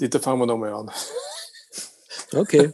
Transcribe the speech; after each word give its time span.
Dieter, 0.00 0.20
fangen 0.20 0.38
wir 0.38 0.46
nochmal 0.46 0.74
an. 0.74 0.90
Okay. 2.32 2.72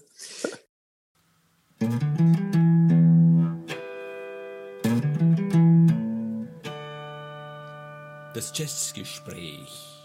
Das 8.34 8.52
Jazzgespräch. 8.54 10.02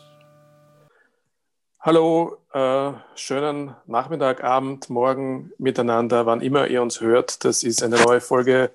Hallo, 1.82 2.38
äh, 2.54 2.94
schönen 3.16 3.76
Nachmittag, 3.86 4.42
Abend, 4.44 4.90
Morgen 4.90 5.52
miteinander, 5.58 6.26
wann 6.26 6.40
immer 6.40 6.68
ihr 6.68 6.82
uns 6.82 7.02
hört. 7.02 7.44
Das 7.44 7.64
ist 7.64 7.84
eine 7.84 8.00
neue 8.02 8.22
Folge 8.22 8.72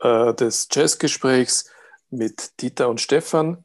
äh, 0.00 0.32
des 0.32 0.68
Jazzgesprächs 0.70 1.70
mit 2.10 2.62
Dieter 2.62 2.88
und 2.88 3.02
Stefan. 3.02 3.62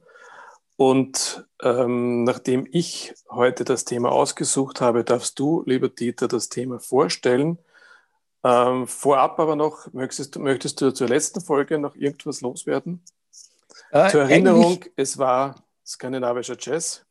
Und 0.77 1.45
ähm, 1.61 2.23
nachdem 2.23 2.67
ich 2.71 3.13
heute 3.29 3.63
das 3.63 3.83
Thema 3.83 4.11
ausgesucht 4.11 4.79
habe, 4.79 5.03
darfst 5.03 5.39
du, 5.39 5.63
lieber 5.65 5.89
Dieter, 5.89 6.27
das 6.27 6.49
Thema 6.49 6.79
vorstellen. 6.79 7.57
Ähm, 8.43 8.87
vorab 8.87 9.39
aber 9.39 9.55
noch, 9.55 9.91
möchtest, 9.91 10.37
möchtest 10.37 10.79
du 10.79 10.93
zur 10.93 11.07
letzten 11.09 11.41
Folge 11.41 11.79
noch 11.79 11.95
irgendwas 11.95 12.41
loswerden? 12.41 13.01
Äh, 13.91 14.09
zur 14.11 14.21
Erinnerung, 14.21 14.85
es 14.95 15.17
war 15.17 15.65
skandinavischer 15.85 16.57
Jazz. 16.59 17.03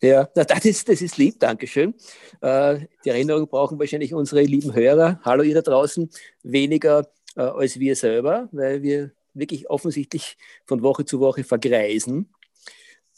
Ja, 0.00 0.24
das 0.34 0.64
ist, 0.64 0.88
das 0.88 1.02
ist 1.02 1.18
lieb, 1.18 1.40
Dankeschön. 1.40 1.94
Äh, 2.40 2.86
die 3.04 3.10
Erinnerung 3.10 3.48
brauchen 3.48 3.78
wahrscheinlich 3.78 4.14
unsere 4.14 4.42
lieben 4.42 4.72
Hörer, 4.72 5.20
hallo 5.24 5.42
ihr 5.42 5.54
da 5.54 5.62
draußen, 5.62 6.08
weniger 6.42 7.10
äh, 7.36 7.42
als 7.42 7.78
wir 7.78 7.96
selber, 7.96 8.48
weil 8.52 8.82
wir 8.82 9.10
wirklich 9.34 9.68
offensichtlich 9.68 10.38
von 10.64 10.82
Woche 10.82 11.04
zu 11.04 11.20
Woche 11.20 11.44
vergreisen. 11.44 12.32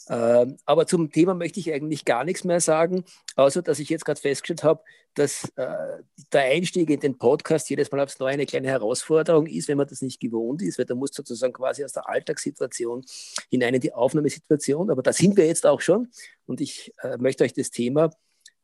Ähm, 0.08 0.56
aber 0.64 0.86
zum 0.86 1.10
Thema 1.10 1.34
möchte 1.34 1.60
ich 1.60 1.72
eigentlich 1.72 2.04
gar 2.04 2.24
nichts 2.24 2.44
mehr 2.44 2.60
sagen, 2.60 3.04
außer 3.36 3.62
dass 3.62 3.78
ich 3.78 3.88
jetzt 3.88 4.04
gerade 4.04 4.20
festgestellt 4.20 4.64
habe, 4.64 4.82
dass 5.14 5.44
äh, 5.56 6.02
der 6.32 6.42
Einstieg 6.42 6.88
in 6.90 7.00
den 7.00 7.18
Podcast 7.18 7.68
jedes 7.70 7.90
Mal 7.90 8.00
aufs 8.00 8.18
Neue 8.18 8.32
eine 8.32 8.46
kleine 8.46 8.68
Herausforderung 8.68 9.46
ist, 9.46 9.68
wenn 9.68 9.76
man 9.76 9.86
das 9.86 10.02
nicht 10.02 10.20
gewohnt 10.20 10.62
ist, 10.62 10.78
weil 10.78 10.86
da 10.86 10.94
muss 10.94 11.12
sozusagen 11.12 11.52
quasi 11.52 11.84
aus 11.84 11.92
der 11.92 12.08
Alltagssituation 12.08 13.04
hinein 13.50 13.74
in 13.74 13.80
die 13.80 13.92
Aufnahmesituation. 13.92 14.90
Aber 14.90 15.02
da 15.02 15.12
sind 15.12 15.36
wir 15.36 15.46
jetzt 15.46 15.66
auch 15.66 15.80
schon 15.80 16.08
und 16.46 16.60
ich 16.60 16.92
äh, 17.02 17.18
möchte 17.18 17.44
euch 17.44 17.52
das 17.52 17.70
Thema 17.70 18.10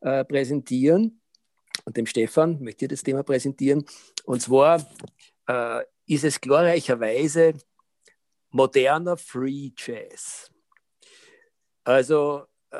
äh, 0.01 0.25
präsentieren 0.25 1.21
und 1.85 1.97
dem 1.97 2.05
Stefan 2.05 2.61
möchte 2.61 2.85
ich 2.85 2.89
das 2.89 3.03
Thema 3.03 3.23
präsentieren. 3.23 3.85
Und 4.25 4.41
zwar 4.41 4.85
äh, 5.47 5.83
ist 6.07 6.23
es 6.23 6.41
glorreicherweise 6.41 7.53
moderner 8.49 9.17
Free 9.17 9.71
Jazz. 9.77 10.51
Also. 11.89 12.45
Äh, 12.69 12.77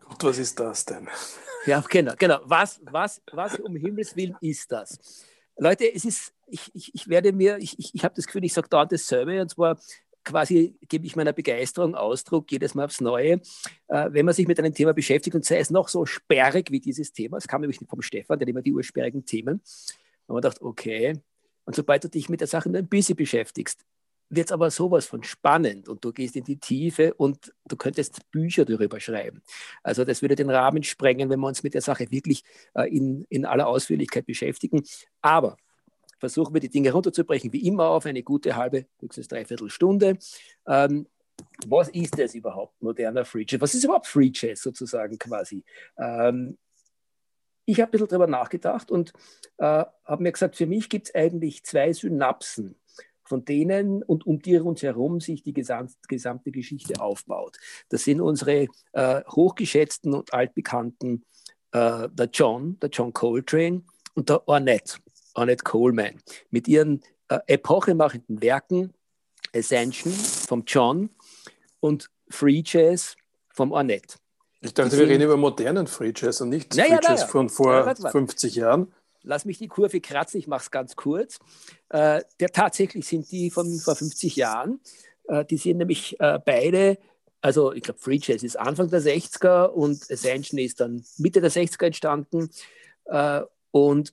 Gott, 0.00 0.24
was 0.24 0.38
ist 0.38 0.58
das 0.58 0.84
denn? 0.84 1.08
Ja, 1.66 1.80
genau, 1.80 2.12
genau. 2.16 2.38
Was, 2.44 2.80
was, 2.84 3.20
was 3.32 3.58
um 3.58 3.74
Himmels 3.74 4.14
Willen 4.14 4.36
ist 4.40 4.70
das? 4.70 5.24
Leute, 5.56 5.92
es 5.92 6.04
ist, 6.04 6.32
ich, 6.46 6.70
ich, 6.74 6.94
ich 6.94 7.08
werde 7.08 7.32
mir, 7.32 7.58
ich, 7.58 7.76
ich, 7.76 7.92
ich 7.92 8.04
habe 8.04 8.14
das 8.14 8.26
Gefühl, 8.26 8.44
ich 8.44 8.52
sage 8.52 8.68
dauernd 8.68 8.92
dasselbe 8.92 9.42
und 9.42 9.50
zwar 9.50 9.76
quasi 10.22 10.78
gebe 10.88 11.06
ich 11.06 11.16
meiner 11.16 11.32
Begeisterung 11.32 11.96
Ausdruck 11.96 12.52
jedes 12.52 12.76
Mal 12.76 12.84
aufs 12.84 13.00
Neue, 13.00 13.40
äh, 13.88 14.08
wenn 14.10 14.24
man 14.24 14.32
sich 14.32 14.46
mit 14.46 14.60
einem 14.60 14.74
Thema 14.74 14.94
beschäftigt 14.94 15.34
und 15.34 15.44
sei 15.44 15.58
es 15.58 15.70
noch 15.70 15.88
so 15.88 16.06
sperrig 16.06 16.70
wie 16.70 16.78
dieses 16.78 17.12
Thema. 17.12 17.36
Es 17.38 17.48
kam 17.48 17.62
nämlich 17.62 17.80
vom 17.80 18.00
Stefan, 18.00 18.38
der 18.38 18.46
immer 18.46 18.62
die 18.62 18.72
ursperrigen 18.72 19.24
Themen. 19.24 19.60
Und 20.26 20.34
man 20.34 20.42
dachte, 20.42 20.62
okay. 20.62 21.20
Und 21.64 21.74
sobald 21.74 22.04
du 22.04 22.08
dich 22.08 22.28
mit 22.28 22.40
der 22.40 22.48
Sache 22.48 22.68
nur 22.68 22.78
ein 22.78 22.88
bisschen 22.88 23.16
beschäftigst, 23.16 23.84
wird 24.28 24.48
es 24.48 24.52
aber 24.52 24.70
sowas 24.70 25.06
von 25.06 25.22
spannend 25.22 25.88
und 25.88 26.04
du 26.04 26.12
gehst 26.12 26.36
in 26.36 26.44
die 26.44 26.58
Tiefe 26.58 27.14
und 27.14 27.54
du 27.66 27.76
könntest 27.76 28.30
Bücher 28.30 28.64
darüber 28.64 29.00
schreiben. 29.00 29.42
Also 29.82 30.04
das 30.04 30.22
würde 30.22 30.34
den 30.34 30.50
Rahmen 30.50 30.82
sprengen, 30.82 31.30
wenn 31.30 31.40
wir 31.40 31.46
uns 31.46 31.62
mit 31.62 31.74
der 31.74 31.82
Sache 31.82 32.10
wirklich 32.10 32.42
äh, 32.74 32.88
in, 32.88 33.24
in 33.28 33.44
aller 33.44 33.66
Ausführlichkeit 33.66 34.26
beschäftigen. 34.26 34.82
Aber 35.20 35.56
versuchen 36.18 36.54
wir 36.54 36.60
die 36.60 36.70
Dinge 36.70 36.92
runterzubrechen, 36.92 37.52
wie 37.52 37.66
immer 37.66 37.88
auf 37.88 38.06
eine 38.06 38.22
gute 38.22 38.56
halbe, 38.56 38.86
höchstens 39.00 39.28
dreiviertel 39.28 39.70
Stunde. 39.70 40.18
Ähm, 40.66 41.06
was 41.66 41.88
ist 41.88 42.18
das 42.18 42.34
überhaupt, 42.34 42.80
moderner 42.82 43.24
Free 43.24 43.44
Jazz? 43.46 43.60
Was 43.60 43.74
ist 43.74 43.84
überhaupt 43.84 44.06
Free 44.06 44.30
Jazz 44.32 44.62
sozusagen 44.62 45.18
quasi? 45.18 45.64
Ähm, 45.98 46.56
ich 47.66 47.80
habe 47.80 47.88
ein 47.88 47.92
bisschen 47.92 48.08
darüber 48.08 48.26
nachgedacht 48.26 48.90
und 48.90 49.12
äh, 49.58 49.84
habe 50.04 50.22
mir 50.22 50.32
gesagt, 50.32 50.56
für 50.56 50.66
mich 50.66 50.88
gibt 50.88 51.08
es 51.08 51.14
eigentlich 51.14 51.64
zwei 51.64 51.92
Synapsen 51.92 52.76
von 53.26 53.44
denen 53.44 54.02
und 54.02 54.26
um 54.26 54.40
die 54.40 54.58
uns 54.58 54.82
herum 54.82 55.20
sich 55.20 55.42
die 55.42 55.52
gesamt, 55.52 55.92
gesamte 56.08 56.50
Geschichte 56.50 57.00
aufbaut. 57.00 57.56
Das 57.88 58.04
sind 58.04 58.20
unsere 58.20 58.68
äh, 58.92 59.22
hochgeschätzten 59.28 60.14
und 60.14 60.32
altbekannten, 60.32 61.24
äh, 61.72 62.08
der 62.10 62.28
John, 62.32 62.78
der 62.80 62.90
John 62.90 63.12
Coltrane 63.12 63.82
und 64.14 64.28
der 64.28 64.46
Ornette, 64.48 64.98
Ornette 65.34 65.64
Coleman, 65.64 66.20
mit 66.50 66.68
ihren 66.68 67.02
äh, 67.28 67.38
epochemachenden 67.46 68.40
Werken 68.40 68.92
Ascension 69.54 70.12
vom 70.12 70.64
John 70.66 71.10
und 71.80 72.10
Free 72.28 72.62
Jazz 72.64 73.16
vom 73.48 73.72
Ornette. 73.72 74.16
Ich 74.60 74.74
dachte, 74.74 74.98
wir 74.98 75.06
reden 75.06 75.22
über 75.22 75.36
modernen 75.36 75.86
Free 75.86 76.12
Jazz 76.14 76.40
und 76.40 76.48
nicht 76.48 76.74
naja, 76.74 76.96
Free 76.96 77.08
Jazz 77.08 77.20
naja. 77.20 77.26
von 77.26 77.48
vor 77.48 77.86
ja, 77.86 77.94
50 77.94 78.54
Jahren 78.56 78.92
lass 79.26 79.44
mich 79.44 79.58
die 79.58 79.68
Kurve 79.68 80.00
kratzen, 80.00 80.38
ich 80.38 80.46
mache 80.46 80.62
es 80.62 80.70
ganz 80.70 80.96
kurz. 80.96 81.38
Äh, 81.90 82.22
der, 82.40 82.48
tatsächlich 82.48 83.06
sind 83.06 83.30
die 83.30 83.50
von 83.50 83.78
vor 83.78 83.96
50 83.96 84.36
Jahren. 84.36 84.80
Äh, 85.28 85.44
die 85.44 85.58
sind 85.58 85.78
nämlich 85.78 86.18
äh, 86.20 86.38
beide, 86.44 86.98
also 87.42 87.72
ich 87.72 87.82
glaube, 87.82 88.00
Free 88.00 88.20
Jazz 88.22 88.42
ist 88.42 88.58
Anfang 88.58 88.88
der 88.88 89.02
60er 89.02 89.66
und 89.66 90.10
Ascension 90.10 90.58
ist 90.58 90.80
dann 90.80 91.04
Mitte 91.18 91.40
der 91.40 91.50
60er 91.50 91.86
entstanden. 91.86 92.50
Äh, 93.06 93.42
und 93.72 94.12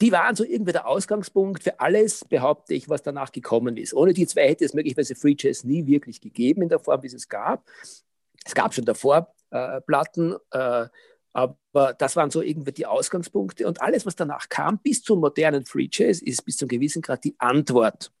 die 0.00 0.12
waren 0.12 0.36
so 0.36 0.44
irgendwie 0.44 0.72
der 0.72 0.86
Ausgangspunkt 0.86 1.62
für 1.62 1.80
alles, 1.80 2.24
behaupte 2.24 2.74
ich, 2.74 2.88
was 2.88 3.02
danach 3.02 3.32
gekommen 3.32 3.76
ist. 3.76 3.92
Ohne 3.92 4.12
die 4.12 4.26
zwei 4.26 4.48
hätte 4.48 4.64
es 4.64 4.74
möglicherweise 4.74 5.14
Free 5.14 5.36
Jazz 5.38 5.64
nie 5.64 5.86
wirklich 5.86 6.20
gegeben 6.20 6.62
in 6.62 6.68
der 6.68 6.78
Form, 6.78 7.02
wie 7.02 7.06
es 7.06 7.14
es 7.14 7.28
gab. 7.28 7.64
Es 8.44 8.54
gab 8.54 8.72
schon 8.72 8.86
davor 8.86 9.34
äh, 9.50 9.80
Platten, 9.82 10.36
äh, 10.52 10.86
aber 11.32 11.94
das 11.94 12.16
waren 12.16 12.30
so 12.30 12.42
irgendwie 12.42 12.72
die 12.72 12.86
Ausgangspunkte 12.86 13.66
und 13.66 13.80
alles, 13.80 14.06
was 14.06 14.16
danach 14.16 14.48
kam, 14.48 14.78
bis 14.78 15.02
zum 15.02 15.20
modernen 15.20 15.64
Free 15.64 15.88
Jazz, 15.90 16.20
ist 16.20 16.44
bis 16.44 16.56
zum 16.56 16.68
gewissen 16.68 17.02
Grad 17.02 17.24
die 17.24 17.36
Antwort 17.38 18.12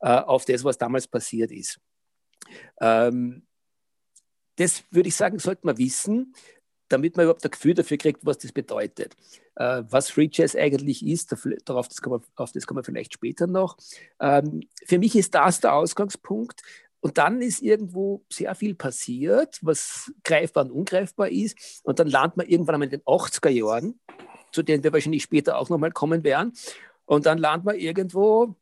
äh, 0.00 0.08
auf 0.08 0.44
das, 0.44 0.62
was 0.64 0.78
damals 0.78 1.08
passiert 1.08 1.50
ist. 1.50 1.80
Ähm, 2.80 3.46
das 4.56 4.84
würde 4.90 5.08
ich 5.08 5.16
sagen, 5.16 5.38
sollte 5.38 5.66
man 5.66 5.78
wissen, 5.78 6.34
damit 6.88 7.16
man 7.16 7.24
überhaupt 7.24 7.44
ein 7.44 7.50
Gefühl 7.50 7.74
dafür 7.74 7.96
kriegt, 7.96 8.24
was 8.24 8.38
das 8.38 8.52
bedeutet. 8.52 9.16
Äh, 9.56 9.82
was 9.88 10.10
Free 10.10 10.28
Jazz 10.30 10.54
eigentlich 10.54 11.04
ist, 11.04 11.34
darauf 11.64 11.88
das 11.88 12.00
kommen 12.00 12.22
wir 12.36 12.84
vielleicht 12.84 13.14
später 13.14 13.46
noch. 13.46 13.76
Ähm, 14.20 14.60
für 14.84 14.98
mich 14.98 15.16
ist 15.16 15.34
das 15.34 15.60
der 15.60 15.74
Ausgangspunkt. 15.74 16.62
Und 17.06 17.18
dann 17.18 17.40
ist 17.40 17.62
irgendwo 17.62 18.24
sehr 18.28 18.52
viel 18.56 18.74
passiert, 18.74 19.60
was 19.62 20.12
greifbar 20.24 20.64
und 20.64 20.72
ungreifbar 20.72 21.28
ist. 21.28 21.80
Und 21.84 22.00
dann 22.00 22.08
landet 22.08 22.36
man 22.36 22.46
irgendwann 22.48 22.74
einmal 22.74 22.86
in 22.86 22.98
den 22.98 23.02
80er 23.02 23.48
Jahren, 23.48 24.00
zu 24.50 24.64
denen 24.64 24.82
wir 24.82 24.92
wahrscheinlich 24.92 25.22
später 25.22 25.56
auch 25.56 25.68
nochmal 25.68 25.92
kommen 25.92 26.24
werden. 26.24 26.52
Und 27.04 27.24
dann 27.24 27.38
landet 27.38 27.64
man 27.64 27.76
irgendwo 27.76 28.56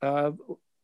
äh, 0.00 0.30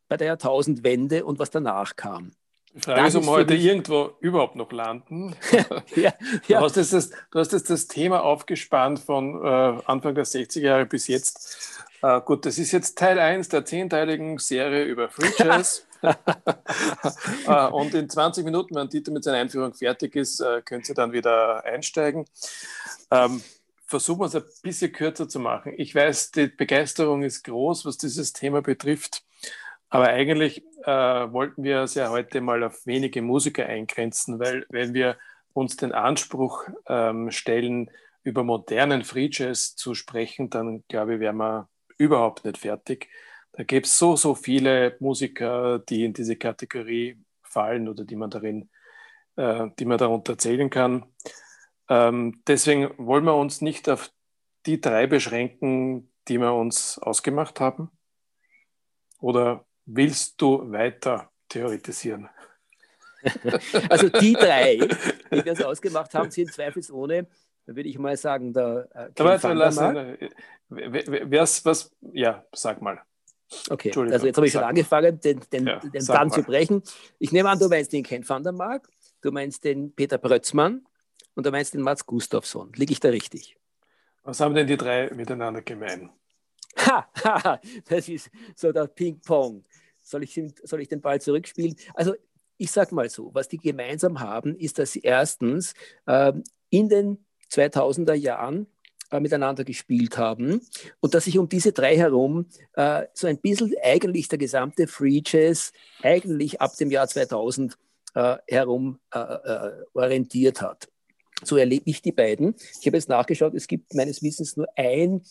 bei 0.08 0.16
der 0.16 0.26
Jahrtausendwende 0.26 1.24
und 1.24 1.38
was 1.38 1.50
danach 1.50 1.94
kam. 1.94 2.32
Die 2.74 2.80
Frage 2.80 3.06
ist, 3.06 3.14
ob 3.14 3.26
wir 3.26 3.30
heute 3.30 3.54
irgendwo 3.54 4.14
überhaupt 4.18 4.56
noch 4.56 4.72
landen. 4.72 5.36
ja, 5.94 6.12
ja. 6.48 6.58
Du, 6.58 6.64
hast 6.64 6.74
jetzt 6.74 6.94
das, 6.94 7.10
du 7.30 7.38
hast 7.38 7.52
jetzt 7.52 7.70
das 7.70 7.86
Thema 7.86 8.24
aufgespannt 8.24 8.98
von 8.98 9.40
äh, 9.40 9.82
Anfang 9.86 10.16
der 10.16 10.26
60er 10.26 10.62
Jahre 10.62 10.86
bis 10.86 11.06
jetzt. 11.06 11.84
Äh, 12.02 12.20
gut, 12.22 12.44
das 12.44 12.58
ist 12.58 12.72
jetzt 12.72 12.98
Teil 12.98 13.18
1 13.18 13.48
der 13.48 13.64
zehnteiligen 13.64 14.38
Serie 14.38 14.84
über 14.84 15.08
Free 15.08 15.30
Jazz. 15.38 15.86
Äh, 17.46 17.68
und 17.68 17.94
in 17.94 18.08
20 18.08 18.44
Minuten, 18.44 18.74
wenn 18.74 18.88
Dieter 18.88 19.12
mit 19.12 19.22
seiner 19.22 19.38
Einführung 19.38 19.72
fertig 19.72 20.16
ist, 20.16 20.40
äh, 20.40 20.62
könnt 20.64 20.88
ihr 20.88 20.96
dann 20.96 21.12
wieder 21.12 21.64
einsteigen. 21.64 22.24
Ähm, 23.10 23.40
versuchen 23.86 24.20
wir 24.20 24.26
es 24.26 24.34
ein 24.34 24.42
bisschen 24.62 24.92
kürzer 24.92 25.28
zu 25.28 25.38
machen. 25.38 25.74
Ich 25.76 25.94
weiß, 25.94 26.32
die 26.32 26.48
Begeisterung 26.48 27.22
ist 27.22 27.44
groß, 27.44 27.84
was 27.84 27.98
dieses 27.98 28.32
Thema 28.32 28.62
betrifft. 28.62 29.22
Aber 29.90 30.08
eigentlich 30.08 30.64
wollten 30.84 31.62
wir 31.62 31.82
es 31.82 31.94
ja 31.94 32.10
heute 32.10 32.40
mal 32.40 32.64
auf 32.64 32.86
wenige 32.86 33.22
Musiker 33.22 33.66
eingrenzen, 33.66 34.40
weil 34.40 34.66
wenn 34.70 34.94
wir 34.94 35.18
uns 35.52 35.76
den 35.76 35.92
Anspruch 35.92 36.64
ähm, 36.86 37.30
stellen, 37.30 37.90
über 38.24 38.42
modernen 38.42 39.04
Free 39.04 39.28
Jazz 39.30 39.76
zu 39.76 39.94
sprechen, 39.94 40.50
dann 40.50 40.82
glaube 40.88 41.14
ich, 41.14 41.20
wären 41.20 41.36
wir 41.36 41.68
überhaupt 42.02 42.44
nicht 42.44 42.58
fertig. 42.58 43.08
Da 43.52 43.62
gibt 43.64 43.86
es 43.86 43.98
so, 43.98 44.16
so 44.16 44.34
viele 44.34 44.96
Musiker, 45.00 45.78
die 45.78 46.04
in 46.04 46.12
diese 46.12 46.36
Kategorie 46.36 47.18
fallen 47.42 47.88
oder 47.88 48.04
die 48.04 48.16
man 48.16 48.30
darin, 48.30 48.70
äh, 49.36 49.68
die 49.78 49.84
man 49.84 49.98
darunter 49.98 50.38
zählen 50.38 50.70
kann. 50.70 51.04
Ähm, 51.88 52.42
deswegen 52.46 52.90
wollen 52.96 53.24
wir 53.24 53.36
uns 53.36 53.60
nicht 53.60 53.88
auf 53.88 54.10
die 54.66 54.80
drei 54.80 55.06
beschränken, 55.06 56.10
die 56.28 56.38
wir 56.38 56.54
uns 56.54 56.98
ausgemacht 56.98 57.60
haben. 57.60 57.90
Oder 59.20 59.64
willst 59.84 60.40
du 60.40 60.70
weiter 60.72 61.30
theoretisieren? 61.48 62.28
also 63.88 64.08
die 64.08 64.32
drei, 64.32 64.76
die 65.30 65.44
wir 65.44 65.52
uns 65.52 65.62
ausgemacht 65.62 66.14
haben, 66.14 66.30
sind 66.30 66.52
zweifelsohne, 66.52 67.28
würde 67.66 67.88
ich 67.88 67.98
mal 67.98 68.16
sagen, 68.16 68.52
der 68.52 68.88
äh, 68.94 69.20
Aber 69.20 69.54
lassen, 69.54 70.16
wer 70.74 71.42
ist 71.42 71.64
was, 71.64 71.90
ja, 72.12 72.44
sag 72.52 72.82
mal. 72.82 73.00
Okay, 73.68 73.92
also 73.94 74.26
jetzt 74.26 74.36
habe 74.36 74.46
ich 74.46 74.52
schon 74.52 74.62
angefangen, 74.62 75.20
den, 75.20 75.40
den, 75.52 75.66
ja, 75.66 75.78
den 75.78 76.04
Plan 76.04 76.30
zu 76.30 76.42
brechen. 76.42 76.82
Ich 77.18 77.32
nehme 77.32 77.50
an, 77.50 77.58
du 77.58 77.68
meinst 77.68 77.92
den 77.92 78.02
Ken 78.02 78.26
van 78.26 78.42
der 78.42 78.52
Mark, 78.52 78.88
du 79.20 79.30
meinst 79.30 79.64
den 79.64 79.94
Peter 79.94 80.18
Brötzmann 80.18 80.86
und 81.34 81.46
du 81.46 81.50
meinst 81.50 81.74
den 81.74 81.82
Mats 81.82 82.06
Gustafsson. 82.06 82.72
Liege 82.74 82.92
ich 82.92 83.00
da 83.00 83.10
richtig? 83.10 83.56
Was 84.22 84.40
haben 84.40 84.54
denn 84.54 84.66
die 84.66 84.76
drei 84.76 85.10
miteinander 85.14 85.62
gemein? 85.62 86.10
Ha, 86.78 87.06
ha, 87.24 87.60
das 87.88 88.08
ist 88.08 88.30
so 88.56 88.72
der 88.72 88.86
Ping-Pong. 88.86 89.64
Soll 90.00 90.24
ich, 90.24 90.40
soll 90.64 90.80
ich 90.80 90.88
den 90.88 91.00
Ball 91.00 91.20
zurückspielen? 91.20 91.76
Also 91.94 92.14
ich 92.56 92.70
sage 92.70 92.94
mal 92.94 93.10
so, 93.10 93.30
was 93.34 93.48
die 93.48 93.58
gemeinsam 93.58 94.20
haben, 94.20 94.56
ist, 94.56 94.78
dass 94.78 94.92
sie 94.92 95.00
erstens 95.00 95.74
äh, 96.06 96.32
in 96.70 96.88
den 96.88 97.24
2000er 97.50 98.14
Jahren 98.14 98.66
äh, 99.12 99.20
miteinander 99.20 99.62
gespielt 99.64 100.16
haben 100.16 100.62
und 101.00 101.14
dass 101.14 101.24
sich 101.24 101.38
um 101.38 101.48
diese 101.48 101.72
drei 101.72 101.96
herum 101.96 102.46
äh, 102.72 103.04
so 103.12 103.26
ein 103.26 103.38
bisschen 103.38 103.74
eigentlich 103.82 104.26
der 104.28 104.38
gesamte 104.38 104.86
Free 104.86 105.20
Jazz 105.24 105.72
eigentlich 106.02 106.60
ab 106.62 106.74
dem 106.76 106.90
Jahr 106.90 107.06
2000 107.06 107.76
äh, 108.14 108.36
herum 108.48 108.98
äh, 109.14 109.18
äh, 109.18 109.70
orientiert 109.92 110.62
hat. 110.62 110.88
So 111.44 111.56
erlebe 111.58 111.90
ich 111.90 112.00
die 112.00 112.12
beiden. 112.12 112.54
Ich 112.80 112.86
habe 112.86 112.96
jetzt 112.96 113.08
nachgeschaut, 113.10 113.54
es 113.54 113.66
gibt 113.66 113.94
meines 113.94 114.22
Wissens 114.22 114.56
nur 114.56 114.66
ein 114.76 115.22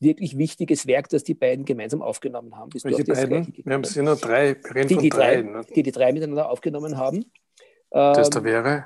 wirklich 0.00 0.36
wichtiges 0.36 0.86
Werk, 0.86 1.08
das 1.08 1.24
die 1.24 1.34
beiden 1.34 1.64
gemeinsam 1.64 2.02
aufgenommen 2.02 2.56
haben. 2.56 2.70
Das 2.70 2.84
Welche 2.84 3.04
beiden? 3.04 3.54
Wir 3.64 3.72
haben 3.72 3.82
ja 3.82 4.02
nur 4.02 4.16
drei, 4.16 4.56
wir 4.62 4.74
reden 4.74 4.88
die, 4.88 4.94
von 4.94 5.02
die 5.04 5.08
drei, 5.08 5.42
ne? 5.42 5.64
die 5.74 5.82
die 5.82 5.92
drei 5.92 6.12
miteinander 6.12 6.50
aufgenommen 6.50 6.98
haben. 6.98 7.24
Das 7.90 8.28
da 8.28 8.40
ähm, 8.40 8.44
wäre? 8.44 8.84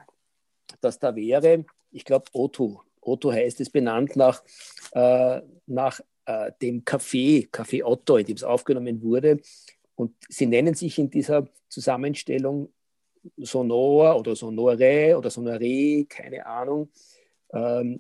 Das 0.81 0.99
da 0.99 1.17
wäre, 1.17 1.65
ich 1.91 2.05
glaube, 2.05 2.27
Otto. 2.33 2.83
Otto 3.07 3.33
heißt 3.33 3.61
es 3.61 3.71
benannt 3.71 4.17
nach, 4.17 4.43
äh, 4.93 5.41
nach 5.67 6.01
äh, 6.27 6.53
dem 6.61 6.85
Café, 6.85 7.49
Café 7.51 7.85
Otto, 7.85 8.17
in 8.17 8.27
dem 8.27 8.37
es 8.37 8.45
aufgenommen 8.45 9.03
wurde. 9.03 9.39
Und 9.95 10.13
sie 10.29 10.47
nennen 10.47 10.75
sich 10.75 10.99
in 10.99 11.11
dieser 11.11 11.49
Zusammenstellung 11.69 12.73
Sonor 13.39 14.17
oder 14.17 14.37
Sonore 14.37 15.17
oder 15.17 15.31
Sonore, 15.31 16.05
keine 16.09 16.47
Ahnung. 16.47 16.91
Ähm, 17.53 17.99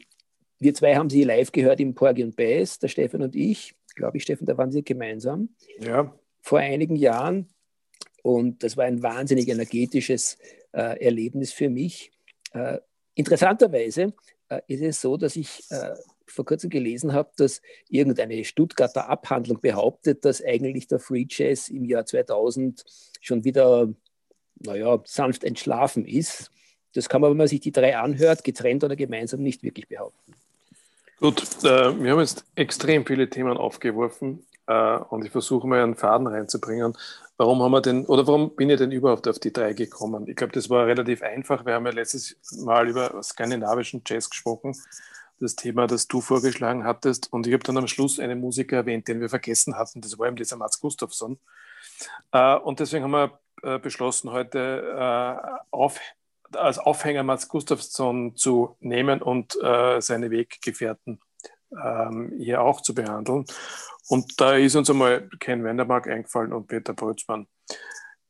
wir 0.58 0.74
zwei 0.74 0.96
haben 0.96 1.10
sie 1.10 1.24
live 1.24 1.52
gehört 1.52 1.80
im 1.80 1.94
Porgy 1.94 2.24
und 2.24 2.36
Bass, 2.36 2.78
der 2.78 2.88
Stefan 2.88 3.22
und 3.22 3.34
ich. 3.34 3.74
Glaube 3.94 4.16
ich, 4.18 4.24
Stefan, 4.24 4.46
da 4.46 4.56
waren 4.56 4.70
sie 4.70 4.84
gemeinsam. 4.84 5.50
Ja. 5.80 6.14
Vor 6.42 6.58
einigen 6.58 6.96
Jahren. 6.96 7.48
Und 8.22 8.62
das 8.62 8.76
war 8.76 8.84
ein 8.84 9.02
wahnsinnig 9.02 9.48
energetisches 9.48 10.38
äh, 10.72 11.02
Erlebnis 11.04 11.52
für 11.52 11.70
mich. 11.70 12.10
Äh, 12.52 12.78
interessanterweise 13.14 14.14
ist 14.66 14.82
es 14.82 15.00
so, 15.00 15.16
dass 15.16 15.36
ich 15.36 15.64
äh, 15.70 15.94
vor 16.26 16.44
kurzem 16.44 16.70
gelesen 16.70 17.12
habe, 17.12 17.30
dass 17.36 17.62
irgendeine 17.88 18.44
Stuttgarter 18.44 19.08
Abhandlung 19.08 19.60
behauptet, 19.60 20.24
dass 20.24 20.42
eigentlich 20.42 20.86
der 20.88 20.98
Free 20.98 21.26
Jazz 21.28 21.68
im 21.68 21.84
Jahr 21.84 22.04
2000 22.04 22.84
schon 23.20 23.44
wieder, 23.44 23.92
naja, 24.58 25.00
sanft 25.04 25.44
entschlafen 25.44 26.04
ist. 26.04 26.50
Das 26.94 27.08
kann 27.08 27.20
man, 27.20 27.30
wenn 27.30 27.38
man 27.38 27.48
sich 27.48 27.60
die 27.60 27.72
drei 27.72 27.96
anhört, 27.96 28.44
getrennt 28.44 28.84
oder 28.84 28.96
gemeinsam, 28.96 29.42
nicht 29.42 29.62
wirklich 29.62 29.88
behaupten. 29.88 30.32
Gut, 31.18 31.42
äh, 31.64 32.02
wir 32.02 32.12
haben 32.12 32.20
jetzt 32.20 32.44
extrem 32.54 33.06
viele 33.06 33.30
Themen 33.30 33.56
aufgeworfen 33.56 34.44
äh, 34.66 34.96
und 34.96 35.24
ich 35.24 35.32
versuche 35.32 35.66
mal 35.66 35.82
einen 35.82 35.96
Faden 35.96 36.26
reinzubringen. 36.26 36.96
Warum 37.36 37.62
haben 37.62 37.72
wir 37.72 37.82
denn, 37.82 38.06
oder 38.06 38.26
warum 38.26 38.56
bin 38.56 38.70
ich 38.70 38.78
denn 38.78 38.92
überhaupt 38.92 39.28
auf 39.28 39.38
die 39.38 39.52
drei 39.52 39.74
gekommen? 39.74 40.26
Ich 40.26 40.36
glaube, 40.36 40.52
das 40.52 40.70
war 40.70 40.86
relativ 40.86 41.22
einfach. 41.22 41.66
Wir 41.66 41.74
haben 41.74 41.84
ja 41.84 41.92
letztes 41.92 42.36
Mal 42.64 42.88
über 42.88 43.22
skandinavischen 43.22 44.02
Jazz 44.06 44.30
gesprochen, 44.30 44.74
das 45.38 45.54
Thema, 45.54 45.86
das 45.86 46.08
du 46.08 46.22
vorgeschlagen 46.22 46.84
hattest. 46.84 47.30
Und 47.32 47.46
ich 47.46 47.52
habe 47.52 47.62
dann 47.62 47.76
am 47.76 47.88
Schluss 47.88 48.18
einen 48.18 48.40
Musiker 48.40 48.76
erwähnt, 48.76 49.06
den 49.08 49.20
wir 49.20 49.28
vergessen 49.28 49.76
hatten. 49.76 50.00
Das 50.00 50.18
war 50.18 50.26
eben 50.28 50.36
dieser 50.36 50.56
Mats 50.56 50.80
Gustafsson. 50.80 51.38
Äh, 52.32 52.56
und 52.56 52.80
deswegen 52.80 53.04
haben 53.04 53.10
wir 53.10 53.38
äh, 53.62 53.78
beschlossen, 53.78 54.30
heute 54.32 54.94
äh, 54.96 55.58
auf 55.70 56.00
als 56.52 56.78
Aufhänger 56.78 57.22
Mats 57.22 57.48
Gustafsson 57.48 58.36
zu 58.36 58.76
nehmen 58.80 59.20
und 59.20 59.56
äh, 59.62 60.00
seine 60.00 60.30
Weggefährten 60.30 61.20
ähm, 61.82 62.32
hier 62.38 62.62
auch 62.62 62.80
zu 62.80 62.94
behandeln. 62.94 63.44
Und 64.08 64.40
da 64.40 64.54
ist 64.54 64.76
uns 64.76 64.88
einmal 64.90 65.28
Ken 65.40 65.64
Wendermark 65.64 66.08
eingefallen 66.08 66.52
und 66.52 66.68
Peter 66.68 66.94
Brötzmann. 66.94 67.46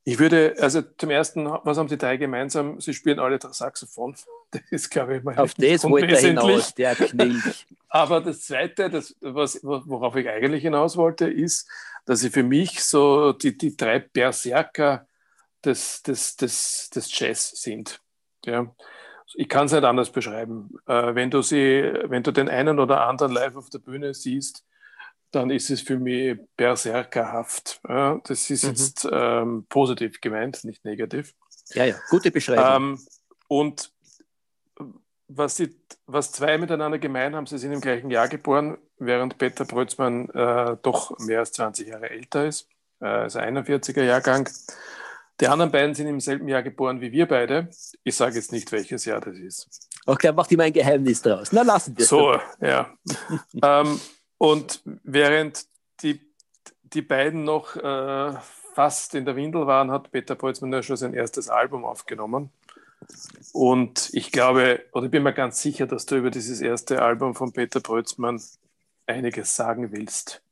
Ich 0.08 0.20
würde, 0.20 0.54
also 0.60 0.82
zum 0.82 1.10
ersten, 1.10 1.46
was 1.46 1.78
haben 1.78 1.88
die 1.88 1.98
drei 1.98 2.16
gemeinsam? 2.16 2.80
Sie 2.80 2.94
spielen 2.94 3.18
alle 3.18 3.38
Saxophon. 3.40 4.14
Das 4.52 4.62
ist, 4.70 4.90
glaube 4.90 5.16
ich, 5.16 5.24
mal 5.24 5.36
Auf 5.36 5.54
das 5.54 5.82
wollte 5.82 6.14
er 6.14 6.20
hinaus, 6.20 6.72
der 6.72 6.94
Knilch. 6.94 7.66
Aber 7.88 8.20
das 8.20 8.42
Zweite, 8.42 8.88
das, 8.88 9.16
was, 9.20 9.58
worauf 9.64 10.14
ich 10.14 10.28
eigentlich 10.28 10.62
hinaus 10.62 10.96
wollte, 10.96 11.28
ist, 11.28 11.68
dass 12.04 12.20
sie 12.20 12.30
für 12.30 12.44
mich 12.44 12.84
so 12.84 13.32
die, 13.32 13.58
die 13.58 13.76
drei 13.76 13.98
Berserker 13.98 15.08
des, 15.64 16.00
des, 16.04 16.36
des, 16.36 16.90
des 16.90 17.18
Jazz 17.18 17.50
sind. 17.60 18.00
Ja. 18.44 18.72
Ich 19.34 19.48
kann 19.48 19.66
es 19.66 19.72
nicht 19.72 19.84
anders 19.84 20.10
beschreiben. 20.10 20.78
Äh, 20.86 21.14
wenn, 21.14 21.30
du 21.30 21.42
sie, 21.42 21.82
wenn 22.04 22.22
du 22.22 22.32
den 22.32 22.48
einen 22.48 22.78
oder 22.78 23.06
anderen 23.06 23.32
live 23.32 23.56
auf 23.56 23.70
der 23.70 23.80
Bühne 23.80 24.14
siehst, 24.14 24.64
dann 25.32 25.50
ist 25.50 25.70
es 25.70 25.80
für 25.80 25.98
mich 25.98 26.38
berserkerhaft. 26.56 27.80
Ja, 27.88 28.20
das 28.24 28.48
ist 28.50 28.64
mhm. 28.64 28.70
jetzt 28.70 29.08
ähm, 29.10 29.66
positiv 29.68 30.20
gemeint, 30.20 30.64
nicht 30.64 30.84
negativ. 30.84 31.34
Ja, 31.74 31.84
ja, 31.84 31.96
gute 32.10 32.30
Beschreibung. 32.30 32.92
Ähm, 32.92 33.06
und 33.48 33.90
was, 35.28 35.56
die, 35.56 35.74
was 36.06 36.32
zwei 36.32 36.58
miteinander 36.58 36.98
gemein 36.98 37.34
haben, 37.34 37.46
sie 37.46 37.58
sind 37.58 37.72
im 37.72 37.80
gleichen 37.80 38.10
Jahr 38.10 38.28
geboren, 38.28 38.78
während 38.98 39.38
Peter 39.38 39.64
Brötzmann 39.64 40.30
äh, 40.30 40.76
doch 40.82 41.18
mehr 41.18 41.40
als 41.40 41.52
20 41.52 41.88
Jahre 41.88 42.10
älter 42.10 42.46
ist, 42.46 42.68
äh, 43.00 43.06
also 43.06 43.40
41er 43.40 44.04
Jahrgang. 44.04 44.48
Die 45.40 45.48
anderen 45.48 45.70
beiden 45.70 45.94
sind 45.94 46.06
im 46.06 46.20
selben 46.20 46.48
Jahr 46.48 46.62
geboren 46.62 47.00
wie 47.00 47.12
wir 47.12 47.26
beide. 47.26 47.68
Ich 48.04 48.16
sage 48.16 48.36
jetzt 48.36 48.52
nicht, 48.52 48.72
welches 48.72 49.04
Jahr 49.04 49.20
das 49.20 49.36
ist. 49.36 49.88
Okay, 50.06 50.32
macht 50.32 50.50
immer 50.52 50.64
ein 50.64 50.72
Geheimnis 50.72 51.20
draus. 51.20 51.52
Na, 51.52 51.62
lassen 51.62 51.96
wir 51.96 52.02
es. 52.02 52.08
So, 52.08 52.38
ja. 52.60 52.94
ähm, 53.62 54.00
und 54.38 54.82
während 55.04 55.66
die, 56.02 56.20
die 56.84 57.02
beiden 57.02 57.44
noch 57.44 57.76
äh, 57.76 58.34
fast 58.74 59.14
in 59.14 59.24
der 59.24 59.36
Windel 59.36 59.66
waren, 59.66 59.90
hat 59.90 60.10
Peter 60.10 60.34
Boltzmann 60.34 60.72
ja 60.72 60.82
schon 60.82 60.96
sein 60.96 61.14
erstes 61.14 61.48
Album 61.48 61.84
aufgenommen. 61.84 62.50
Und 63.52 64.10
ich 64.12 64.32
glaube, 64.32 64.84
oder 64.92 65.06
ich 65.06 65.10
bin 65.10 65.22
mir 65.22 65.32
ganz 65.32 65.60
sicher, 65.60 65.86
dass 65.86 66.06
du 66.06 66.16
über 66.16 66.30
dieses 66.30 66.60
erste 66.60 67.02
Album 67.02 67.34
von 67.34 67.52
Peter 67.52 67.80
Brötzmann 67.80 68.40
einiges 69.06 69.54
sagen 69.54 69.92
willst. 69.92 70.42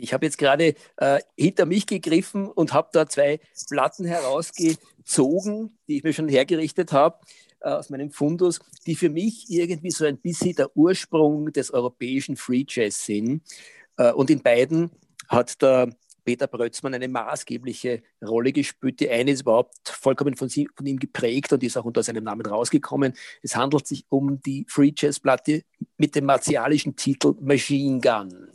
Ich 0.00 0.12
habe 0.12 0.26
jetzt 0.26 0.38
gerade 0.38 0.74
äh, 0.96 1.20
hinter 1.36 1.66
mich 1.66 1.86
gegriffen 1.86 2.48
und 2.48 2.72
habe 2.72 2.88
da 2.92 3.06
zwei 3.06 3.40
Platten 3.68 4.04
herausgezogen, 4.04 5.78
die 5.88 5.98
ich 5.98 6.02
mir 6.02 6.12
schon 6.12 6.28
hergerichtet 6.28 6.92
habe 6.92 7.18
äh, 7.60 7.70
aus 7.70 7.90
meinem 7.90 8.10
Fundus, 8.10 8.60
die 8.86 8.94
für 8.94 9.10
mich 9.10 9.46
irgendwie 9.50 9.90
so 9.90 10.04
ein 10.06 10.18
bisschen 10.18 10.54
der 10.54 10.74
Ursprung 10.76 11.52
des 11.52 11.70
europäischen 11.70 12.36
Free 12.36 12.64
Jazz 12.66 13.04
sind. 13.04 13.42
Äh, 13.96 14.12
und 14.12 14.30
in 14.30 14.42
beiden 14.42 14.90
hat 15.28 15.60
der 15.62 15.90
Peter 16.24 16.46
Brötzmann 16.46 16.94
eine 16.94 17.08
maßgebliche 17.08 18.02
Rolle 18.22 18.52
gespielt. 18.52 19.00
Die 19.00 19.10
eine 19.10 19.32
ist 19.32 19.42
überhaupt 19.42 19.88
vollkommen 19.88 20.36
von, 20.36 20.48
sie, 20.48 20.68
von, 20.74 20.86
ihm 20.86 20.98
geprägt 20.98 21.52
und 21.52 21.62
ist 21.62 21.76
auch 21.76 21.84
unter 21.84 22.02
seinem 22.02 22.24
Namen 22.24 22.46
rausgekommen. 22.46 23.14
Es 23.42 23.56
handelt 23.56 23.86
sich 23.86 24.04
um 24.08 24.40
die 24.40 24.64
Free 24.68 24.92
Jazz 24.96 25.20
Platte 25.20 25.62
mit 25.96 26.14
dem 26.14 26.26
martialischen 26.26 26.96
Titel 26.96 27.34
Machine 27.40 28.00
Gun. 28.00 28.48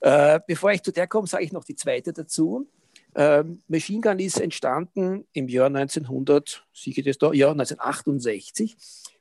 Äh, 0.00 0.40
bevor 0.46 0.72
ich 0.72 0.82
zu 0.82 0.92
der 0.92 1.06
komme, 1.06 1.26
sage 1.26 1.44
ich 1.44 1.52
noch 1.52 1.64
die 1.64 1.76
zweite 1.76 2.12
dazu. 2.12 2.68
Ähm, 3.14 3.60
Machine 3.68 4.00
Gun 4.00 4.18
ist 4.18 4.40
entstanden 4.40 5.26
im 5.32 5.48
Jahr 5.48 5.66
1900, 5.66 6.66
sicher 6.72 7.02
das 7.02 7.18
da, 7.18 7.32
ja, 7.32 7.50
1968. 7.50 8.76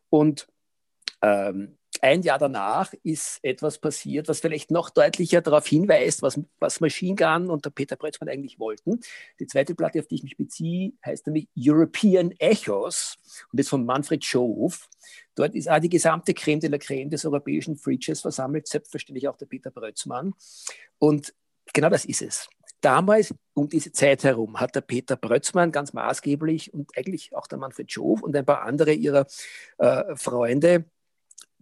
Und 0.10 0.48
ähm, 1.22 1.79
ein 2.02 2.22
Jahr 2.22 2.40
danach 2.40 2.94
ist 3.04 3.40
etwas 3.44 3.78
passiert, 3.78 4.28
was 4.28 4.40
vielleicht 4.40 4.72
noch 4.72 4.90
deutlicher 4.90 5.42
darauf 5.42 5.68
hinweist, 5.68 6.22
was, 6.22 6.40
was 6.60 6.80
Machine 6.80 7.16
Gun 7.16 7.50
und 7.50 7.66
der 7.66 7.70
Peter 7.72 7.96
Brötzmann 7.96 8.30
eigentlich 8.30 8.60
wollten. 8.60 9.00
Die 9.40 9.48
zweite 9.48 9.76
Platte, 9.76 10.00
auf 10.00 10.08
die 10.08 10.16
ich 10.16 10.24
mich 10.24 10.38
beziehe, 10.38 10.94
heißt 11.06 11.28
nämlich 11.28 11.48
European 11.58 12.32
Echos 12.40 13.18
und 13.52 13.60
ist 13.60 13.70
von 13.70 13.86
Manfred 13.86 14.24
Schoof. 14.24 14.88
Dort 15.36 15.56
ist 15.56 15.70
auch 15.70 15.80
die 15.80 15.90
gesamte 15.90 16.34
Creme 16.34 16.60
de 16.60 16.70
la 16.70 16.78
Creme 16.78 17.10
des 17.10 17.26
europäischen 17.26 17.76
Free 17.76 17.98
versammelt, 18.00 18.68
selbstverständlich 18.68 19.28
auch 19.28 19.38
der 19.38 19.46
Peter 19.46 19.72
Brötzmann. 19.72 20.34
Und 20.98 21.34
genau 21.74 21.90
das 21.90 22.06
ist 22.06 22.22
es. 22.22 22.50
Damals, 22.82 23.34
um 23.54 23.68
diese 23.68 23.92
Zeit 23.92 24.24
herum, 24.24 24.60
hat 24.60 24.74
der 24.74 24.82
Peter 24.82 25.18
Brötzmann 25.18 25.72
ganz 25.72 25.92
maßgeblich 25.92 26.74
und 26.74 26.98
eigentlich 26.98 27.36
auch 27.36 27.48
der 27.48 27.58
Manfred 27.58 27.92
Schoof 27.92 28.22
und 28.22 28.36
ein 28.36 28.46
paar 28.46 28.62
andere 28.62 28.94
ihrer 28.94 29.28
äh, 29.80 30.16
Freunde 30.16 30.86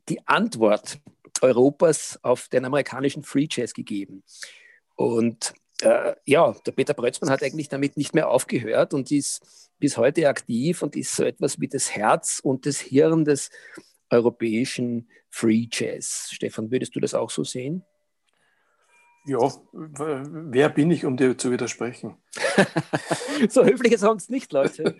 die 0.09 0.27
Antwort 0.27 0.99
Europas 1.41 2.19
auf 2.23 2.47
den 2.47 2.65
amerikanischen 2.65 3.23
Free 3.23 3.47
Jazz 3.49 3.73
gegeben. 3.73 4.23
Und 4.95 5.53
äh, 5.81 6.15
ja, 6.25 6.55
der 6.65 6.71
Peter 6.71 6.93
Brötzmann 6.93 7.29
hat 7.29 7.43
eigentlich 7.43 7.69
damit 7.69 7.97
nicht 7.97 8.15
mehr 8.15 8.29
aufgehört 8.29 8.93
und 8.93 9.11
ist 9.11 9.69
bis 9.79 9.97
heute 9.97 10.27
aktiv 10.27 10.81
und 10.81 10.95
ist 10.95 11.15
so 11.15 11.23
etwas 11.23 11.59
wie 11.59 11.67
das 11.67 11.91
Herz 11.95 12.39
und 12.43 12.65
das 12.65 12.79
Hirn 12.79 13.25
des 13.25 13.51
europäischen 14.09 15.09
Free 15.29 15.67
Jazz. 15.71 16.29
Stefan, 16.31 16.71
würdest 16.71 16.95
du 16.95 16.99
das 16.99 17.13
auch 17.13 17.29
so 17.29 17.43
sehen? 17.43 17.83
Ja, 19.25 19.51
wer 19.73 20.69
bin 20.69 20.89
ich, 20.89 21.03
um 21.03 21.17
dir 21.17 21.37
zu 21.37 21.51
widersprechen? 21.51 22.15
so 23.49 23.65
höflich 23.65 23.91
ist 23.91 23.99
sonst 23.99 24.29
nicht, 24.29 24.53
Leute. 24.53 24.95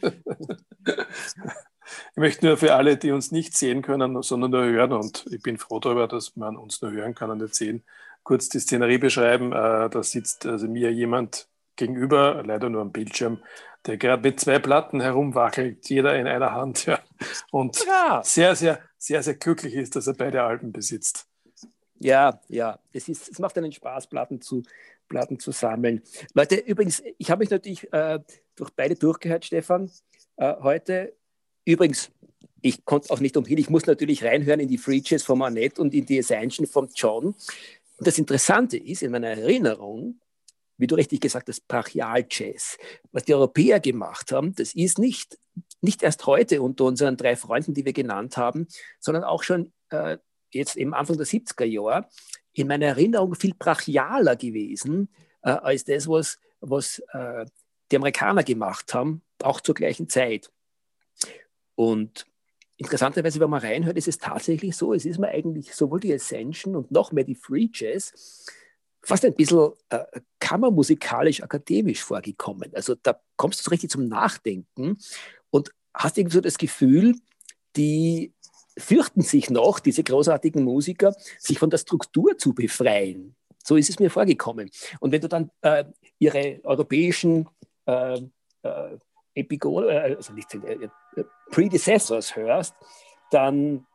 ich 2.17 2.19
möchte 2.19 2.47
nur 2.47 2.57
für 2.57 2.73
alle, 2.73 2.97
die 2.97 3.11
uns 3.11 3.31
nicht 3.31 3.55
sehen 3.55 3.83
können, 3.83 4.23
sondern 4.23 4.49
nur 4.49 4.65
hören, 4.65 4.91
und 4.91 5.27
ich 5.29 5.39
bin 5.43 5.59
froh 5.59 5.79
darüber, 5.79 6.07
dass 6.07 6.35
man 6.35 6.57
uns 6.57 6.81
nur 6.81 6.91
hören 6.91 7.13
kann 7.13 7.29
und 7.29 7.37
nicht 7.37 7.53
sehen, 7.53 7.83
kurz 8.23 8.49
die 8.49 8.59
Szenerie 8.59 8.97
beschreiben. 8.97 9.51
Äh, 9.51 9.87
da 9.87 10.01
sitzt 10.01 10.47
also 10.47 10.67
mir 10.67 10.91
jemand 10.91 11.47
gegenüber, 11.75 12.41
leider 12.43 12.69
nur 12.69 12.81
am 12.81 12.91
Bildschirm, 12.91 13.37
der 13.85 13.97
gerade 13.97 14.23
mit 14.23 14.39
zwei 14.39 14.57
Platten 14.57 14.99
herumwackelt, 14.99 15.87
jeder 15.89 16.17
in 16.17 16.25
einer 16.25 16.53
Hand, 16.53 16.85
ja, 16.87 16.97
und 17.51 17.85
ja. 17.85 18.23
sehr, 18.23 18.55
sehr, 18.55 18.79
sehr, 18.97 19.21
sehr 19.21 19.35
glücklich 19.35 19.75
ist, 19.75 19.95
dass 19.95 20.07
er 20.07 20.15
beide 20.15 20.41
Alben 20.41 20.71
besitzt. 20.71 21.27
Ja, 21.99 22.41
ja, 22.47 22.79
es, 22.93 23.09
ist, 23.09 23.29
es 23.29 23.37
macht 23.37 23.59
einen 23.59 23.71
Spaß, 23.71 24.07
Platten 24.07 24.41
zu, 24.41 24.63
Platten 25.07 25.37
zu 25.37 25.51
sammeln. 25.51 26.01
Leute, 26.33 26.55
übrigens, 26.55 27.03
ich 27.19 27.29
habe 27.29 27.41
mich 27.41 27.51
natürlich 27.51 27.93
äh, 27.93 28.21
durch 28.55 28.71
beide 28.71 28.95
durchgehört, 28.95 29.45
Stefan, 29.45 29.91
äh, 30.37 30.55
heute. 30.63 31.13
Übrigens, 31.67 32.11
ich 32.61 32.85
konnte 32.85 33.11
auch 33.11 33.19
nicht 33.19 33.35
umhin, 33.35 33.57
ich 33.57 33.69
muss 33.69 33.85
natürlich 33.87 34.23
reinhören 34.23 34.61
in 34.61 34.69
die 34.69 34.77
Free 34.77 35.01
Jazz 35.03 35.23
von 35.23 35.41
Annette 35.41 35.81
und 35.81 35.93
in 35.93 36.05
die 36.05 36.17
Ascension 36.17 36.65
von 36.65 36.89
John. 36.95 37.25
Und 37.25 38.07
das 38.07 38.17
Interessante 38.17 38.77
ist, 38.77 39.03
in 39.03 39.11
meiner 39.11 39.31
Erinnerung, 39.31 40.21
wie 40.77 40.87
du 40.87 40.95
richtig 40.95 41.19
gesagt 41.19 41.49
hast, 41.49 41.67
Brachial-Jazz. 41.67 42.77
Was 43.11 43.25
die 43.25 43.33
Europäer 43.33 43.81
gemacht 43.81 44.31
haben, 44.31 44.55
das 44.55 44.75
ist 44.75 44.97
nicht, 44.97 45.37
nicht 45.81 46.03
erst 46.03 46.25
heute 46.25 46.61
unter 46.61 46.85
unseren 46.85 47.17
drei 47.17 47.35
Freunden, 47.35 47.73
die 47.73 47.83
wir 47.83 47.93
genannt 47.93 48.37
haben, 48.37 48.67
sondern 49.01 49.25
auch 49.25 49.43
schon 49.43 49.73
äh, 49.89 50.19
jetzt 50.51 50.77
eben 50.77 50.93
Anfang 50.93 51.17
der 51.17 51.25
70er 51.25 51.65
Jahre 51.65 52.07
in 52.53 52.67
meiner 52.67 52.85
Erinnerung 52.85 53.35
viel 53.35 53.53
brachialer 53.53 54.37
gewesen 54.37 55.09
äh, 55.41 55.49
als 55.49 55.83
das, 55.83 56.07
was, 56.07 56.39
was 56.61 56.99
äh, 57.11 57.45
die 57.91 57.97
Amerikaner 57.97 58.43
gemacht 58.43 58.93
haben, 58.93 59.21
auch 59.43 59.59
zur 59.59 59.75
gleichen 59.75 60.07
Zeit. 60.07 60.49
Und 61.77 62.25
interessanterweise, 62.77 63.39
wenn 63.39 63.51
man 63.51 63.61
reinhört, 63.61 63.97
ist 63.97 64.07
es 64.07 64.17
tatsächlich 64.17 64.75
so, 64.75 64.93
es 64.93 65.05
ist 65.05 65.19
mir 65.19 65.29
eigentlich 65.29 65.75
sowohl 65.75 65.99
die 65.99 66.13
Ascension 66.13 66.75
und 66.75 66.91
noch 66.91 67.11
mehr 67.11 67.23
die 67.23 67.35
Free 67.35 67.69
Jazz 67.71 68.45
fast 69.03 69.23
ein 69.23 69.35
bisschen 69.35 69.71
äh, 69.89 70.03
kammermusikalisch 70.39 71.41
akademisch 71.41 72.03
vorgekommen. 72.03 72.71
Also 72.73 72.95
da 72.95 73.19
kommst 73.37 73.59
du 73.59 73.63
so 73.63 73.69
richtig 73.69 73.91
zum 73.91 74.07
Nachdenken 74.07 74.97
und 75.49 75.71
hast 75.93 76.17
irgendwie 76.17 76.35
so 76.35 76.41
das 76.41 76.57
Gefühl, 76.57 77.15
die 77.77 78.33
fürchten 78.77 79.21
sich 79.21 79.49
noch, 79.49 79.79
diese 79.79 80.03
großartigen 80.03 80.63
Musiker, 80.63 81.15
sich 81.39 81.57
von 81.57 81.69
der 81.69 81.77
Struktur 81.77 82.37
zu 82.37 82.53
befreien. 82.53 83.35
So 83.63 83.75
ist 83.75 83.89
es 83.89 83.99
mir 83.99 84.09
vorgekommen. 84.09 84.69
Und 84.99 85.11
wenn 85.11 85.21
du 85.21 85.29
dann 85.29 85.51
äh, 85.61 85.85
ihre 86.19 86.59
europäischen 86.63 87.47
äh, 87.85 88.19
äh, 89.37 89.41
Epigon 89.41 89.87
äh, 89.87 90.15
also 90.15 90.33
nicht, 90.33 90.53
äh, 90.53 90.89
äh, 91.15 91.23
Predecessors 91.51 92.35
hörst, 92.35 92.75
dann, 93.31 93.85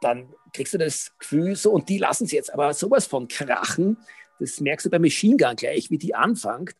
dann 0.00 0.32
kriegst 0.52 0.74
du 0.74 0.78
das 0.78 1.12
Gefühl 1.18 1.56
so, 1.56 1.72
und 1.72 1.88
die 1.88 1.98
lassen 1.98 2.26
sie 2.26 2.36
jetzt 2.36 2.52
aber 2.52 2.72
sowas 2.74 3.06
von 3.06 3.26
krachen, 3.26 3.96
das 4.38 4.60
merkst 4.60 4.86
du 4.86 4.90
beim 4.90 5.02
Machine 5.02 5.36
Gun 5.36 5.56
gleich, 5.56 5.90
wie 5.90 5.98
die 5.98 6.14
anfängt, 6.14 6.76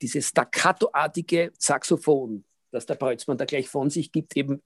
dieses 0.00 0.28
staccatoartige 0.28 1.52
Saxophon, 1.58 2.44
das 2.72 2.86
der 2.86 2.96
Breutzmann 2.96 3.38
da 3.38 3.44
gleich 3.44 3.68
von 3.68 3.90
sich 3.90 4.10
gibt, 4.10 4.36
eben 4.36 4.62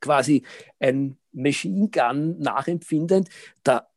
quasi 0.00 0.42
ein 0.78 1.18
Machine 1.32 1.88
Gun 1.88 2.38
nachempfindend, 2.38 3.28
da 3.62 3.88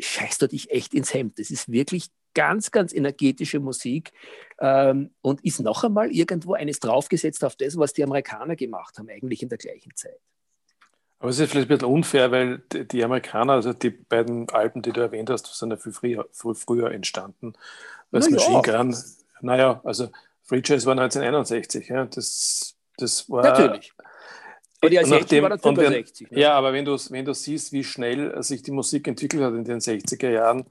scheißt 0.00 0.42
du 0.42 0.48
dich 0.48 0.70
echt 0.70 0.94
ins 0.94 1.14
Hemd. 1.14 1.38
Das 1.38 1.50
ist 1.50 1.70
wirklich 1.70 2.10
ganz, 2.34 2.70
ganz 2.70 2.92
energetische 2.92 3.60
Musik 3.60 4.12
ähm, 4.58 5.10
und 5.20 5.44
ist 5.44 5.60
noch 5.60 5.84
einmal 5.84 6.10
irgendwo 6.10 6.54
eines 6.54 6.80
draufgesetzt 6.80 7.44
auf 7.44 7.56
das, 7.56 7.76
was 7.78 7.92
die 7.92 8.04
Amerikaner 8.04 8.56
gemacht 8.56 8.98
haben, 8.98 9.08
eigentlich 9.08 9.42
in 9.42 9.48
der 9.48 9.58
gleichen 9.58 9.94
Zeit. 9.94 10.18
Aber 11.20 11.30
es 11.30 11.38
ist 11.38 11.50
vielleicht 11.50 11.70
ein 11.70 11.78
bisschen 11.78 11.92
unfair, 11.92 12.30
weil 12.30 12.58
die 12.70 13.02
Amerikaner, 13.02 13.54
also 13.54 13.72
die 13.72 13.90
beiden 13.90 14.48
Alben, 14.50 14.82
die 14.82 14.92
du 14.92 15.00
erwähnt 15.00 15.30
hast, 15.30 15.46
sind 15.54 15.70
ja 15.70 15.76
viel 15.76 15.92
früher, 15.92 16.26
früher 16.32 16.90
entstanden 16.90 17.54
als 18.12 18.28
Na 18.28 18.36
Machine. 18.36 18.62
Gun. 18.62 18.96
Naja, 19.40 19.80
also 19.84 20.08
Free 20.42 20.60
Jazz 20.62 20.84
war 20.84 20.92
1961. 20.92 21.88
Ja, 21.88 22.04
das, 22.04 22.76
das 22.98 23.28
war. 23.30 23.42
Natürlich. 23.42 23.94
Aber 24.80 24.90
die 24.90 24.96
Nachdem, 24.96 25.44
war 25.44 25.76
wenn, 25.76 25.92
60. 25.92 26.30
Ne? 26.30 26.40
Ja, 26.40 26.52
aber 26.52 26.74
wenn 26.74 26.84
du, 26.84 26.98
wenn 27.08 27.24
du 27.24 27.32
siehst, 27.32 27.72
wie 27.72 27.84
schnell 27.84 28.42
sich 28.42 28.62
die 28.62 28.70
Musik 28.70 29.08
entwickelt 29.08 29.42
hat 29.42 29.54
in 29.54 29.64
den 29.64 29.80
60er 29.80 30.28
Jahren, 30.28 30.66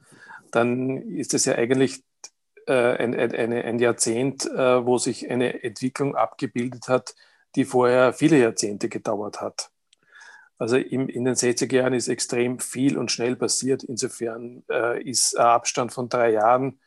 dann 0.53 0.97
ist 1.09 1.33
es 1.33 1.45
ja 1.45 1.55
eigentlich 1.55 2.03
äh, 2.67 2.73
ein, 2.73 3.15
ein, 3.15 3.53
ein, 3.53 3.79
Jahrzehnt, 3.79 4.45
äh, 4.45 4.85
wo 4.85 4.97
sich 4.97 5.29
eine 5.29 5.63
Entwicklung 5.63 6.15
abgebildet 6.15 6.87
hat, 6.87 7.15
die 7.55 7.65
vorher 7.65 8.13
viele 8.13 8.39
Jahrzehnte 8.39 8.87
gedauert 8.87 9.41
hat. 9.41 9.69
Also 10.57 10.77
im, 10.77 11.09
in 11.09 11.25
den 11.25 11.35
60er 11.35 11.75
Jahren 11.75 11.93
ist 11.93 12.07
extrem 12.07 12.59
viel 12.59 12.97
und 12.97 13.11
schnell 13.11 13.35
passiert. 13.35 13.83
Insofern 13.83 14.63
äh, 14.69 15.01
ist 15.03 15.37
ein 15.37 15.45
Abstand 15.45 15.91
von 15.91 16.07
drei 16.07 16.31
Jahren 16.31 16.79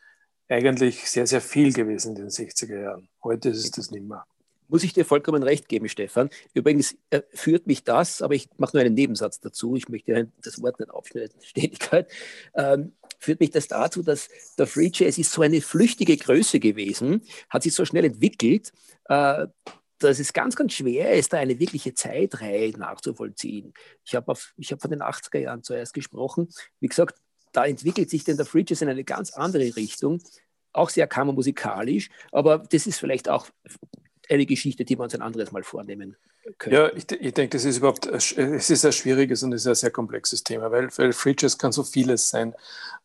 eigentlich 0.48 1.10
sehr, 1.10 1.26
sehr 1.26 1.40
viel 1.40 1.72
gewesen 1.72 2.10
in 2.10 2.22
den 2.22 2.28
60er 2.30 2.80
Jahren. 2.80 3.08
Heute 3.22 3.50
ist 3.50 3.64
es 3.64 3.70
das 3.72 3.90
nicht 3.90 4.06
mehr 4.06 4.24
muss 4.68 4.82
ich 4.82 4.92
dir 4.92 5.04
vollkommen 5.04 5.42
recht 5.42 5.68
geben, 5.68 5.88
Stefan. 5.88 6.30
Übrigens 6.54 6.96
äh, 7.10 7.22
führt 7.32 7.66
mich 7.66 7.84
das, 7.84 8.22
aber 8.22 8.34
ich 8.34 8.48
mache 8.56 8.76
nur 8.76 8.84
einen 8.84 8.94
Nebensatz 8.94 9.40
dazu, 9.40 9.76
ich 9.76 9.88
möchte 9.88 10.28
das 10.42 10.60
Wort 10.62 10.80
nicht 10.80 10.90
aufschneiden, 10.90 11.36
Stetigkeit, 11.40 12.10
ähm, 12.54 12.92
führt 13.18 13.40
mich 13.40 13.50
das 13.50 13.68
dazu, 13.68 14.02
dass 14.02 14.28
der 14.58 14.66
Free 14.66 14.90
Jazz 14.92 15.18
ist 15.18 15.32
so 15.32 15.42
eine 15.42 15.60
flüchtige 15.60 16.16
Größe 16.16 16.60
gewesen, 16.60 17.22
hat 17.48 17.62
sich 17.62 17.74
so 17.74 17.84
schnell 17.84 18.04
entwickelt, 18.04 18.72
äh, 19.06 19.46
dass 19.98 20.18
es 20.18 20.32
ganz, 20.32 20.56
ganz 20.56 20.74
schwer 20.74 21.12
ist, 21.12 21.32
da 21.32 21.38
eine 21.38 21.58
wirkliche 21.58 21.94
Zeitreihe 21.94 22.70
nachzuvollziehen. 22.76 23.72
Ich 24.04 24.14
habe 24.14 24.32
hab 24.32 24.82
von 24.82 24.90
den 24.90 25.00
80er 25.00 25.38
Jahren 25.38 25.62
zuerst 25.62 25.94
gesprochen. 25.94 26.48
Wie 26.80 26.88
gesagt, 26.88 27.18
da 27.52 27.64
entwickelt 27.64 28.10
sich 28.10 28.24
denn 28.24 28.36
der 28.36 28.46
Free 28.46 28.64
Jazz 28.66 28.82
in 28.82 28.88
eine 28.88 29.04
ganz 29.04 29.32
andere 29.32 29.76
Richtung, 29.76 30.22
auch 30.72 30.90
sehr 30.90 31.06
kammermusikalisch, 31.06 32.10
aber 32.32 32.58
das 32.58 32.86
ist 32.86 32.98
vielleicht 32.98 33.28
auch 33.30 33.48
eine 34.28 34.44
Geschichte, 34.44 34.84
die 34.84 34.98
wir 34.98 35.04
uns 35.04 35.14
ein 35.14 35.22
anderes 35.22 35.52
Mal 35.52 35.62
vornehmen 35.62 36.16
können. 36.58 36.76
Ja, 36.76 36.92
ich, 36.92 37.10
ich 37.10 37.34
denke, 37.34 37.56
das 37.56 37.64
ist 37.64 37.78
überhaupt, 37.78 38.06
es 38.06 38.32
ist 38.70 38.84
ein 38.84 38.92
schwieriges 38.92 39.42
und 39.42 39.52
es 39.52 39.62
ist 39.62 39.68
ein 39.68 39.74
sehr 39.74 39.90
komplexes 39.90 40.44
Thema, 40.44 40.70
weil, 40.70 40.88
weil 40.96 41.12
Free 41.12 41.34
Jazz 41.38 41.56
kann 41.56 41.72
so 41.72 41.82
vieles 41.82 42.28
sein. 42.28 42.54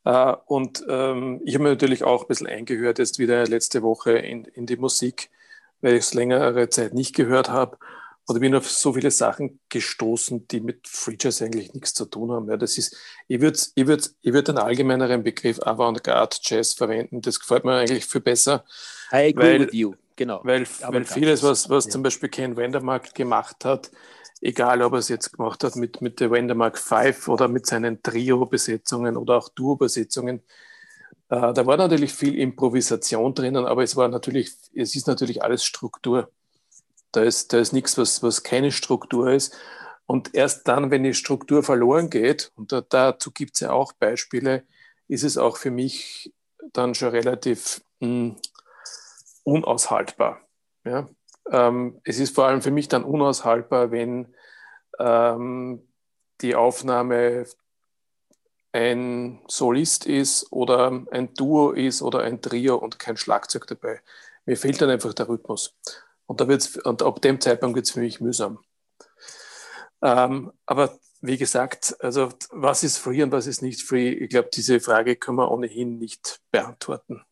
Uh, 0.03 0.35
und 0.47 0.83
ähm, 0.89 1.41
ich 1.45 1.53
habe 1.53 1.63
mir 1.63 1.69
natürlich 1.69 2.03
auch 2.03 2.23
ein 2.23 2.27
bisschen 2.27 2.47
eingehört, 2.47 2.97
jetzt 2.97 3.19
wieder 3.19 3.45
letzte 3.45 3.83
Woche 3.83 4.13
in, 4.13 4.45
in 4.45 4.65
die 4.65 4.77
Musik, 4.77 5.29
weil 5.81 5.93
ich 5.93 5.99
es 5.99 6.13
längere 6.15 6.69
Zeit 6.69 6.93
nicht 6.95 7.15
gehört 7.15 7.49
habe. 7.49 7.77
Und 8.25 8.35
ich 8.35 8.41
bin 8.41 8.55
auf 8.55 8.69
so 8.69 8.93
viele 8.93 9.11
Sachen 9.11 9.59
gestoßen, 9.69 10.47
die 10.47 10.61
mit 10.61 10.87
Free 10.87 11.17
Jazz 11.19 11.41
eigentlich 11.41 11.73
nichts 11.73 11.93
zu 11.93 12.05
tun 12.05 12.31
haben. 12.31 12.49
Ja, 12.49 12.57
das 12.57 12.77
ist, 12.77 12.95
ich 13.27 13.41
würde 13.41 13.59
ich 13.75 13.87
würd, 13.87 14.11
ich 14.21 14.33
würd 14.33 14.49
einen 14.49 14.57
allgemeineren 14.57 15.23
Begriff 15.23 15.59
Avantgarde 15.61 16.37
Jazz 16.41 16.73
verwenden. 16.73 17.21
Das 17.21 17.39
gefällt 17.39 17.65
mir 17.65 17.75
eigentlich 17.75 18.05
viel 18.05 18.21
besser. 18.21 18.63
I 19.11 19.29
agree 19.29 19.33
weil, 19.35 19.59
with 19.59 19.73
you. 19.73 19.93
Genau. 20.15 20.39
Weil, 20.43 20.65
weil 20.87 21.03
vieles, 21.05 21.43
was, 21.43 21.69
was 21.69 21.85
ja. 21.85 21.91
zum 21.91 22.03
Beispiel 22.03 22.29
Ken 22.29 22.55
Wendermark 22.55 23.13
gemacht 23.15 23.65
hat, 23.65 23.91
egal 24.41 24.81
ob 24.81 24.93
er 24.93 24.99
es 24.99 25.09
jetzt 25.09 25.31
gemacht 25.33 25.63
hat 25.63 25.75
mit, 25.75 26.01
mit 26.01 26.19
der 26.19 26.31
Wendermark 26.31 26.77
5 26.77 27.27
oder 27.27 27.47
mit 27.47 27.65
seinen 27.67 28.01
Trio-Besetzungen 28.01 29.15
oder 29.15 29.37
auch 29.37 29.49
Duo-Besetzungen, 29.49 30.41
äh, 31.29 31.53
da 31.53 31.65
war 31.65 31.77
natürlich 31.77 32.13
viel 32.13 32.37
Improvisation 32.37 33.33
drinnen, 33.33 33.65
aber 33.65 33.83
es 33.83 33.95
war 33.95 34.09
natürlich, 34.09 34.51
es 34.75 34.95
ist 34.95 35.07
natürlich 35.07 35.43
alles 35.43 35.63
Struktur. 35.63 36.29
Da 37.11 37.23
ist, 37.23 37.53
da 37.53 37.59
ist 37.59 37.73
nichts, 37.73 37.97
was, 37.97 38.23
was 38.23 38.43
keine 38.43 38.71
Struktur 38.71 39.31
ist. 39.31 39.55
Und 40.05 40.35
erst 40.35 40.67
dann, 40.67 40.91
wenn 40.91 41.03
die 41.03 41.13
Struktur 41.13 41.63
verloren 41.63 42.09
geht, 42.09 42.51
und 42.55 42.71
da, 42.71 42.81
dazu 42.81 43.31
gibt 43.31 43.55
es 43.55 43.61
ja 43.61 43.71
auch 43.71 43.93
Beispiele, 43.93 44.65
ist 45.07 45.23
es 45.23 45.37
auch 45.37 45.57
für 45.57 45.71
mich 45.71 46.33
dann 46.73 46.95
schon 46.95 47.09
relativ 47.09 47.81
mh, 47.99 48.07
hm, 48.07 48.35
unaushaltbar. 49.43 50.41
Ja? 50.83 51.09
Ähm, 51.51 51.99
es 52.03 52.19
ist 52.19 52.33
vor 52.33 52.45
allem 52.45 52.61
für 52.61 52.71
mich 52.71 52.87
dann 52.87 53.03
unaushaltbar, 53.03 53.91
wenn 53.91 54.33
ähm, 54.99 55.87
die 56.41 56.55
Aufnahme 56.55 57.45
ein 58.71 59.41
Solist 59.47 60.05
ist 60.05 60.51
oder 60.51 61.05
ein 61.11 61.33
Duo 61.33 61.71
ist 61.71 62.01
oder 62.01 62.21
ein 62.21 62.41
Trio 62.41 62.77
und 62.77 62.99
kein 62.99 63.17
Schlagzeug 63.17 63.67
dabei. 63.67 64.01
Mir 64.45 64.55
fehlt 64.55 64.81
dann 64.81 64.89
einfach 64.89 65.13
der 65.13 65.27
Rhythmus. 65.27 65.75
Und, 66.25 66.39
da 66.39 66.47
wird's, 66.47 66.77
und 66.77 67.03
ab 67.03 67.21
dem 67.21 67.41
Zeitpunkt 67.41 67.75
wird 67.75 67.85
es 67.85 67.91
für 67.91 67.99
mich 67.99 68.21
mühsam. 68.21 68.59
Ähm, 70.01 70.53
aber 70.65 70.97
wie 71.19 71.37
gesagt, 71.37 71.95
also 71.99 72.29
was 72.49 72.83
ist 72.83 72.97
free 72.97 73.21
und 73.21 73.31
was 73.31 73.45
ist 73.45 73.61
nicht 73.61 73.81
free? 73.83 74.09
Ich 74.09 74.29
glaube, 74.29 74.49
diese 74.53 74.79
Frage 74.79 75.17
können 75.17 75.37
wir 75.37 75.51
ohnehin 75.51 75.99
nicht 75.99 76.39
beantworten. 76.49 77.23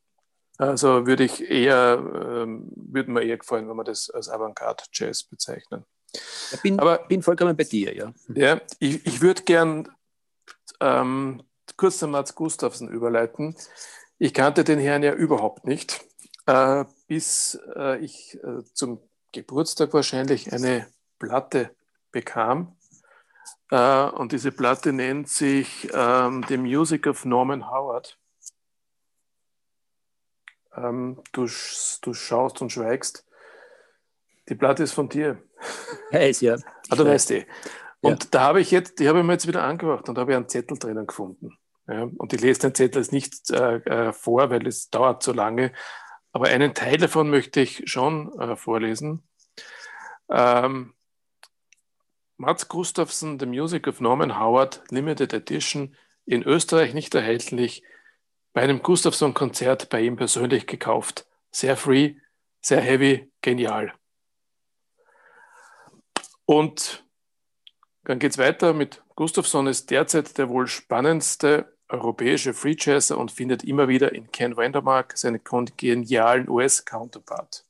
Also 0.60 1.08
würde 1.08 1.24
ich 1.24 1.50
eher, 1.50 1.98
ähm, 1.98 2.70
würde 2.76 3.10
mir 3.12 3.24
eher 3.24 3.38
gefallen, 3.38 3.70
wenn 3.70 3.78
wir 3.78 3.86
das 3.86 4.10
als 4.10 4.28
Avantgarde 4.28 4.84
Jazz 4.92 5.24
bezeichnen. 5.24 5.86
Ich 6.52 6.62
bin, 6.62 6.78
Aber, 6.80 6.98
bin 7.08 7.24
vollkommen 7.24 7.56
bei 7.56 7.64
dir, 7.64 7.96
ja. 7.96 8.14
Ja, 8.36 8.60
ich, 8.78 9.06
ich 9.06 9.22
würde 9.22 9.44
gern 9.44 9.88
ähm, 10.82 11.44
kurz 11.78 12.00
zu 12.00 12.10
Mats 12.10 12.36
Gustafsson 12.36 12.90
überleiten. 12.90 13.56
Ich 14.18 14.34
kannte 14.34 14.66
den 14.66 14.80
Herrn 14.80 15.02
ja 15.02 15.14
überhaupt 15.14 15.66
nicht, 15.66 16.02
äh, 16.46 16.84
bis 17.08 17.58
äh, 17.78 17.98
ich 18.00 18.38
äh, 18.44 18.62
zum 18.74 19.00
Geburtstag 19.32 19.94
wahrscheinlich 19.94 20.52
eine 20.52 20.88
Platte 21.20 21.74
bekam. 22.12 22.76
Äh, 23.72 24.10
und 24.10 24.34
diese 24.34 24.52
Platte 24.52 24.92
nennt 24.92 25.30
sich 25.30 25.88
ähm, 25.94 26.44
The 26.50 26.58
Music 26.58 27.08
of 27.08 27.24
Norman 27.24 27.72
Howard. 27.72 28.19
Ähm, 30.76 31.22
du, 31.32 31.48
du 32.02 32.14
schaust 32.14 32.62
und 32.62 32.72
schweigst. 32.72 33.26
Die 34.50 34.56
Platte 34.56 34.84
ist 34.84 34.94
von 34.94 35.10
dir. 35.10 35.42
Weiß, 36.12 36.42
ja. 36.42 36.58
Ah, 36.90 36.96
du 36.96 37.06
weißt 37.06 37.32
eh. 37.32 37.46
Und 38.02 38.24
ja. 38.24 38.30
da 38.32 38.42
habe 38.42 38.62
ich 38.62 38.72
jetzt, 38.72 39.00
die 39.00 39.08
habe 39.08 39.20
ich 39.20 39.26
mir 39.26 39.34
jetzt 39.34 39.48
wieder 39.48 39.64
angemacht 39.64 40.08
und 40.10 40.16
da 40.16 40.22
habe 40.22 40.32
ich 40.32 40.38
einen 40.38 40.50
Zettel 40.50 40.78
drinnen 40.78 41.06
gefunden. 41.06 41.58
Ja, 41.88 42.04
und 42.04 42.34
ich 42.34 42.42
lese 42.42 42.62
den 42.62 42.76
Zettel 42.76 43.02
jetzt 43.02 43.12
nicht 43.12 43.50
äh, 43.50 43.78
äh, 43.78 44.14
vor, 44.14 44.50
weil 44.50 44.66
es 44.68 44.90
dauert 44.90 45.24
zu 45.24 45.34
lange. 45.34 45.74
Aber 46.32 46.48
einen 46.48 46.74
Teil 46.74 46.98
davon 46.98 47.30
möchte 47.30 47.62
ich 47.62 47.84
schon 47.86 48.32
äh, 48.40 48.56
vorlesen. 48.56 49.24
Ähm, 50.30 50.94
Mats 52.38 52.68
Gustafsson, 52.68 53.40
The 53.40 53.48
Music 53.48 53.88
of 53.88 54.00
Norman 54.00 54.40
Howard, 54.40 54.82
Limited 54.92 55.34
Edition, 55.34 55.96
in 56.26 56.44
Österreich 56.44 56.94
nicht 56.94 57.14
erhältlich, 57.16 57.84
bei 58.60 58.64
einem 58.64 58.84
Gustafsson-Konzert 58.84 59.88
bei 59.88 60.02
ihm 60.02 60.18
persönlich 60.18 60.68
gekauft. 60.68 61.26
Sehr 61.50 61.78
free, 61.78 62.16
sehr 62.60 62.82
heavy, 62.82 63.32
genial. 63.42 63.94
Und 66.44 67.06
dann 68.04 68.20
geht 68.20 68.34
es 68.34 68.38
weiter 68.38 68.74
mit 68.74 69.02
Gustafsson 69.16 69.68
ist 69.68 69.90
derzeit 69.92 70.38
der 70.38 70.50
wohl 70.50 70.68
spannendste 70.68 71.74
europäische 71.88 72.54
Free 72.54 72.76
Jazzer 72.78 73.18
und 73.18 73.32
findet 73.32 73.64
immer 73.64 73.88
wieder 73.88 74.14
in 74.14 74.30
Ken 74.30 74.58
Vandermark 74.58 75.18
seinen 75.18 75.40
genialen 75.78 76.50
US-Counterpart. 76.50 77.64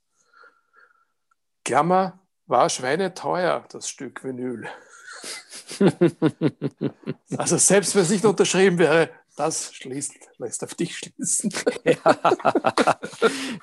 Klammer, 1.65 2.17
war 2.47 2.67
schweineteuer, 2.67 3.63
das 3.69 3.87
Stück 3.89 4.23
Vinyl. 4.23 4.67
also 7.37 7.57
selbst 7.57 7.93
wenn 7.93 8.01
es 8.01 8.09
nicht 8.09 8.25
unterschrieben 8.25 8.79
wäre, 8.79 9.11
das 9.39 9.73
schließt, 9.73 10.15
lässt 10.37 10.63
auf 10.65 10.75
dich 10.75 10.97
schließen. 10.97 11.49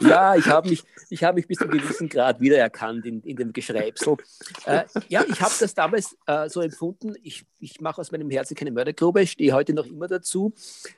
ja, 0.01 0.35
ich 0.35 0.47
habe 0.47 0.71
mich, 0.71 0.83
hab 1.23 1.35
mich 1.35 1.47
bis 1.47 1.59
zu 1.59 1.65
einem 1.65 1.79
gewissen 1.79 2.09
Grad 2.09 2.41
wiedererkannt 2.41 3.05
in, 3.05 3.21
in 3.21 3.37
dem 3.37 3.53
Geschreibsel. 3.53 4.17
Äh, 4.65 4.85
ja, 5.09 5.23
ich 5.29 5.41
habe 5.43 5.53
das 5.61 5.75
damals 5.75 6.17
äh, 6.27 6.49
so 6.49 6.63
empfunden. 6.63 7.15
Ich, 7.23 7.45
ich 7.59 7.81
mache 7.83 8.01
aus 8.01 8.11
meinem 8.11 8.31
Herzen 8.31 8.55
keine 8.55 8.71
Mördergrube, 8.71 9.27
stehe 9.27 9.53
heute 9.53 9.75
noch 9.75 9.85
immer 9.85 10.09
dazu. 10.09 10.55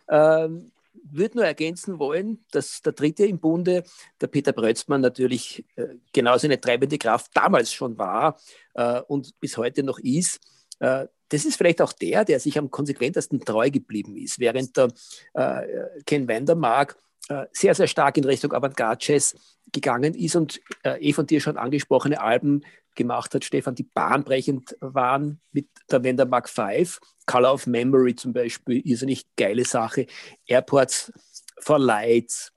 Ähm, 0.08 0.70
würde 1.10 1.38
nur 1.38 1.46
ergänzen 1.46 1.98
wollen, 1.98 2.44
dass 2.52 2.80
der 2.82 2.92
Dritte 2.92 3.26
im 3.26 3.40
Bunde, 3.40 3.82
der 4.20 4.26
Peter 4.28 4.52
Brötzmann, 4.52 5.00
natürlich 5.00 5.64
äh, 5.74 5.96
genauso 6.12 6.46
eine 6.46 6.60
treibende 6.60 6.98
Kraft 6.98 7.32
damals 7.34 7.72
schon 7.72 7.98
war 7.98 8.38
äh, 8.74 9.00
und 9.08 9.38
bis 9.40 9.56
heute 9.56 9.82
noch 9.82 9.98
ist. 9.98 10.40
Äh, 10.80 11.06
das 11.30 11.44
ist 11.44 11.56
vielleicht 11.56 11.82
auch 11.82 11.92
der, 11.92 12.24
der 12.24 12.40
sich 12.40 12.58
am 12.58 12.70
konsequentesten 12.70 13.40
treu 13.40 13.70
geblieben 13.70 14.16
ist, 14.16 14.38
während 14.38 14.76
der 14.76 14.88
äh, 15.34 16.02
Ken 16.06 16.26
Vandermark 16.26 16.96
äh, 17.28 17.46
sehr, 17.52 17.74
sehr 17.74 17.86
stark 17.86 18.16
in 18.16 18.24
Richtung 18.24 18.52
Avantgarde-Jazz 18.52 19.36
gegangen 19.72 20.14
ist 20.14 20.34
und 20.34 20.62
eh 20.82 21.12
von 21.12 21.26
dir 21.26 21.42
schon 21.42 21.58
angesprochene 21.58 22.22
Alben 22.22 22.62
gemacht 22.94 23.34
hat, 23.34 23.44
Stefan, 23.44 23.74
die 23.74 23.82
bahnbrechend 23.82 24.76
waren 24.80 25.40
mit 25.52 25.68
der 25.90 26.02
Vandermark 26.02 26.48
5. 26.48 26.98
Color 27.26 27.52
of 27.52 27.66
Memory 27.66 28.16
zum 28.16 28.32
Beispiel, 28.32 28.82
nicht 28.82 29.28
geile 29.36 29.66
Sache. 29.66 30.06
Airports 30.46 31.12
for 31.60 31.78
Lights, 31.78 32.50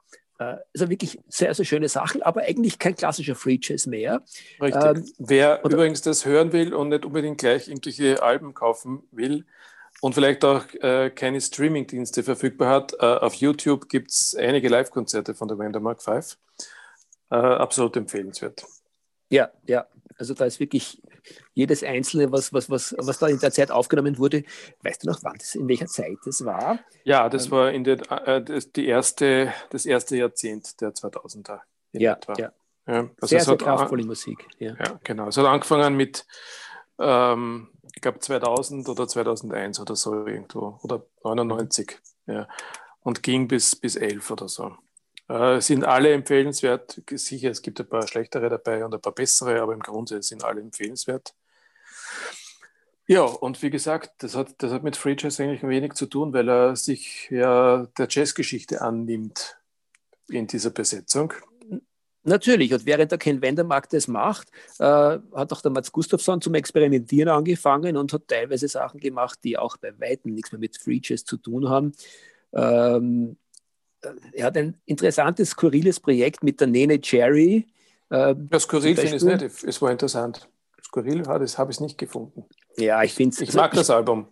also 0.73 0.89
wirklich 0.89 1.19
sehr, 1.27 1.53
sehr 1.53 1.65
schöne 1.65 1.89
Sachen, 1.89 2.21
aber 2.21 2.41
eigentlich 2.41 2.79
kein 2.79 2.95
klassischer 2.95 3.35
Free 3.35 3.59
Jazz 3.61 3.85
mehr. 3.85 4.23
Richtig. 4.61 4.83
Ähm, 4.83 5.05
Wer 5.17 5.63
übrigens 5.63 6.01
das 6.01 6.25
hören 6.25 6.53
will 6.53 6.73
und 6.73 6.89
nicht 6.89 7.05
unbedingt 7.05 7.37
gleich 7.37 7.67
irgendwelche 7.67 8.21
Alben 8.21 8.53
kaufen 8.53 9.03
will 9.11 9.45
und 10.01 10.13
vielleicht 10.13 10.43
auch 10.43 10.65
äh, 10.81 11.11
keine 11.11 11.39
Streaming-Dienste 11.41 12.23
verfügbar 12.23 12.69
hat, 12.69 12.93
äh, 12.93 13.05
auf 13.05 13.35
YouTube 13.35 13.89
gibt 13.89 14.11
es 14.11 14.35
einige 14.35 14.69
Live-Konzerte 14.69 15.35
von 15.35 15.47
der 15.47 15.57
Vandermark 15.57 16.01
5. 16.01 16.37
Äh, 17.29 17.35
absolut 17.35 17.95
empfehlenswert. 17.95 18.65
Ja, 19.29 19.49
ja. 19.65 19.85
Also 20.21 20.35
da 20.35 20.45
ist 20.45 20.59
wirklich 20.59 21.01
jedes 21.55 21.83
einzelne, 21.83 22.31
was, 22.31 22.53
was, 22.53 22.69
was, 22.69 22.93
was 22.95 23.17
da 23.17 23.27
in 23.27 23.39
der 23.39 23.51
Zeit 23.51 23.71
aufgenommen 23.71 24.19
wurde. 24.19 24.43
Weißt 24.83 25.01
du 25.01 25.07
noch, 25.07 25.17
wann 25.23 25.35
das, 25.39 25.55
in 25.55 25.67
welcher 25.67 25.87
Zeit 25.87 26.19
das 26.23 26.45
war? 26.45 26.77
Ja, 27.03 27.27
das 27.27 27.47
ähm, 27.47 27.51
war 27.53 27.71
in 27.71 27.83
der, 27.83 28.27
äh, 28.27 28.43
das, 28.43 28.71
die 28.71 28.85
erste, 28.85 29.51
das 29.71 29.87
erste 29.87 30.15
Jahrzehnt 30.17 30.79
der 30.79 30.93
2000er. 30.93 31.61
Ja, 31.93 32.13
etwa. 32.13 32.33
ja. 32.37 32.51
ja 32.85 33.09
also 33.19 33.25
sehr, 33.25 33.39
sehr 33.39 33.57
kraftvolle 33.57 34.05
Musik. 34.05 34.47
Ja. 34.59 34.75
ja, 34.77 34.99
genau. 35.03 35.27
Es 35.27 35.37
hat 35.37 35.45
angefangen 35.47 35.95
mit, 35.95 36.27
ähm, 36.99 37.69
ich 37.95 38.01
glaube 38.03 38.19
2000 38.19 38.87
oder 38.89 39.07
2001 39.07 39.79
oder 39.79 39.95
so 39.95 40.27
irgendwo, 40.27 40.77
oder 40.83 41.03
99. 41.23 41.99
Ja. 42.27 42.47
Und 42.99 43.23
ging 43.23 43.47
bis, 43.47 43.75
bis 43.75 43.95
11 43.95 44.29
oder 44.29 44.47
so. 44.47 44.77
Äh, 45.31 45.61
sind 45.61 45.85
alle 45.85 46.11
empfehlenswert. 46.11 47.01
Sicher, 47.09 47.51
es 47.51 47.61
gibt 47.61 47.79
ein 47.79 47.87
paar 47.87 48.05
schlechtere 48.05 48.49
dabei 48.49 48.83
und 48.83 48.93
ein 48.93 48.99
paar 48.99 49.13
bessere, 49.13 49.61
aber 49.61 49.73
im 49.73 49.79
Grunde 49.79 50.21
sind 50.21 50.43
alle 50.43 50.59
empfehlenswert. 50.59 51.33
Ja, 53.07 53.21
und 53.21 53.61
wie 53.61 53.69
gesagt, 53.69 54.23
das 54.23 54.35
hat, 54.35 54.55
das 54.57 54.73
hat 54.73 54.83
mit 54.83 54.97
Free 54.97 55.15
Jazz 55.17 55.39
eigentlich 55.39 55.63
wenig 55.63 55.93
zu 55.93 56.05
tun, 56.07 56.33
weil 56.33 56.49
er 56.49 56.75
sich 56.75 57.29
ja 57.29 57.87
der 57.97 58.07
Jazzgeschichte 58.09 58.81
annimmt 58.81 59.57
in 60.27 60.47
dieser 60.47 60.69
Besetzung. 60.69 61.33
Natürlich, 62.23 62.73
und 62.73 62.85
während 62.85 63.11
der 63.11 63.17
Ken 63.17 63.41
Wendermark 63.41 63.89
das 63.89 64.09
macht, 64.09 64.49
äh, 64.79 64.83
hat 64.83 65.53
auch 65.53 65.61
der 65.61 65.71
Mats 65.71 65.93
Gustafsson 65.93 66.41
zum 66.41 66.55
Experimentieren 66.55 67.29
angefangen 67.29 67.95
und 67.95 68.11
hat 68.11 68.27
teilweise 68.27 68.67
Sachen 68.67 68.99
gemacht, 68.99 69.39
die 69.45 69.57
auch 69.57 69.77
bei 69.77 69.97
Weitem 69.97 70.33
nichts 70.33 70.51
mehr 70.51 70.59
mit 70.59 70.77
Free 70.77 70.99
Jazz 71.01 71.23
zu 71.23 71.37
tun 71.37 71.69
haben. 71.69 71.93
Ähm, 72.53 73.37
er 74.33 74.45
hat 74.45 74.57
ein 74.57 74.79
interessantes, 74.85 75.51
skurriles 75.51 75.99
Projekt 75.99 76.43
mit 76.43 76.59
der 76.59 76.67
Nene 76.67 76.99
Cherry. 76.99 77.67
Äh, 78.09 78.35
ja, 78.51 78.59
skurril 78.59 78.95
finde 78.95 79.15
ich 79.15 79.23
es 79.23 79.23
nicht, 79.23 79.63
es 79.63 79.81
war 79.81 79.91
interessant. 79.91 80.49
Skurril 80.83 81.27
habe 81.27 81.45
ich 81.45 81.79
nicht 81.79 81.97
gefunden. 81.97 82.45
Ja, 82.77 83.03
ich 83.03 83.13
finde 83.13 83.33
es. 83.33 83.41
Ich 83.41 83.49
also, 83.49 83.59
mag 83.59 83.71
das 83.73 83.89
Album. 83.89 84.27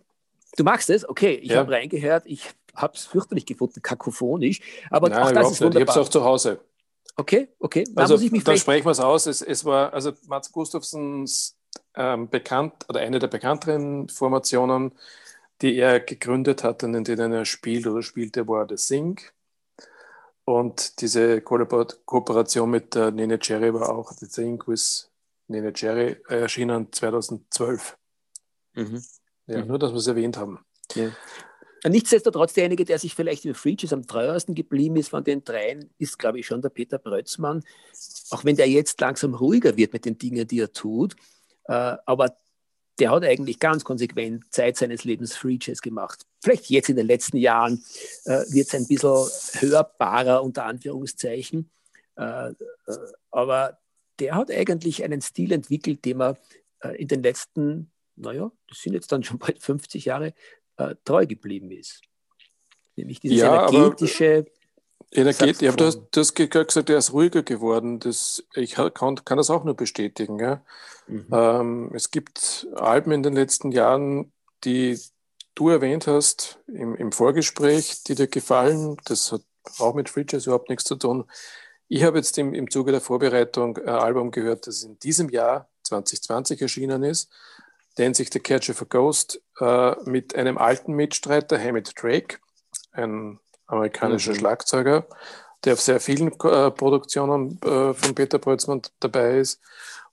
Du 0.56 0.64
magst 0.64 0.90
es? 0.90 1.08
Okay, 1.08 1.34
ich 1.34 1.50
ja. 1.50 1.58
habe 1.58 1.72
reingehört. 1.72 2.24
Ich 2.26 2.50
habe 2.74 2.94
es 2.94 3.04
fürchterlich 3.04 3.46
gefunden, 3.46 3.80
kakophonisch. 3.82 4.60
Aber 4.90 5.08
Nein, 5.08 5.22
auch 5.22 5.32
das 5.32 5.52
ist 5.52 5.60
wunderbar. 5.60 5.82
Ich 5.82 5.88
habe 5.88 6.00
es 6.00 6.06
auch 6.06 6.10
zu 6.10 6.24
Hause. 6.24 6.60
Okay, 7.16 7.48
okay. 7.58 7.84
Da 7.94 8.02
also, 8.02 8.16
da 8.16 8.56
sprechen 8.56 8.84
wir 8.84 8.90
es 8.90 9.00
aus. 9.00 9.26
Es, 9.26 9.42
es, 9.42 9.64
war, 9.64 9.92
also 9.92 10.12
Mats 10.26 10.50
Gustafssons 10.52 11.56
ähm, 11.94 12.28
bekannt, 12.28 12.72
oder 12.88 13.00
eine 13.00 13.18
der 13.18 13.28
bekannteren 13.28 14.08
Formationen, 14.08 14.92
die 15.62 15.76
er 15.76 16.00
gegründet 16.00 16.64
hat 16.64 16.82
und 16.82 16.94
in 16.94 17.04
denen 17.04 17.32
er 17.32 17.44
spielt 17.44 17.86
oder 17.86 18.02
spielte, 18.02 18.48
war 18.48 18.66
The 18.68 18.76
Sing. 18.76 19.20
Und 20.44 21.00
diese 21.00 21.40
Kooperation 21.42 22.70
mit 22.70 22.94
der 22.94 23.10
Nene 23.10 23.38
Cherry 23.38 23.72
war 23.72 23.90
auch, 23.90 24.12
The 24.12 24.26
Thing 24.26 24.62
with 24.66 25.10
Nene 25.48 25.72
Cherry, 25.72 26.16
erschienen 26.28 26.92
2012. 26.92 27.96
Mhm. 28.74 29.02
Ja, 29.46 29.62
mhm. 29.62 29.68
Nur, 29.68 29.78
dass 29.78 29.92
wir 29.92 29.98
es 29.98 30.06
erwähnt 30.06 30.36
haben. 30.36 30.64
Ja. 30.94 31.10
Nichtsdestotrotz, 31.88 32.52
derjenige, 32.52 32.84
der 32.84 32.98
sich 32.98 33.14
vielleicht 33.14 33.44
über 33.44 33.54
Freaches 33.54 33.92
am 33.92 34.06
treuersten 34.06 34.54
geblieben 34.54 34.96
ist 34.96 35.08
von 35.08 35.24
den 35.24 35.44
dreien, 35.44 35.90
ist, 35.98 36.18
glaube 36.18 36.38
ich, 36.38 36.46
schon 36.46 36.60
der 36.60 36.68
Peter 36.68 36.98
Brötzmann. 36.98 37.62
Auch 38.30 38.44
wenn 38.44 38.56
der 38.56 38.68
jetzt 38.68 39.00
langsam 39.00 39.34
ruhiger 39.34 39.76
wird 39.76 39.92
mit 39.92 40.04
den 40.04 40.18
Dingen, 40.18 40.46
die 40.46 40.60
er 40.60 40.72
tut. 40.72 41.16
Äh, 41.64 41.96
aber 42.04 42.36
der 43.00 43.10
hat 43.10 43.24
eigentlich 43.24 43.58
ganz 43.58 43.82
konsequent 43.82 44.44
Zeit 44.52 44.76
seines 44.76 45.04
Lebens 45.04 45.34
Free 45.34 45.58
Jazz 45.60 45.80
gemacht. 45.80 46.26
Vielleicht 46.42 46.68
jetzt 46.70 46.90
in 46.90 46.96
den 46.96 47.06
letzten 47.06 47.38
Jahren 47.38 47.82
äh, 48.26 48.44
wird 48.50 48.68
es 48.68 48.74
ein 48.74 48.86
bisschen 48.86 49.26
hörbarer, 49.60 50.42
unter 50.42 50.66
Anführungszeichen. 50.66 51.70
Äh, 52.16 52.50
äh, 52.50 52.54
aber 53.30 53.78
der 54.18 54.34
hat 54.34 54.50
eigentlich 54.50 55.02
einen 55.02 55.22
Stil 55.22 55.52
entwickelt, 55.52 56.04
dem 56.04 56.20
er 56.20 56.38
äh, 56.80 57.00
in 57.00 57.08
den 57.08 57.22
letzten, 57.22 57.90
naja, 58.16 58.52
das 58.68 58.82
sind 58.82 58.92
jetzt 58.92 59.10
dann 59.10 59.24
schon 59.24 59.38
bald 59.38 59.62
50 59.62 60.04
Jahre, 60.04 60.34
äh, 60.76 60.94
treu 61.04 61.26
geblieben 61.26 61.70
ist. 61.70 62.02
Nämlich 62.96 63.20
dieses 63.20 63.38
ja, 63.38 63.68
energetische, 63.68 64.24
Energie, 64.24 64.50
ja, 65.12 65.72
du 65.72 65.84
hast, 65.84 66.02
du 66.12 66.20
hast 66.20 66.34
gesagt, 66.34 66.88
er 66.88 66.98
ist 66.98 67.12
ruhiger 67.12 67.42
geworden. 67.42 67.98
Das, 67.98 68.44
ich 68.54 68.72
kann, 68.72 68.92
kann 68.94 69.36
das 69.38 69.50
auch 69.50 69.64
nur 69.64 69.74
bestätigen. 69.74 70.38
Ja. 70.38 70.62
Mhm. 71.08 71.26
Ähm, 71.32 71.90
es 71.94 72.10
gibt 72.10 72.68
Alben 72.76 73.10
in 73.12 73.22
den 73.22 73.34
letzten 73.34 73.72
Jahren, 73.72 74.32
die 74.62 74.98
du 75.56 75.68
erwähnt 75.68 76.06
hast 76.06 76.60
im, 76.68 76.94
im 76.94 77.12
Vorgespräch, 77.12 78.04
die 78.04 78.14
dir 78.14 78.28
gefallen. 78.28 78.96
Das 79.04 79.32
hat 79.32 79.42
auch 79.78 79.94
mit 79.94 80.08
Free 80.08 80.24
Jazz 80.28 80.46
überhaupt 80.46 80.68
nichts 80.68 80.84
zu 80.84 80.94
tun. 80.94 81.24
Ich 81.88 82.04
habe 82.04 82.18
jetzt 82.18 82.38
im, 82.38 82.54
im 82.54 82.70
Zuge 82.70 82.92
der 82.92 83.00
Vorbereitung 83.00 83.76
ein 83.78 83.88
Album 83.88 84.30
gehört, 84.30 84.68
das 84.68 84.84
in 84.84 84.98
diesem 85.00 85.28
Jahr 85.28 85.68
2020 85.82 86.62
erschienen 86.62 87.02
ist, 87.02 87.30
nennt 87.98 88.14
sich 88.14 88.30
The 88.32 88.38
Catch 88.38 88.70
of 88.70 88.82
a 88.82 88.84
Ghost, 88.88 89.42
äh, 89.58 89.96
mit 90.08 90.36
einem 90.36 90.56
alten 90.56 90.92
Mitstreiter, 90.92 91.58
Hammett 91.58 91.92
Drake, 92.00 92.38
ein 92.92 93.40
amerikanischer 93.70 94.32
mhm. 94.32 94.36
Schlagzeuger, 94.36 95.06
der 95.64 95.74
auf 95.74 95.80
sehr 95.80 96.00
vielen 96.00 96.28
äh, 96.28 96.70
Produktionen 96.70 97.60
äh, 97.62 97.94
von 97.94 98.14
Peter 98.14 98.38
Brötzmann 98.38 98.82
dabei 99.00 99.38
ist. 99.38 99.60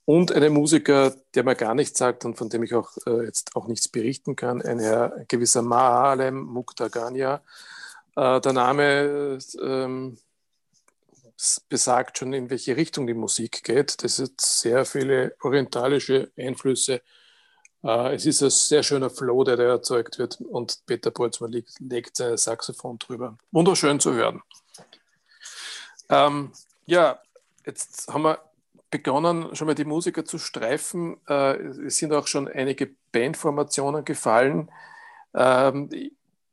Und 0.04 0.32
einen 0.32 0.54
Musiker, 0.54 1.14
der 1.34 1.44
mir 1.44 1.54
gar 1.54 1.74
nichts 1.74 1.98
sagt 1.98 2.24
und 2.24 2.36
von 2.36 2.48
dem 2.48 2.62
ich 2.62 2.74
auch 2.74 2.90
äh, 3.06 3.24
jetzt 3.24 3.54
auch 3.54 3.68
nichts 3.68 3.88
berichten 3.88 4.36
kann, 4.36 4.62
ein 4.62 4.78
Herr 4.78 5.14
ein 5.14 5.26
gewisser 5.28 5.60
Maalem 5.60 6.40
Muktagania. 6.44 7.42
Äh, 8.16 8.40
der 8.40 8.52
Name 8.54 9.38
ähm, 9.62 10.18
besagt 11.68 12.18
schon, 12.18 12.32
in 12.32 12.50
welche 12.50 12.76
Richtung 12.76 13.06
die 13.06 13.14
Musik 13.14 13.62
geht. 13.64 14.02
Das 14.02 14.16
sind 14.16 14.40
sehr 14.40 14.84
viele 14.84 15.36
orientalische 15.42 16.30
Einflüsse. 16.36 17.02
Äh, 17.82 18.14
es 18.14 18.26
ist 18.26 18.42
ein 18.42 18.50
sehr 18.50 18.82
schöner 18.82 19.10
Flow, 19.10 19.44
der 19.44 19.56
da 19.56 19.64
erzeugt 19.64 20.18
wird 20.18 20.40
und 20.40 20.84
Peter 20.86 21.10
Boltzmann 21.10 21.52
legt, 21.52 21.78
legt 21.80 22.16
sein 22.16 22.36
Saxophon 22.36 22.98
drüber. 22.98 23.36
Wunderschön 23.52 24.00
zu 24.00 24.14
hören. 24.14 24.42
Ähm, 26.08 26.52
ja, 26.86 27.20
jetzt 27.64 28.08
haben 28.08 28.22
wir 28.22 28.38
begonnen, 28.90 29.54
schon 29.54 29.66
mal 29.66 29.74
die 29.74 29.84
Musiker 29.84 30.24
zu 30.24 30.38
streifen. 30.38 31.18
Äh, 31.28 31.56
es 31.86 31.98
sind 31.98 32.12
auch 32.12 32.26
schon 32.26 32.48
einige 32.48 32.94
Bandformationen 33.12 34.04
gefallen. 34.04 34.70
Ähm, 35.34 35.90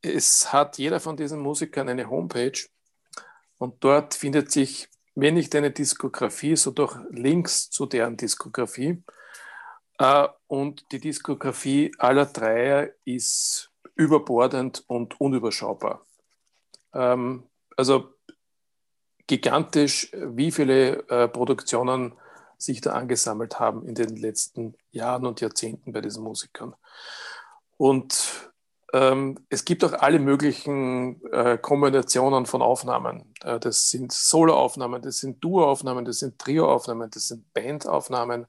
es 0.01 0.51
hat 0.53 0.77
jeder 0.77 0.99
von 0.99 1.17
diesen 1.17 1.39
Musikern 1.39 1.89
eine 1.89 2.09
Homepage 2.09 2.59
und 3.57 3.83
dort 3.83 4.13
findet 4.13 4.51
sich, 4.51 4.89
wenn 5.15 5.35
nicht 5.35 5.55
eine 5.55 5.71
Diskografie, 5.71 6.55
so 6.57 6.71
doch 6.71 6.99
Links 7.09 7.69
zu 7.69 7.85
deren 7.85 8.17
Diskografie. 8.17 9.01
Äh, 9.97 10.27
und 10.47 10.91
die 10.91 10.99
Diskografie 10.99 11.91
aller 11.97 12.25
Dreier 12.25 12.89
ist 13.05 13.71
überbordend 13.95 14.83
und 14.87 15.19
unüberschaubar. 15.19 16.05
Ähm, 16.93 17.43
also 17.77 18.13
gigantisch, 19.27 20.11
wie 20.13 20.51
viele 20.51 21.07
äh, 21.09 21.27
Produktionen 21.27 22.13
sich 22.57 22.81
da 22.81 22.93
angesammelt 22.93 23.59
haben 23.59 23.85
in 23.85 23.95
den 23.95 24.15
letzten 24.15 24.75
Jahren 24.91 25.25
und 25.25 25.41
Jahrzehnten 25.41 25.91
bei 25.91 26.01
diesen 26.01 26.23
Musikern. 26.23 26.73
Und 27.77 28.51
ähm, 28.93 29.37
es 29.49 29.65
gibt 29.65 29.83
auch 29.83 29.93
alle 29.93 30.19
möglichen 30.19 31.21
äh, 31.31 31.57
Kombinationen 31.57 32.45
von 32.45 32.61
Aufnahmen. 32.61 33.33
Äh, 33.43 33.59
das 33.59 33.89
sind 33.89 34.13
Soloaufnahmen, 34.13 35.01
das 35.01 35.17
sind 35.17 35.43
Duoaufnahmen, 35.43 36.05
das 36.05 36.19
sind 36.19 36.39
Trioaufnahmen, 36.39 37.09
das 37.09 37.27
sind 37.27 37.53
Bandaufnahmen. 37.53 38.47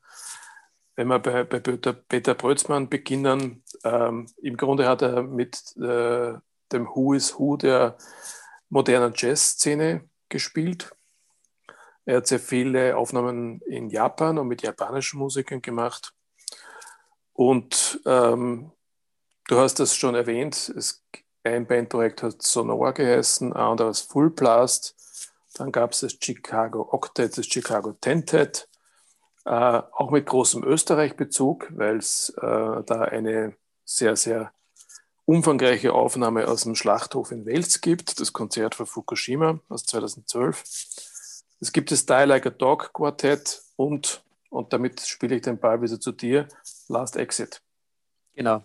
Wenn 0.97 1.09
wir 1.09 1.19
bei, 1.19 1.45
bei 1.45 1.61
Peter, 1.61 1.93
Peter 1.93 2.35
Brötzmann 2.35 2.89
beginnen, 2.89 3.63
ähm, 3.85 4.27
im 4.39 4.57
Grunde 4.57 4.89
hat 4.89 5.03
er 5.03 5.23
mit 5.23 5.77
äh, 5.77 6.35
dem 6.73 6.89
Who 6.89 7.13
is 7.13 7.39
Who 7.39 7.59
der 7.59 7.99
modernen 8.71 9.13
Jazzszene 9.15 10.09
gespielt. 10.31 10.91
Er 12.07 12.19
hat 12.19 12.27
sehr 12.27 12.41
viele 12.41 12.97
Aufnahmen 12.97 13.61
in 13.63 13.91
Japan 13.91 14.39
und 14.39 14.49
mit 14.49 14.63
japanischen 14.63 15.19
Musikern 15.19 15.61
gemacht. 15.61 16.15
Und 17.35 18.01
ähm, 18.07 18.73
du 19.49 19.59
hast 19.59 19.79
das 19.79 19.95
schon 19.95 20.15
erwähnt, 20.15 20.73
es, 20.77 21.05
ein 21.45 21.67
Bandprojekt 21.67 22.23
hat 22.23 22.43
Sonora 22.43 22.93
geheißen, 22.93 23.53
ein 23.53 23.57
anderes 23.59 24.01
Full 24.01 24.31
Blast. 24.31 24.95
Dann 25.55 25.71
gab 25.71 25.93
es 25.93 26.01
das 26.01 26.17
Chicago 26.21 26.89
Octet, 26.91 27.37
das 27.37 27.47
Chicago 27.47 27.93
Tentet, 27.93 28.69
äh, 29.47 29.83
auch 29.93 30.11
mit 30.11 30.27
großem 30.27 30.65
Österreich-Bezug, 30.65 31.69
weil 31.71 31.99
es 31.99 32.31
äh, 32.31 32.83
da 32.85 33.03
eine 33.03 33.55
sehr, 33.85 34.17
sehr 34.17 34.53
umfangreiche 35.25 35.93
Aufnahme 35.93 36.49
aus 36.49 36.65
dem 36.65 36.75
Schlachthof 36.75 37.31
in 37.31 37.47
Wels 37.47 37.81
gibt, 37.81 38.21
das 38.21 38.33
Konzert 38.33 38.75
von 38.75 38.87
Fukushima 38.87 39.61
aus 39.69 39.85
2012. 39.85 40.65
Es 41.61 41.73
gibt 41.73 41.93
das 41.93 42.07
Die 42.07 42.13
Like 42.13 42.47
a 42.47 42.51
Dog 42.51 42.93
Quartett 42.93 43.63
und, 43.77 44.25
und 44.51 44.73
damit 44.73 45.01
spiele 45.01 45.37
ich 45.37 45.43
den 45.43 45.59
Ball 45.59 45.81
wieder 45.81 46.01
zu 46.01 46.11
dir, 46.11 46.49
Last 46.89 47.17
Exit. 47.17 47.63
Genau. 48.35 48.65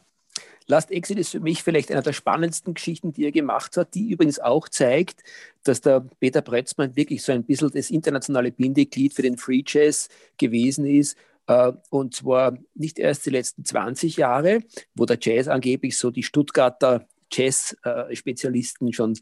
Last 0.68 0.92
Exit 0.92 1.18
ist 1.18 1.32
für 1.32 1.40
mich 1.40 1.64
vielleicht 1.64 1.92
einer 1.92 2.02
der 2.02 2.14
spannendsten 2.14 2.74
Geschichten, 2.74 3.14
die 3.14 3.26
er 3.26 3.32
gemacht 3.32 3.78
hat, 3.78 3.94
die 3.94 4.10
übrigens 4.10 4.40
auch 4.40 4.70
zeigt, 4.70 5.22
dass 5.64 5.82
der 5.82 6.06
Peter 6.20 6.42
Bretzmann 6.42 6.96
wirklich 6.96 7.24
so 7.24 7.32
ein 7.32 7.44
bisschen 7.44 7.72
das 7.72 7.90
internationale 7.90 8.52
Bindeglied 8.52 9.14
für 9.14 9.22
den 9.22 9.38
Free 9.38 9.64
Jazz 9.66 10.08
gewesen 10.38 10.86
ist. 10.86 11.18
Äh, 11.48 11.74
und 11.90 12.16
zwar 12.16 12.58
nicht 12.76 13.00
erst 13.00 13.26
die 13.26 13.32
letzten 13.32 13.66
20 13.66 14.18
Jahre, 14.18 14.62
wo 14.96 15.06
der 15.06 15.18
Jazz 15.20 15.48
angeblich 15.48 15.98
so 15.98 16.12
die 16.12 16.24
Stuttgarter 16.24 17.08
Jazz-Spezialisten 17.32 18.94
schon, 18.94 19.18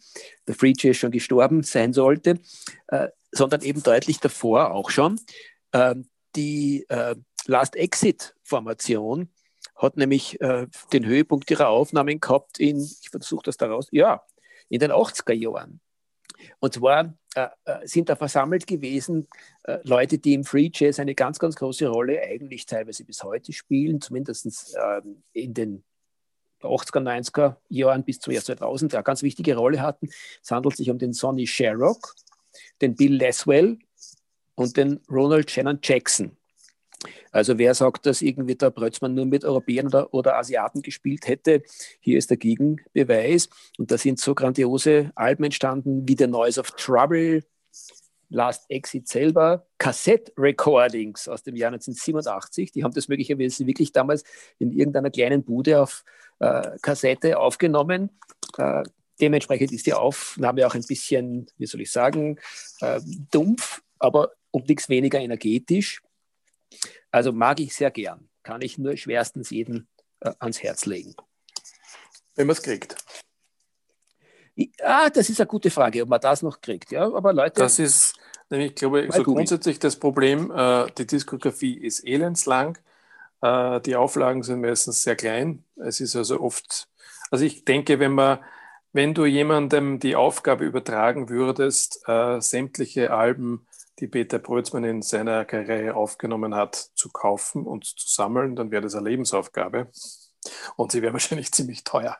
der 0.47 0.55
Free 0.55 0.73
Jazz 0.75 0.97
schon 0.97 1.11
gestorben 1.11 1.63
sein 1.63 1.93
sollte, 1.93 2.39
äh, 2.87 3.09
sondern 3.31 3.61
eben 3.61 3.83
deutlich 3.83 4.19
davor 4.19 4.71
auch 4.71 4.89
schon. 4.89 5.19
Ähm, 5.73 6.09
die 6.35 6.85
äh, 6.89 7.15
Last 7.45 7.75
Exit-Formation 7.75 9.29
hat 9.79 9.97
nämlich 9.97 10.39
äh, 10.41 10.67
den 10.93 11.05
Höhepunkt 11.05 11.49
ihrer 11.49 11.69
Aufnahmen 11.69 12.19
gehabt 12.19 12.59
in, 12.59 12.77
ich 12.77 13.09
versuche 13.09 13.43
das 13.45 13.57
daraus, 13.57 13.87
ja, 13.91 14.21
in 14.67 14.79
den 14.79 14.91
80er 14.91 15.33
Jahren. 15.33 15.79
Und 16.59 16.73
zwar 16.73 17.13
äh, 17.35 17.47
äh, 17.65 17.87
sind 17.87 18.09
da 18.09 18.15
versammelt 18.15 18.67
gewesen 18.67 19.27
äh, 19.63 19.79
Leute, 19.83 20.19
die 20.19 20.33
im 20.33 20.43
Free 20.43 20.69
Jazz 20.73 20.99
eine 20.99 21.15
ganz, 21.15 21.39
ganz 21.39 21.55
große 21.55 21.87
Rolle 21.87 22.21
eigentlich 22.21 22.65
teilweise 22.65 23.03
bis 23.03 23.23
heute 23.23 23.53
spielen, 23.53 24.01
zumindest 24.01 24.75
ähm, 24.77 25.23
in 25.33 25.53
den 25.53 25.83
80er, 26.61 26.99
90er 26.99 27.55
Jahren 27.69 28.03
bis 28.03 28.19
zum 28.19 28.33
Jahr 28.33 28.43
2000 28.43 28.93
eine 28.93 29.03
ganz 29.03 29.23
wichtige 29.23 29.55
Rolle 29.55 29.81
hatten. 29.81 30.09
Es 30.43 30.51
handelt 30.51 30.75
sich 30.75 30.89
um 30.89 30.97
den 30.97 31.13
Sonny 31.13 31.47
Sherrock, 31.47 32.15
den 32.81 32.95
Bill 32.95 33.17
Laswell 33.21 33.79
und 34.55 34.75
den 34.75 34.99
Ronald 35.09 35.49
Shannon 35.49 35.79
Jackson. 35.81 36.35
Also 37.31 37.57
wer 37.57 37.73
sagt, 37.73 38.05
dass 38.05 38.21
irgendwie 38.21 38.55
der 38.55 38.71
Brötzmann 38.71 39.13
nur 39.13 39.25
mit 39.25 39.45
Europäern 39.45 39.87
oder, 39.87 40.13
oder, 40.13 40.37
Asiaten 40.37 40.81
gespielt 40.81 41.27
hätte, 41.27 41.63
hier 41.99 42.17
ist 42.17 42.29
der 42.29 42.37
Gegenbeweis. 42.37 43.49
Und 43.77 43.91
da 43.91 43.97
sind 43.97 44.19
so 44.19 44.35
grandiose 44.35 45.11
Alben 45.15 45.45
entstanden 45.45 46.07
wie 46.07 46.15
The 46.17 46.27
Noise 46.27 46.59
of 46.59 46.71
Trouble, 46.71 47.43
Last 48.29 48.69
Exit 48.69 49.07
selber, 49.07 49.65
Kassett-Recordings 49.79 51.27
aus 51.27 51.41
dem 51.43 51.55
Jahr 51.55 51.71
1987. 51.71 52.71
Die 52.71 52.83
haben 52.83 52.93
das 52.93 53.07
möglicherweise 53.07 53.65
wirklich 53.65 53.91
damals 53.91 54.23
in 54.59 54.71
irgendeiner 54.71 55.09
kleinen 55.09 55.43
Bude 55.43 55.81
auf 55.81 56.03
äh, 56.39 56.77
Kassette 56.81 57.39
aufgenommen. 57.39 58.11
Äh, 58.57 58.83
dementsprechend 59.19 59.71
ist 59.71 59.87
die 59.87 59.93
Aufnahme 59.93 60.67
auch 60.67 60.75
ein 60.75 60.85
bisschen, 60.85 61.47
wie 61.57 61.65
soll 61.65 61.81
ich 61.81 61.91
sagen, 61.91 62.39
äh, 62.81 63.01
dumpf, 63.31 63.81
aber 63.97 64.31
um 64.51 64.63
nichts 64.63 64.89
weniger 64.89 65.19
energetisch. 65.19 66.01
Also 67.11 67.31
mag 67.31 67.59
ich 67.59 67.75
sehr 67.75 67.91
gern. 67.91 68.29
Kann 68.43 68.61
ich 68.61 68.77
nur 68.77 68.95
schwerstens 68.97 69.49
jeden 69.49 69.87
äh, 70.21 70.31
ans 70.39 70.61
Herz 70.61 70.85
legen. 70.85 71.15
Wenn 72.35 72.47
man 72.47 72.55
es 72.55 72.61
kriegt. 72.61 72.95
Ah, 74.81 75.09
das 75.09 75.29
ist 75.29 75.39
eine 75.39 75.47
gute 75.47 75.69
Frage, 75.69 76.01
ob 76.03 76.09
man 76.09 76.19
das 76.19 76.41
noch 76.41 76.59
kriegt. 76.61 76.91
Ja, 76.91 77.03
aber 77.13 77.33
Leute. 77.33 77.61
Das 77.61 77.79
ist 77.79 78.15
nämlich, 78.49 78.75
glaube 78.75 79.01
ich, 79.01 79.13
so 79.13 79.23
grundsätzlich 79.23 79.79
das 79.79 79.95
Problem. 79.95 80.51
Äh, 80.51 80.87
die 80.97 81.07
Diskografie 81.07 81.77
ist 81.77 82.05
elendslang. 82.05 82.77
Äh, 83.41 83.79
die 83.81 83.95
Auflagen 83.95 84.43
sind 84.43 84.61
meistens 84.61 85.03
sehr 85.03 85.15
klein. 85.15 85.63
Es 85.77 85.99
ist 85.99 86.15
also 86.15 86.41
oft, 86.41 86.89
also 87.31 87.45
ich 87.45 87.65
denke, 87.65 87.99
wenn 87.99 88.13
man, 88.13 88.39
wenn 88.91 89.13
du 89.13 89.25
jemandem 89.25 89.99
die 89.99 90.15
Aufgabe 90.15 90.65
übertragen 90.65 91.29
würdest, 91.29 92.01
äh, 92.07 92.41
sämtliche 92.41 93.13
Alben 93.13 93.65
die 93.99 94.07
Peter 94.07 94.39
Brötzmann 94.39 94.83
in 94.83 95.01
seiner 95.01 95.45
Karriere 95.45 95.95
aufgenommen 95.95 96.55
hat, 96.55 96.75
zu 96.75 97.09
kaufen 97.09 97.65
und 97.65 97.85
zu 97.85 98.07
sammeln, 98.07 98.55
dann 98.55 98.71
wäre 98.71 98.83
das 98.83 98.95
eine 98.95 99.09
Lebensaufgabe. 99.09 99.89
Und 100.75 100.91
sie 100.91 101.01
wäre 101.01 101.13
wahrscheinlich 101.13 101.51
ziemlich 101.51 101.83
teuer. 101.83 102.17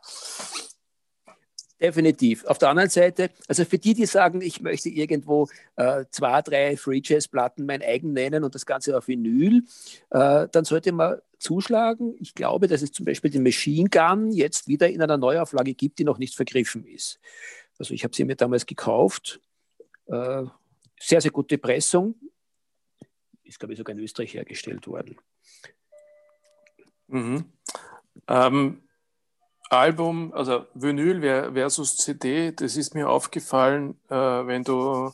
Definitiv. 1.82 2.44
Auf 2.44 2.58
der 2.58 2.70
anderen 2.70 2.90
Seite, 2.90 3.30
also 3.48 3.64
für 3.64 3.78
die, 3.78 3.94
die 3.94 4.06
sagen, 4.06 4.42
ich 4.42 4.62
möchte 4.62 4.90
irgendwo 4.90 5.48
äh, 5.78 6.04
zwei, 6.12 6.42
drei 6.42 6.76
Free 6.76 7.02
Jazz 7.02 7.30
Platten 7.30 7.66
mein 7.66 7.82
eigen 7.82 8.12
nennen 8.12 8.44
und 8.44 8.54
das 8.54 8.66
Ganze 8.66 8.98
auf 8.98 9.08
Vinyl, 9.08 9.64
äh, 10.10 10.48
dann 10.52 10.66
sollte 10.66 10.92
man 10.92 11.20
zuschlagen. 11.40 12.16
Ich 12.20 12.36
glaube, 12.36 12.68
dass 12.68 12.82
es 12.82 12.92
zum 12.92 13.06
Beispiel 13.06 13.32
die 13.32 13.40
Machine 13.40 13.90
Gun 13.90 14.32
jetzt 14.32 14.68
wieder 14.68 14.90
in 14.90 15.02
einer 15.02 15.16
Neuauflage 15.16 15.74
gibt, 15.74 16.00
die 16.00 16.04
noch 16.04 16.18
nicht 16.18 16.36
vergriffen 16.36 16.86
ist. 16.86 17.22
Also 17.78 17.94
ich 17.94 18.04
habe 18.04 18.14
sie 18.14 18.26
mir 18.26 18.36
damals 18.36 18.66
gekauft. 18.66 19.40
Äh, 20.08 20.44
sehr, 21.00 21.22
sehr 21.22 21.32
gute 21.32 21.58
Pressung. 21.58 22.16
Ist, 23.44 23.60
glaube 23.60 23.74
ich, 23.74 23.80
sogar 23.80 23.96
in 23.96 24.04
Österreich 24.04 24.34
hergestellt 24.34 24.86
worden. 24.88 25.18
Mhm. 27.08 27.46
Ähm, 28.28 28.84
Album, 29.70 30.34
also 30.34 30.66
Vinyl 30.74 31.22
versus 31.54 31.98
CD, 31.98 32.52
das 32.52 32.76
ist 32.76 32.96
mir 32.96 33.10
aufgefallen, 33.10 34.00
äh, 34.10 34.16
wenn 34.16 34.64
du 34.64 35.12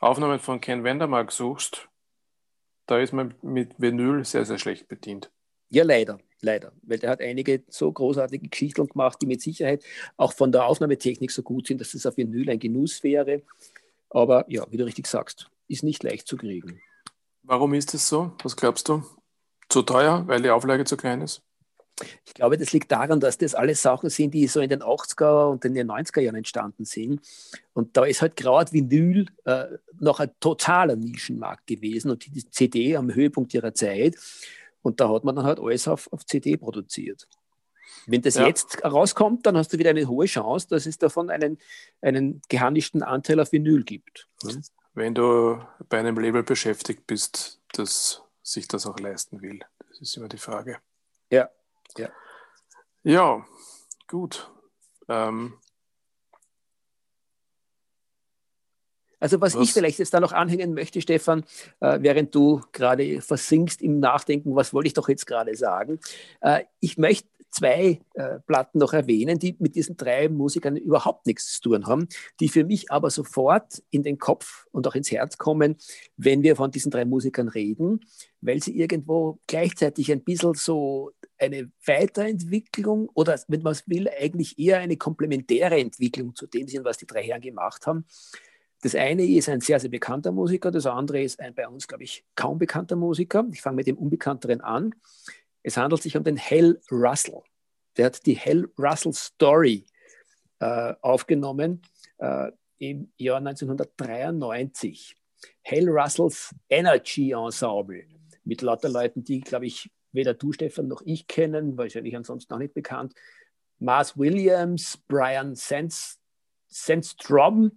Aufnahmen 0.00 0.38
von 0.38 0.60
Ken 0.60 0.84
Wendermark 0.84 1.32
suchst, 1.32 1.88
da 2.86 2.98
ist 2.98 3.12
man 3.12 3.34
mit 3.42 3.74
Vinyl 3.78 4.24
sehr, 4.24 4.44
sehr 4.44 4.58
schlecht 4.58 4.88
bedient. 4.88 5.30
Ja, 5.70 5.82
leider, 5.82 6.18
leider. 6.40 6.72
Weil 6.82 6.98
der 6.98 7.10
hat 7.10 7.20
einige 7.20 7.62
so 7.68 7.90
großartige 7.90 8.48
Geschichten 8.48 8.86
gemacht, 8.86 9.18
die 9.22 9.26
mit 9.26 9.40
Sicherheit 9.40 9.82
auch 10.16 10.34
von 10.34 10.52
der 10.52 10.66
Aufnahmetechnik 10.66 11.30
so 11.30 11.42
gut 11.42 11.66
sind, 11.66 11.80
dass 11.80 11.94
es 11.94 12.04
auf 12.04 12.16
Vinyl 12.18 12.50
ein 12.50 12.58
Genuss 12.58 13.02
wäre. 13.02 13.42
Aber 14.14 14.44
ja, 14.48 14.64
wie 14.70 14.76
du 14.76 14.84
richtig 14.84 15.08
sagst, 15.08 15.50
ist 15.66 15.82
nicht 15.82 16.02
leicht 16.04 16.28
zu 16.28 16.36
kriegen. 16.36 16.80
Warum 17.42 17.74
ist 17.74 17.92
das 17.92 18.08
so? 18.08 18.32
Was 18.44 18.56
glaubst 18.56 18.88
du? 18.88 19.02
Zu 19.68 19.82
teuer, 19.82 20.22
weil 20.28 20.40
die 20.40 20.50
Auflage 20.50 20.84
zu 20.84 20.96
klein 20.96 21.20
ist? 21.20 21.42
Ich 22.24 22.34
glaube, 22.34 22.56
das 22.56 22.72
liegt 22.72 22.90
daran, 22.90 23.18
dass 23.18 23.38
das 23.38 23.54
alles 23.54 23.82
Sachen 23.82 24.10
sind, 24.10 24.32
die 24.32 24.46
so 24.46 24.60
in 24.60 24.68
den 24.68 24.82
80er 24.82 25.50
und 25.50 25.64
in 25.64 25.74
den 25.74 25.90
90er 25.90 26.20
Jahren 26.20 26.36
entstanden 26.36 26.84
sind. 26.84 27.20
Und 27.72 27.96
da 27.96 28.04
ist 28.04 28.22
halt 28.22 28.36
gerade 28.36 28.72
Vinyl 28.72 29.26
äh, 29.44 29.64
noch 29.98 30.20
ein 30.20 30.30
totaler 30.38 30.96
Nischenmarkt 30.96 31.66
gewesen 31.66 32.10
und 32.10 32.24
die 32.26 32.50
CD 32.50 32.96
am 32.96 33.12
Höhepunkt 33.12 33.52
ihrer 33.54 33.74
Zeit. 33.74 34.16
Und 34.82 35.00
da 35.00 35.08
hat 35.08 35.24
man 35.24 35.34
dann 35.34 35.44
halt 35.44 35.58
alles 35.58 35.88
auf, 35.88 36.12
auf 36.12 36.24
CD 36.24 36.56
produziert. 36.56 37.28
Wenn 38.06 38.22
das 38.22 38.34
ja. 38.34 38.46
jetzt 38.46 38.84
rauskommt, 38.84 39.46
dann 39.46 39.56
hast 39.56 39.72
du 39.72 39.78
wieder 39.78 39.90
eine 39.90 40.06
hohe 40.06 40.26
Chance, 40.26 40.68
dass 40.68 40.86
es 40.86 40.98
davon 40.98 41.30
einen, 41.30 41.58
einen 42.00 42.42
geharnischten 42.48 43.02
Anteil 43.02 43.40
auf 43.40 43.52
Vinyl 43.52 43.84
gibt. 43.84 44.28
Wenn 44.94 45.14
du 45.14 45.60
bei 45.88 45.98
einem 45.98 46.18
Label 46.18 46.42
beschäftigt 46.42 47.06
bist, 47.06 47.60
das 47.72 48.22
sich 48.42 48.68
das 48.68 48.86
auch 48.86 48.98
leisten 48.98 49.40
will. 49.42 49.60
Das 49.88 50.00
ist 50.00 50.16
immer 50.16 50.28
die 50.28 50.38
Frage. 50.38 50.78
Ja, 51.30 51.48
ja. 51.96 52.10
Ja, 53.02 53.44
gut. 54.06 54.50
Ähm, 55.08 55.54
Also 59.24 59.40
was, 59.40 59.54
was, 59.54 59.62
ich 59.62 59.72
vielleicht 59.72 59.98
jetzt 60.00 60.12
da 60.12 60.20
noch 60.20 60.32
anhängen 60.32 60.74
möchte, 60.74 61.00
Stefan, 61.00 61.44
äh, 61.80 61.98
während 62.02 62.34
du 62.34 62.60
gerade 62.72 63.22
versinkst 63.22 63.80
im 63.80 63.98
Nachdenken, 63.98 64.54
was 64.54 64.74
wollte 64.74 64.88
ich 64.88 64.92
doch 64.92 65.08
jetzt 65.08 65.26
gerade 65.26 65.56
sagen? 65.56 65.98
Äh, 66.42 66.64
ich 66.80 66.98
möchte 66.98 67.26
zwei 67.54 68.00
äh, 68.14 68.40
Platten 68.46 68.78
noch 68.78 68.92
erwähnen, 68.92 69.38
die 69.38 69.56
mit 69.60 69.76
diesen 69.76 69.96
drei 69.96 70.28
Musikern 70.28 70.76
überhaupt 70.76 71.26
nichts 71.26 71.60
zu 71.60 71.70
tun 71.70 71.86
haben, 71.86 72.08
die 72.40 72.48
für 72.48 72.64
mich 72.64 72.90
aber 72.90 73.10
sofort 73.10 73.82
in 73.90 74.02
den 74.02 74.18
Kopf 74.18 74.66
und 74.72 74.86
auch 74.88 74.94
ins 74.94 75.10
Herz 75.12 75.38
kommen, 75.38 75.76
wenn 76.16 76.42
wir 76.42 76.56
von 76.56 76.70
diesen 76.70 76.90
drei 76.90 77.04
Musikern 77.04 77.48
reden, 77.48 78.00
weil 78.40 78.62
sie 78.62 78.76
irgendwo 78.76 79.38
gleichzeitig 79.46 80.10
ein 80.10 80.24
bisschen 80.24 80.54
so 80.54 81.12
eine 81.38 81.70
Weiterentwicklung 81.86 83.08
oder, 83.14 83.38
wenn 83.48 83.62
man 83.62 83.72
es 83.72 83.88
will, 83.88 84.08
eigentlich 84.08 84.58
eher 84.58 84.78
eine 84.78 84.96
komplementäre 84.96 85.78
Entwicklung 85.78 86.34
zu 86.34 86.46
dem 86.46 86.66
sind, 86.66 86.84
was 86.84 86.98
die 86.98 87.06
drei 87.06 87.22
Herren 87.22 87.40
gemacht 87.40 87.86
haben. 87.86 88.04
Das 88.82 88.94
eine 88.94 89.24
ist 89.24 89.48
ein 89.48 89.60
sehr, 89.60 89.80
sehr 89.80 89.90
bekannter 89.90 90.32
Musiker, 90.32 90.70
das 90.70 90.86
andere 90.86 91.22
ist 91.22 91.40
ein 91.40 91.54
bei 91.54 91.66
uns, 91.66 91.86
glaube 91.86 92.04
ich, 92.04 92.24
kaum 92.34 92.58
bekannter 92.58 92.96
Musiker. 92.96 93.46
Ich 93.52 93.62
fange 93.62 93.76
mit 93.76 93.86
dem 93.86 93.96
Unbekannteren 93.96 94.60
an. 94.60 94.94
Es 95.64 95.76
handelt 95.78 96.02
sich 96.02 96.16
um 96.16 96.22
den 96.22 96.36
Hell 96.36 96.80
Russell. 96.90 97.42
Der 97.96 98.06
hat 98.06 98.24
die 98.26 98.36
Hell 98.36 98.70
Russell 98.78 99.14
Story 99.14 99.86
äh, 100.60 100.94
aufgenommen 101.00 101.82
äh, 102.18 102.52
im 102.78 103.10
Jahr 103.16 103.38
1993. 103.38 105.16
Hell 105.62 105.88
Russells 105.88 106.54
Energy 106.68 107.32
Ensemble 107.32 108.06
mit 108.44 108.60
lauter 108.62 108.90
Leuten, 108.90 109.24
die, 109.24 109.40
glaube 109.40 109.66
ich, 109.66 109.90
weder 110.12 110.34
du, 110.34 110.52
Stefan, 110.52 110.86
noch 110.86 111.02
ich 111.04 111.26
kennen, 111.26 111.78
wahrscheinlich 111.78 112.14
ansonsten 112.14 112.52
auch 112.52 112.58
nicht 112.58 112.74
bekannt. 112.74 113.14
Mars 113.78 114.18
Williams, 114.18 114.98
Brian 115.08 115.54
Sandstrom, 116.68 117.72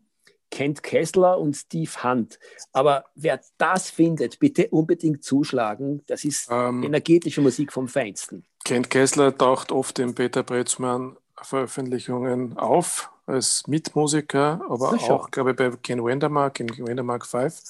Kent 0.49 0.83
Kessler 0.83 1.39
und 1.39 1.55
Steve 1.55 1.91
Hunt. 2.03 2.39
Aber 2.71 3.05
wer 3.15 3.41
das 3.57 3.89
findet, 3.89 4.39
bitte 4.39 4.67
unbedingt 4.69 5.23
zuschlagen. 5.23 6.03
Das 6.07 6.23
ist 6.23 6.47
ähm, 6.49 6.83
energetische 6.83 7.41
Musik 7.41 7.73
vom 7.73 7.87
Feinsten. 7.87 8.45
Kent 8.63 8.89
Kessler 8.89 9.37
taucht 9.37 9.71
oft 9.71 9.99
in 9.99 10.15
Peter 10.15 10.43
Bretzmann 10.43 11.17
Veröffentlichungen 11.41 12.57
auf 12.57 13.11
als 13.27 13.67
Mitmusiker, 13.67 14.61
aber 14.69 14.93
auch, 14.93 15.29
glaube 15.31 15.51
ich, 15.51 15.55
bei 15.57 15.69
Ken 15.83 16.03
Wendermark, 16.03 16.59
in 16.59 16.69
Wendermark 16.69 17.25
5. 17.25 17.61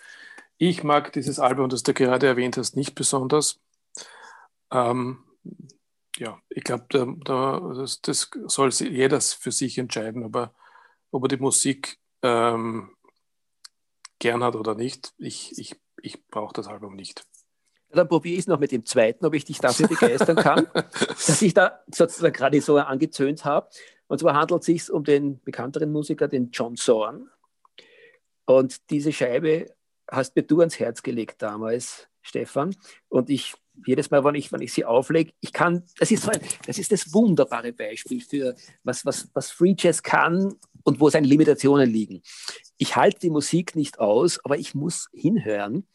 Ich 0.58 0.84
mag 0.84 1.12
dieses 1.14 1.40
Album, 1.40 1.70
das 1.70 1.84
du 1.84 1.94
gerade 1.94 2.28
erwähnt 2.28 2.58
hast, 2.58 2.76
nicht 2.76 2.96
besonders. 2.96 3.60
Ähm, 4.72 5.24
ja, 6.18 6.40
ich 6.50 6.64
glaube, 6.64 6.86
da, 6.90 7.08
da, 7.24 7.74
das, 7.76 8.02
das, 8.02 8.30
soll 8.46 8.70
jeder 8.70 9.20
für 9.22 9.52
sich 9.52 9.78
entscheiden, 9.78 10.24
aber 10.24 10.54
ob 11.12 11.24
er 11.24 11.30
die 11.30 11.38
Musik 11.38 11.98
ähm, 12.28 12.90
gern 14.20 14.44
hat 14.44 14.56
oder 14.56 14.76
nicht. 14.76 15.14
Ich, 15.18 15.58
ich, 15.58 15.76
ich 16.02 16.28
brauche 16.28 16.54
das 16.54 16.68
Album 16.68 16.96
nicht. 16.96 17.26
Dann 17.90 18.08
probiere 18.08 18.34
ich 18.34 18.42
es 18.42 18.48
noch 18.48 18.60
mit 18.60 18.72
dem 18.72 18.86
zweiten, 18.86 19.26
ob 19.26 19.34
ich 19.34 19.46
dich 19.46 19.60
dafür 19.60 19.88
begeistern 19.88 20.36
kann, 20.36 20.68
dass 20.74 21.42
ich 21.42 21.54
da 21.54 21.80
sozusagen 21.94 22.34
gerade 22.34 22.62
so 22.62 22.78
angezöhnt 22.78 23.46
habe. 23.46 23.70
Und 24.08 24.20
zwar 24.20 24.36
handelt 24.36 24.62
es 24.62 24.66
sich 24.66 24.92
um 24.92 25.04
den 25.04 25.40
bekannteren 25.42 25.92
Musiker, 25.92 26.28
den 26.28 26.52
John 26.52 26.76
Zorn. 26.76 27.30
Und 28.46 28.90
diese 28.90 29.14
Scheibe 29.14 29.68
hast 30.10 30.36
mir 30.36 30.44
du 30.44 30.60
ans 30.60 30.80
Herz 30.80 31.02
gelegt 31.02 31.42
damals, 31.42 32.08
Stefan. 32.22 32.76
Und 33.10 33.30
ich 33.30 33.56
jedes 33.86 34.10
Mal, 34.10 34.24
wenn 34.24 34.36
ich, 34.36 34.52
wenn 34.52 34.62
ich 34.62 34.74
sie 34.74 34.86
auflege, 34.86 35.34
ich 35.40 35.54
kann, 35.54 35.84
das 36.00 36.12
ist, 36.12 36.24
so 36.24 36.32
ein, 36.32 36.40
das 36.66 36.78
ist 36.78 36.92
das 36.92 37.14
wunderbare 37.14 37.74
Beispiel 37.74 38.22
für 38.22 38.56
was, 38.84 39.06
was, 39.06 39.30
was 39.34 39.52
Free 39.52 39.76
Jazz 39.78 40.02
kann 40.02 40.56
und 40.88 41.02
wo 41.02 41.10
seine 41.10 41.28
Limitationen 41.28 41.90
liegen. 41.90 42.22
Ich 42.78 42.96
halte 42.96 43.20
die 43.20 43.30
Musik 43.30 43.76
nicht 43.76 44.00
aus, 44.00 44.40
aber 44.46 44.58
ich 44.58 44.74
muss 44.74 45.10
hinhören, 45.12 45.86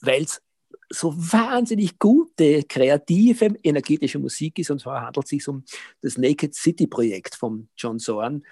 weil 0.00 0.22
es 0.22 0.42
so 0.88 1.12
wahnsinnig 1.14 1.98
gute, 1.98 2.62
kreative, 2.62 3.54
energetische 3.62 4.18
Musik 4.18 4.58
ist. 4.58 4.70
Und 4.70 4.80
zwar 4.80 5.02
handelt 5.02 5.26
es 5.26 5.30
sich 5.30 5.46
um 5.48 5.64
das 6.00 6.16
Naked 6.16 6.54
City 6.54 6.86
Projekt 6.86 7.34
von 7.34 7.68
John 7.76 7.98
Zorn. 7.98 8.42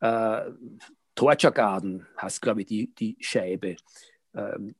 Äh, 0.00 0.52
Torture 1.14 1.52
Garden 1.52 2.06
heißt, 2.18 2.40
glaube 2.40 2.62
ich, 2.62 2.66
die, 2.68 2.94
die 2.94 3.18
Scheibe. 3.20 3.76
Ähm, 4.34 4.74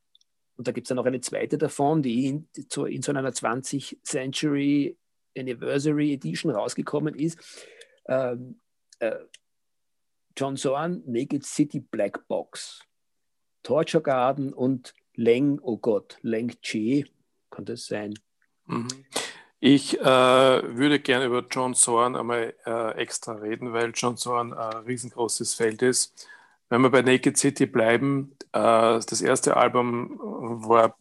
und 0.57 0.67
da 0.67 0.73
gibt 0.73 0.87
es 0.87 0.89
dann 0.89 0.97
noch 0.97 1.05
eine 1.05 1.21
zweite 1.21 1.59
davon, 1.59 2.01
die 2.01 2.29
in, 2.29 2.49
in 2.55 3.03
so 3.03 3.13
einer 3.13 3.29
20th 3.29 4.03
Century 4.03 4.97
Anniversary 5.37 6.15
Edition 6.15 6.51
rausgekommen 6.51 7.15
ist. 7.15 7.39
Ähm, 8.09 8.59
äh, 9.01 9.17
John 10.37 10.57
Zorn, 10.57 11.03
Naked 11.07 11.45
City 11.45 11.81
Black 11.81 12.27
Box, 12.29 12.83
Torture 13.63 14.03
Garden 14.03 14.53
und 14.53 14.95
Leng, 15.15 15.59
oh 15.63 15.79
Gott, 15.79 16.19
Leng 16.23 16.53
Che, 16.61 17.07
kann 17.51 17.65
das 17.65 17.87
sein? 17.87 18.15
Mhm. 18.67 18.89
Ich 19.59 19.99
äh, 19.99 20.05
würde 20.05 21.01
gerne 21.01 21.25
über 21.25 21.45
John 21.51 21.75
Zorn 21.75 22.15
einmal 22.15 22.55
äh, 22.67 22.91
extra 22.99 23.33
reden, 23.33 23.73
weil 23.73 23.93
John 23.95 24.17
Zorn 24.17 24.53
ein 24.53 24.85
riesengroßes 24.85 25.55
Feld 25.55 25.81
ist. 25.83 26.29
Wenn 26.69 26.83
wir 26.83 26.91
bei 26.91 27.01
Naked 27.01 27.39
City 27.39 27.65
bleiben, 27.65 28.37
äh, 28.53 28.59
das 28.59 29.23
erste 29.23 29.57
Album 29.57 30.19
war 30.19 30.99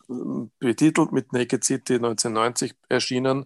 betitelt 0.60 1.12
mit 1.12 1.34
Naked 1.34 1.64
City 1.64 1.96
1990 1.96 2.76
erschienen. 2.88 3.46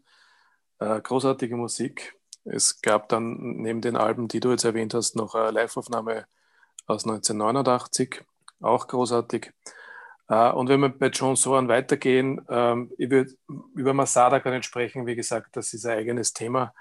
Äh, 0.77 1.01
großartige 1.01 1.55
Musik. 1.55 2.18
Es 2.45 2.81
gab 2.81 3.09
dann 3.09 3.37
neben 3.39 3.81
den 3.81 3.95
Alben, 3.95 4.27
die 4.27 4.39
du 4.39 4.51
jetzt 4.51 4.63
erwähnt 4.63 4.93
hast, 4.93 5.15
noch 5.15 5.35
eine 5.35 5.51
Liveaufnahme 5.51 6.25
aus 6.87 7.05
1989, 7.05 8.23
auch 8.61 8.87
großartig. 8.87 9.51
Äh, 10.27 10.51
und 10.51 10.69
wenn 10.69 10.79
wir 10.79 10.89
bei 10.89 11.07
John 11.07 11.35
Soran 11.35 11.67
weitergehen, 11.67 12.45
ähm, 12.49 12.91
ich 12.97 13.09
würde 13.09 13.33
über 13.75 13.93
Masada 13.93 14.39
gar 14.39 14.51
nicht 14.51 14.65
sprechen, 14.65 15.05
wie 15.05 15.15
gesagt, 15.15 15.55
das 15.55 15.73
ist 15.73 15.85
ein 15.85 15.97
eigenes 15.97 16.33
Thema. 16.33 16.73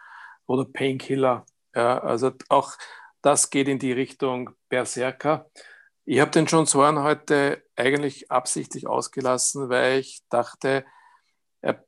Oder 0.47 0.65
Painkiller. 0.65 1.45
Ja, 1.75 1.99
also 1.99 2.33
auch 2.49 2.73
das 3.21 3.51
geht 3.51 3.69
in 3.69 3.79
die 3.79 3.93
Richtung 3.93 4.51
Berserker. 4.69 5.51
Ich 6.05 6.21
habe 6.21 6.31
den 6.31 6.47
John 6.47 6.67
Swan 6.67 7.03
heute 7.03 7.63
eigentlich 7.77 8.31
absichtlich 8.31 8.87
ausgelassen, 8.87 9.69
weil 9.69 9.99
ich 9.99 10.23
dachte, 10.31 10.87
er, 11.61 11.85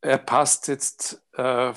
er 0.00 0.18
passt 0.18 0.68
jetzt 0.68 1.24
äh, 1.32 1.72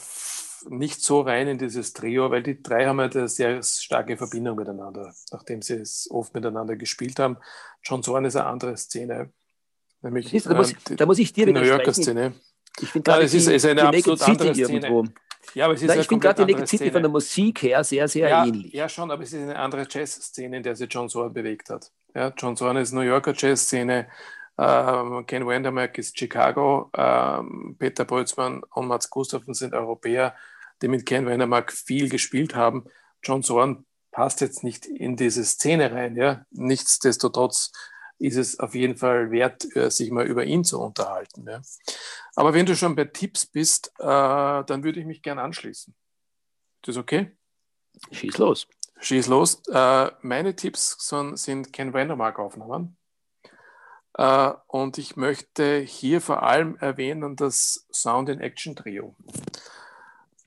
nicht 0.70 1.02
so 1.02 1.22
rein 1.22 1.48
in 1.48 1.58
dieses 1.58 1.94
Trio, 1.94 2.32
weil 2.32 2.44
die 2.44 2.62
drei 2.62 2.86
haben 2.86 3.00
eine 3.00 3.28
sehr 3.28 3.62
starke 3.64 4.18
Verbindung 4.18 4.56
miteinander, 4.58 5.14
nachdem 5.32 5.62
sie 5.62 5.76
es 5.76 6.08
oft 6.12 6.34
miteinander 6.34 6.76
gespielt 6.76 7.20
haben. 7.20 7.38
John 7.84 8.04
Swan 8.04 8.26
ist 8.26 8.36
eine 8.36 8.48
andere 8.48 8.76
Szene. 8.78 9.32
Nämlich, 10.02 10.32
da, 10.44 10.54
muss, 10.54 10.72
äh, 10.72 10.96
da 10.96 11.06
muss 11.06 11.20
ich 11.20 11.34
dir 11.34 11.46
die 11.46 11.54
New 11.54 11.62
Yorker 11.62 11.94
Szene. 11.94 12.34
Ich 12.82 12.90
finde 12.90 13.12
ja, 13.12 13.20
es 13.20 13.34
ist, 13.34 13.48
ist 13.48 13.66
eine 13.66 13.84
absolut 13.84 14.22
andere 14.22 14.54
Szene. 14.54 14.88
Irgendwo. 14.88 15.06
Ja, 15.54 15.66
aber 15.66 15.74
es 15.74 15.82
ist 15.82 15.88
Na, 15.88 15.96
ich 15.96 16.08
finde 16.08 16.28
gerade 16.28 16.46
die 16.46 16.54
Naked 16.54 16.68
City 16.68 16.92
von 16.92 17.02
der 17.02 17.12
Musik 17.12 17.64
her 17.64 17.84
sehr, 17.84 18.08
sehr 18.08 18.30
ja, 18.30 18.46
ähnlich. 18.46 18.74
Ja, 18.74 18.88
schon, 18.88 19.10
aber 19.10 19.24
es 19.24 19.34
ist 19.34 19.42
eine 19.42 19.58
andere 19.58 19.88
Jazz-Szene, 19.90 20.58
in 20.58 20.64
der 20.64 20.76
sich 20.76 20.92
John 20.92 21.10
Zorn 21.10 21.34
bewegt 21.34 21.70
hat. 21.70 21.92
Ja, 22.14 22.34
John 22.38 22.56
Zorn 22.56 22.78
ist 22.78 22.92
New 22.92 23.02
Yorker 23.02 23.34
Jazz-Szene, 23.36 24.08
ähm, 24.60 25.26
Ken 25.26 25.48
Wendermark 25.48 25.98
ist 25.98 26.18
Chicago, 26.18 26.90
ähm, 26.96 27.76
Peter 27.80 28.04
Boltzmann 28.04 28.64
und 28.72 28.88
Mats 28.88 29.10
Gustafsson 29.10 29.54
sind 29.54 29.74
Europäer. 29.74 30.36
die 30.82 30.88
mit 30.88 31.06
Ken 31.06 31.26
Wennermark 31.26 31.74
viel 31.74 32.08
gespielt 32.10 32.56
haben. 32.56 32.86
John 33.22 33.44
Zorn 33.44 33.86
passt 34.12 34.40
jetzt 34.42 34.64
nicht 34.64 34.86
in 34.86 35.18
diese 35.18 35.44
Szene 35.44 35.92
rein. 35.92 36.16
Ja? 36.16 36.46
Nichtsdestotrotz 36.52 37.72
ist 38.18 38.38
es 38.38 38.60
auf 38.60 38.76
jeden 38.76 38.96
Fall 38.96 39.32
wert, 39.32 39.76
äh, 39.76 39.92
sich 39.92 40.12
mal 40.12 40.26
über 40.26 40.46
ihn 40.46 40.64
zu 40.64 40.80
unterhalten. 40.80 41.46
Ja? 41.48 41.62
Aber 42.36 42.54
wenn 42.54 42.66
du 42.66 42.76
schon 42.76 42.96
bei 42.96 43.06
Tipps 43.06 43.46
bist, 43.46 43.92
äh, 44.00 44.04
dann 44.04 44.84
würde 44.84 45.00
ich 45.02 45.06
mich 45.06 45.22
gern 45.22 45.40
anschließen. 45.40 45.94
Ist 45.94 46.88
das 46.88 46.98
okay? 46.98 47.36
Schieß 48.12 48.38
los. 48.38 48.68
Schieß 49.02 49.28
los. 49.28 49.62
Äh, 49.68 50.12
meine 50.22 50.56
Tipps 50.56 50.98
sind 51.34 51.74
Ken 51.74 51.94
Wendermark-Aufnahmen. 51.94 52.99
Äh, 54.20 54.52
und 54.68 54.98
ich 54.98 55.16
möchte 55.16 55.80
hier 55.80 56.20
vor 56.20 56.44
allem 56.44 56.76
erwähnen 56.82 57.38
das 57.38 57.88
Sound 57.90 58.28
in 58.28 58.42
Action 58.42 58.76
Trio. 58.76 59.16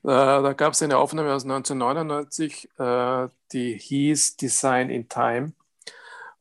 Äh, 0.03 0.09
da 0.09 0.53
gab 0.53 0.73
es 0.73 0.83
eine 0.83 0.99
Aufnahme 0.99 1.33
aus 1.33 1.43
1999, 1.43 2.69
äh, 2.77 3.29
die 3.51 3.75
hieß 3.75 4.37
Design 4.37 4.91
in 4.91 5.09
Time. 5.09 5.53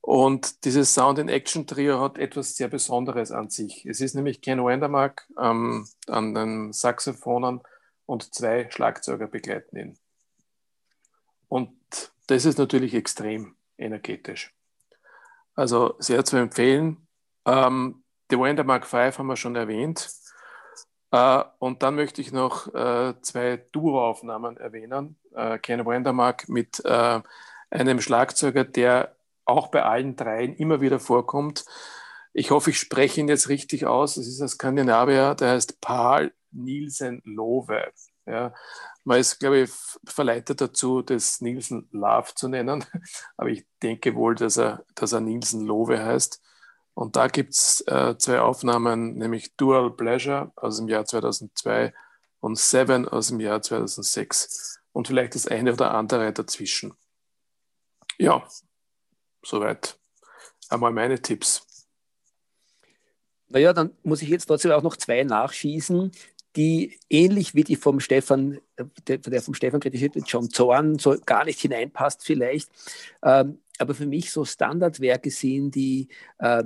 Und 0.02 0.66
dieses 0.66 0.92
Sound 0.92 1.18
in 1.20 1.30
Action 1.30 1.66
Trio 1.66 2.02
hat 2.02 2.18
etwas 2.18 2.54
sehr 2.54 2.68
Besonderes 2.68 3.32
an 3.32 3.48
sich. 3.48 3.86
Es 3.86 4.02
ist 4.02 4.14
nämlich 4.14 4.42
Ken 4.42 4.62
Wendermark 4.62 5.26
ähm, 5.40 5.88
an 6.08 6.34
den 6.34 6.74
Saxophonen 6.74 7.62
und 8.04 8.34
zwei 8.34 8.68
Schlagzeuger 8.70 9.26
begleiten 9.26 9.76
ihn. 9.78 9.98
Und 11.48 11.72
das 12.26 12.44
ist 12.44 12.58
natürlich 12.58 12.92
extrem 12.92 13.56
energetisch. 13.78 14.52
Also 15.54 15.94
sehr 15.98 16.26
zu 16.26 16.36
empfehlen. 16.36 17.06
Ähm, 17.46 18.02
die 18.30 18.38
Wendermark 18.38 18.86
5 18.86 19.18
haben 19.18 19.26
wir 19.26 19.36
schon 19.36 19.56
erwähnt. 19.56 20.10
Äh, 21.10 21.44
und 21.58 21.82
dann 21.82 21.94
möchte 21.94 22.20
ich 22.20 22.32
noch 22.32 22.72
äh, 22.74 23.14
zwei 23.22 23.64
Duo-Aufnahmen 23.72 24.56
erwähnen. 24.56 25.16
Äh, 25.34 25.58
Ken 25.58 25.86
Wendermark 25.86 26.48
mit 26.48 26.84
äh, 26.84 27.20
einem 27.70 28.00
Schlagzeuger, 28.00 28.64
der 28.64 29.16
auch 29.44 29.68
bei 29.68 29.82
allen 29.82 30.16
dreien 30.16 30.54
immer 30.54 30.80
wieder 30.80 31.00
vorkommt. 31.00 31.64
Ich 32.32 32.50
hoffe, 32.50 32.70
ich 32.70 32.78
spreche 32.78 33.20
ihn 33.20 33.28
jetzt 33.28 33.48
richtig 33.48 33.86
aus. 33.86 34.16
Es 34.16 34.26
ist 34.26 34.40
ein 34.40 34.48
Skandinavier, 34.48 35.34
der 35.34 35.50
heißt 35.50 35.80
Paul 35.80 36.32
Nielsen 36.50 37.20
Love. 37.24 37.92
Ja, 38.24 38.54
man 39.04 39.18
ist, 39.18 39.40
glaube 39.40 39.62
ich, 39.62 39.70
verleitet 40.04 40.60
dazu, 40.60 41.02
das 41.02 41.40
Nielsen 41.40 41.88
Love 41.90 42.34
zu 42.34 42.48
nennen, 42.48 42.84
aber 43.36 43.48
ich 43.48 43.66
denke 43.82 44.14
wohl, 44.14 44.34
dass 44.36 44.56
er, 44.58 44.84
dass 44.94 45.12
er 45.12 45.20
Nielsen 45.20 45.66
Love 45.66 46.02
heißt. 46.04 46.40
Und 46.94 47.16
da 47.16 47.28
gibt 47.28 47.54
es 47.54 47.80
äh, 47.86 48.16
zwei 48.18 48.40
Aufnahmen, 48.40 49.16
nämlich 49.16 49.56
Dual 49.56 49.90
Pleasure 49.90 50.52
aus 50.56 50.76
dem 50.76 50.88
Jahr 50.88 51.04
2002 51.04 51.92
und 52.40 52.58
Seven 52.58 53.08
aus 53.08 53.28
dem 53.28 53.40
Jahr 53.40 53.62
2006 53.62 54.80
und 54.92 55.08
vielleicht 55.08 55.34
das 55.34 55.46
eine 55.46 55.72
oder 55.72 55.94
andere 55.94 56.32
dazwischen. 56.32 56.94
Ja, 58.18 58.46
soweit 59.42 59.98
einmal 60.68 60.92
meine 60.92 61.20
Tipps. 61.20 61.66
Naja, 63.48 63.72
dann 63.72 63.96
muss 64.02 64.22
ich 64.22 64.28
jetzt 64.28 64.46
trotzdem 64.46 64.72
auch 64.72 64.82
noch 64.82 64.96
zwei 64.96 65.24
nachschießen, 65.24 66.10
die 66.56 66.98
ähnlich 67.08 67.54
wie 67.54 67.64
die 67.64 67.76
vom 67.76 68.00
Stefan, 68.00 68.60
der, 69.06 69.42
vom 69.42 69.54
Stefan 69.54 69.80
kritisierte 69.80 70.20
John 70.20 70.50
Zorn 70.50 70.98
so 70.98 71.16
gar 71.24 71.44
nicht 71.44 71.60
hineinpasst 71.60 72.24
vielleicht, 72.24 72.70
ähm, 73.22 73.60
aber 73.78 73.94
für 73.94 74.06
mich 74.06 74.30
so 74.30 74.44
Standardwerke 74.44 75.30
sind, 75.30 75.74
die 75.74 76.08
äh, 76.38 76.64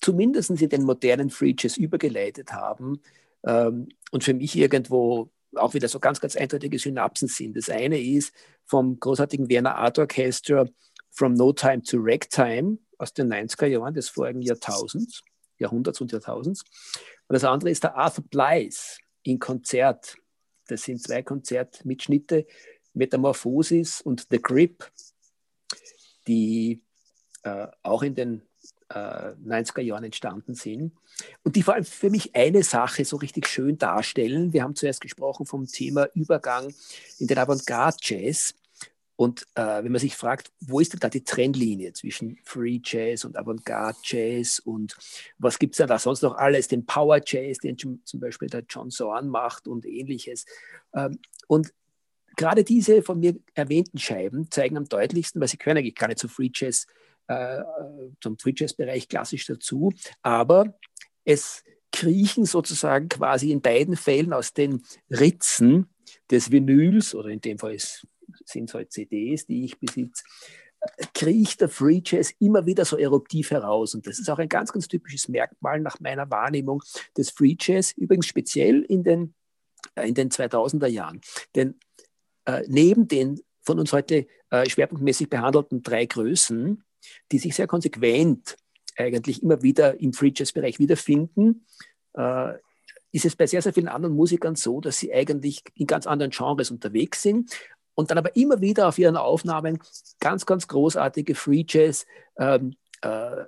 zumindest 0.00 0.50
in 0.50 0.68
den 0.68 0.84
modernen 0.84 1.30
Free 1.30 1.54
Jazz 1.56 1.76
übergeleitet 1.76 2.52
haben 2.52 3.00
ähm, 3.44 3.88
und 4.10 4.24
für 4.24 4.34
mich 4.34 4.56
irgendwo 4.56 5.30
auch 5.54 5.74
wieder 5.74 5.88
so 5.88 5.98
ganz, 5.98 6.20
ganz 6.20 6.36
eindeutige 6.36 6.78
Synapsen 6.78 7.28
sind. 7.28 7.56
Das 7.56 7.70
eine 7.70 8.00
ist 8.00 8.34
vom 8.66 9.00
großartigen 9.00 9.48
Werner 9.48 9.76
Art 9.76 9.98
Orchestra 9.98 10.66
From 11.10 11.34
No 11.34 11.52
Time 11.52 11.82
to 11.82 11.96
Ragtime 12.00 12.78
aus 12.98 13.12
den 13.12 13.32
90er 13.32 13.66
Jahren 13.66 13.94
des 13.94 14.08
vorigen 14.08 14.42
Jahrtausends, 14.42 15.22
Jahrhunderts 15.58 16.00
und 16.00 16.12
Jahrtausends. 16.12 16.62
Und 17.28 17.34
das 17.34 17.44
andere 17.44 17.70
ist 17.70 17.82
der 17.82 17.96
Arthur 17.96 18.24
Blythe 18.24 18.76
in 19.22 19.38
Konzert. 19.38 20.16
Das 20.66 20.82
sind 20.82 21.02
zwei 21.02 21.22
Konzertmitschnitte, 21.22 22.46
Metamorphosis 22.92 24.00
und 24.00 24.26
The 24.30 24.40
Grip, 24.40 24.90
die 26.26 26.82
äh, 27.42 27.68
auch 27.82 28.02
in 28.02 28.14
den 28.14 28.47
äh, 28.90 29.32
90er 29.46 29.80
Jahren 29.80 30.04
entstanden 30.04 30.54
sind 30.54 30.92
und 31.42 31.56
die 31.56 31.62
vor 31.62 31.74
allem 31.74 31.84
für 31.84 32.10
mich 32.10 32.34
eine 32.34 32.62
Sache 32.62 33.04
so 33.04 33.16
richtig 33.16 33.46
schön 33.46 33.78
darstellen. 33.78 34.52
Wir 34.52 34.62
haben 34.62 34.74
zuerst 34.74 35.00
gesprochen 35.00 35.46
vom 35.46 35.66
Thema 35.66 36.08
Übergang 36.14 36.72
in 37.18 37.26
den 37.26 37.38
Avantgarde-Jazz. 37.38 38.54
Und 39.16 39.48
äh, 39.56 39.82
wenn 39.82 39.90
man 39.90 40.00
sich 40.00 40.14
fragt, 40.14 40.52
wo 40.60 40.78
ist 40.78 40.92
denn 40.92 41.00
da 41.00 41.08
die 41.08 41.24
Trennlinie 41.24 41.92
zwischen 41.92 42.38
Free 42.44 42.80
Jazz 42.84 43.24
und 43.24 43.36
Avantgarde 43.36 43.98
Jazz 44.04 44.60
und 44.60 44.96
was 45.38 45.58
gibt 45.58 45.74
es 45.74 45.78
denn 45.78 45.88
da 45.88 45.98
sonst 45.98 46.22
noch 46.22 46.36
alles, 46.36 46.68
den 46.68 46.86
Power 46.86 47.20
Jazz, 47.26 47.58
den 47.58 47.76
zum 47.76 48.20
Beispiel 48.20 48.48
der 48.48 48.62
John 48.68 48.90
Zorn 48.90 49.28
macht 49.28 49.66
und 49.66 49.86
ähnliches. 49.86 50.46
Ähm, 50.94 51.18
und 51.48 51.74
gerade 52.36 52.62
diese 52.62 53.02
von 53.02 53.18
mir 53.18 53.34
erwähnten 53.54 53.98
Scheiben 53.98 54.52
zeigen 54.52 54.76
am 54.76 54.88
deutlichsten, 54.88 55.40
weil 55.40 55.48
sie 55.48 55.56
können 55.56 55.78
eigentlich 55.78 55.96
gar 55.96 56.06
nicht 56.06 56.20
zu 56.20 56.28
Free 56.28 56.50
Jazz, 56.54 56.86
äh, 57.28 57.62
zum 58.20 58.38
Free 58.38 58.52
Jazz 58.56 58.74
Bereich 58.74 59.08
klassisch 59.08 59.46
dazu, 59.46 59.92
aber 60.22 60.78
es 61.24 61.62
kriechen 61.92 62.44
sozusagen 62.44 63.08
quasi 63.08 63.50
in 63.50 63.60
beiden 63.60 63.96
Fällen 63.96 64.32
aus 64.32 64.52
den 64.52 64.82
Ritzen 65.10 65.88
des 66.30 66.50
Vinyls 66.50 67.14
oder 67.14 67.28
in 67.28 67.40
dem 67.40 67.58
Fall 67.58 67.76
sind 68.44 68.68
es 68.68 68.74
halt 68.74 68.92
CDs, 68.92 69.46
die 69.46 69.64
ich 69.64 69.78
besitze, 69.78 70.22
kriecht 71.14 71.60
der 71.60 71.68
Free 71.68 72.00
Jazz 72.04 72.32
immer 72.38 72.66
wieder 72.66 72.84
so 72.84 72.96
eruptiv 72.96 73.50
heraus. 73.50 73.94
Und 73.94 74.06
das 74.06 74.18
ist 74.18 74.30
auch 74.30 74.38
ein 74.38 74.48
ganz, 74.48 74.72
ganz 74.72 74.88
typisches 74.88 75.28
Merkmal 75.28 75.80
nach 75.80 76.00
meiner 76.00 76.30
Wahrnehmung 76.30 76.82
des 77.16 77.30
Free 77.30 77.56
Jazz, 77.58 77.92
übrigens 77.92 78.26
speziell 78.26 78.82
in 78.82 79.02
den, 79.02 79.34
äh, 79.94 80.08
in 80.08 80.14
den 80.14 80.30
2000er 80.30 80.86
Jahren. 80.86 81.20
Denn 81.54 81.78
äh, 82.44 82.62
neben 82.68 83.08
den 83.08 83.40
von 83.62 83.78
uns 83.78 83.92
heute 83.92 84.26
äh, 84.50 84.68
schwerpunktmäßig 84.68 85.28
behandelten 85.28 85.82
drei 85.82 86.06
Größen, 86.06 86.84
die 87.32 87.38
sich 87.38 87.54
sehr 87.54 87.66
konsequent 87.66 88.56
eigentlich 88.96 89.42
immer 89.42 89.62
wieder 89.62 90.00
im 90.00 90.12
Free 90.12 90.32
Jazz-Bereich 90.34 90.78
wiederfinden, 90.78 91.64
äh, 92.14 92.54
ist 93.12 93.24
es 93.24 93.36
bei 93.36 93.46
sehr, 93.46 93.62
sehr 93.62 93.72
vielen 93.72 93.88
anderen 93.88 94.14
Musikern 94.14 94.54
so, 94.54 94.80
dass 94.80 94.98
sie 94.98 95.12
eigentlich 95.12 95.62
in 95.74 95.86
ganz 95.86 96.06
anderen 96.06 96.30
Genres 96.30 96.70
unterwegs 96.70 97.22
sind 97.22 97.56
und 97.94 98.10
dann 98.10 98.18
aber 98.18 98.36
immer 98.36 98.60
wieder 98.60 98.88
auf 98.88 98.98
ihren 98.98 99.16
Aufnahmen 99.16 99.78
ganz, 100.20 100.46
ganz 100.46 100.68
großartige 100.68 101.34
Free 101.34 101.64
Jazz 101.66 102.06
ähm, 102.38 102.76
äh, 103.02 103.44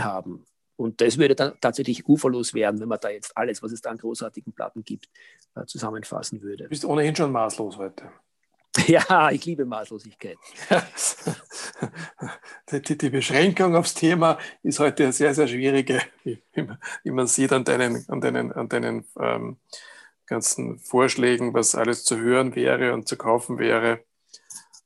haben. 0.00 0.44
Und 0.76 1.00
das 1.00 1.18
würde 1.18 1.34
dann 1.34 1.54
tatsächlich 1.60 2.08
uferlos 2.08 2.52
werden, 2.52 2.80
wenn 2.80 2.88
man 2.88 2.98
da 3.00 3.08
jetzt 3.08 3.36
alles, 3.36 3.62
was 3.62 3.72
es 3.72 3.80
da 3.80 3.90
an 3.90 3.98
großartigen 3.98 4.52
Platten 4.52 4.84
gibt, 4.84 5.08
äh, 5.54 5.64
zusammenfassen 5.66 6.42
würde. 6.42 6.64
Du 6.64 6.68
bist 6.68 6.84
ohnehin 6.84 7.14
schon 7.14 7.30
maßlos 7.30 7.78
heute. 7.78 8.10
Ja, 8.86 9.30
ich 9.30 9.44
liebe 9.44 9.64
Maßlosigkeit. 9.64 10.36
die, 12.70 12.98
die, 12.98 13.10
Beschränkung 13.10 13.76
aufs 13.76 13.94
Thema 13.94 14.38
ist 14.62 14.80
heute 14.80 15.04
eine 15.04 15.12
sehr, 15.12 15.34
sehr 15.34 15.48
schwierige, 15.48 16.00
wie, 16.24 16.42
wie 17.02 17.10
man 17.10 17.26
sieht 17.26 17.52
an 17.52 17.64
deinen, 17.64 18.04
an 18.08 18.20
deinen, 18.20 18.52
an 18.52 18.68
deinen 18.68 19.04
ähm, 19.18 19.58
ganzen 20.26 20.78
Vorschlägen, 20.78 21.54
was 21.54 21.74
alles 21.74 22.04
zu 22.04 22.18
hören 22.18 22.54
wäre 22.54 22.94
und 22.94 23.08
zu 23.08 23.16
kaufen 23.16 23.58
wäre. 23.58 24.00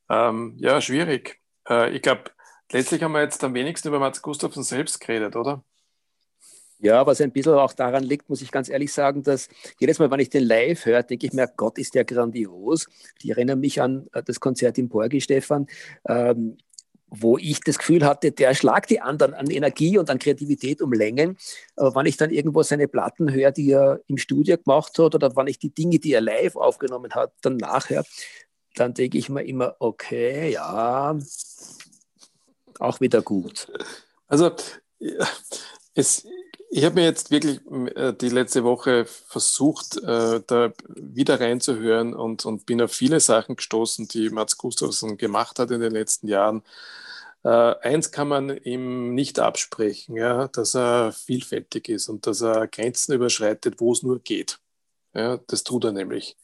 Ähm, 0.09 0.55
ja, 0.57 0.81
schwierig. 0.81 1.39
Äh, 1.67 1.91
ich 1.95 2.01
glaube, 2.01 2.31
letztlich 2.71 3.03
haben 3.03 3.13
wir 3.13 3.21
jetzt 3.21 3.43
am 3.43 3.53
wenigsten 3.53 3.87
über 3.87 3.99
Mats 3.99 4.21
Gustafsson 4.21 4.63
selbst 4.63 4.99
geredet, 4.99 5.35
oder? 5.35 5.63
Ja, 6.81 7.05
was 7.05 7.19
ein 7.19 7.31
bisschen 7.31 7.53
auch 7.53 7.73
daran 7.73 8.03
liegt, 8.03 8.29
muss 8.29 8.41
ich 8.41 8.51
ganz 8.51 8.69
ehrlich 8.69 8.93
sagen, 8.93 9.21
dass 9.21 9.49
jedes 9.79 9.99
Mal, 9.99 10.09
wenn 10.11 10.21
ich 10.21 10.29
den 10.29 10.45
live 10.45 10.85
höre, 10.85 11.03
denke 11.03 11.27
ich 11.27 11.33
mir, 11.33 11.49
Gott, 11.57 11.77
ist 11.77 11.93
der 11.93 12.05
grandios. 12.05 12.87
Die 13.21 13.31
erinnern 13.31 13.59
mich 13.59 13.81
an 13.81 14.07
äh, 14.13 14.23
das 14.23 14.39
Konzert 14.39 14.77
im 14.77 14.87
Porgi, 14.87 15.19
Stefan. 15.19 15.67
Ähm, 16.07 16.57
wo 17.11 17.37
ich 17.37 17.59
das 17.61 17.79
Gefühl 17.79 18.05
hatte, 18.05 18.31
der 18.31 18.53
schlagt 18.53 18.89
die 18.89 19.01
anderen 19.01 19.33
an 19.33 19.49
Energie 19.49 19.97
und 19.97 20.09
an 20.09 20.19
Kreativität 20.19 20.81
um 20.81 20.93
Längen. 20.93 21.37
Aber 21.75 21.95
wenn 21.95 22.05
ich 22.05 22.17
dann 22.17 22.29
irgendwo 22.29 22.61
seine 22.63 22.87
Platten 22.87 23.33
höre, 23.33 23.51
die 23.51 23.71
er 23.71 23.99
im 24.07 24.17
Studio 24.17 24.57
gemacht 24.57 24.97
hat, 24.97 25.15
oder 25.15 25.35
wenn 25.35 25.47
ich 25.47 25.59
die 25.59 25.73
Dinge, 25.73 25.99
die 25.99 26.13
er 26.13 26.21
live 26.21 26.55
aufgenommen 26.55 27.11
hat, 27.13 27.33
dann 27.41 27.57
nachher, 27.57 28.03
dann 28.75 28.93
denke 28.93 29.17
ich 29.17 29.29
mir 29.29 29.43
immer, 29.43 29.75
okay, 29.79 30.51
ja, 30.51 31.17
auch 32.79 33.01
wieder 33.01 33.21
gut. 33.21 33.67
Also, 34.27 34.51
es, 35.95 36.25
ich 36.69 36.85
habe 36.85 36.95
mir 36.95 37.05
jetzt 37.05 37.31
wirklich 37.31 37.59
äh, 37.95 38.13
die 38.13 38.29
letzte 38.29 38.63
Woche 38.63 39.05
versucht, 39.05 39.97
äh, 39.97 40.41
da 40.45 40.71
wieder 40.87 41.39
reinzuhören 41.39 42.13
und, 42.13 42.45
und 42.45 42.65
bin 42.65 42.81
auf 42.81 42.91
viele 42.91 43.19
Sachen 43.19 43.55
gestoßen, 43.55 44.07
die 44.07 44.29
Mats 44.29 44.57
Gustafsson 44.57 45.17
gemacht 45.17 45.57
hat 45.59 45.71
in 45.71 45.81
den 45.81 45.91
letzten 45.91 46.27
Jahren. 46.27 46.63
Äh, 47.43 47.49
eins 47.81 48.11
kann 48.11 48.27
man 48.27 48.55
ihm 48.57 49.15
nicht 49.15 49.39
absprechen, 49.39 50.15
ja, 50.15 50.47
dass 50.49 50.75
er 50.75 51.11
vielfältig 51.11 51.89
ist 51.89 52.07
und 52.09 52.27
dass 52.27 52.41
er 52.41 52.67
Grenzen 52.67 53.13
überschreitet, 53.13 53.79
wo 53.79 53.91
es 53.93 54.03
nur 54.03 54.19
geht. 54.19 54.59
Ja, 55.13 55.37
das 55.47 55.63
tut 55.63 55.85
er 55.85 55.91
nämlich. 55.91 56.37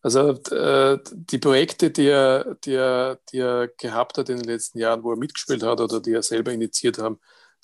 Also 0.00 0.32
die 0.32 1.38
Projekte, 1.38 1.90
die 1.90 2.06
er, 2.06 2.54
die, 2.64 2.74
er, 2.74 3.18
die 3.32 3.38
er 3.38 3.68
gehabt 3.68 4.16
hat 4.16 4.28
in 4.28 4.36
den 4.36 4.46
letzten 4.46 4.78
Jahren, 4.78 5.02
wo 5.02 5.10
er 5.10 5.16
mitgespielt 5.18 5.64
hat 5.64 5.80
oder 5.80 6.00
die 6.00 6.12
er 6.12 6.22
selber 6.22 6.52
initiiert 6.52 6.98
haben, 6.98 7.18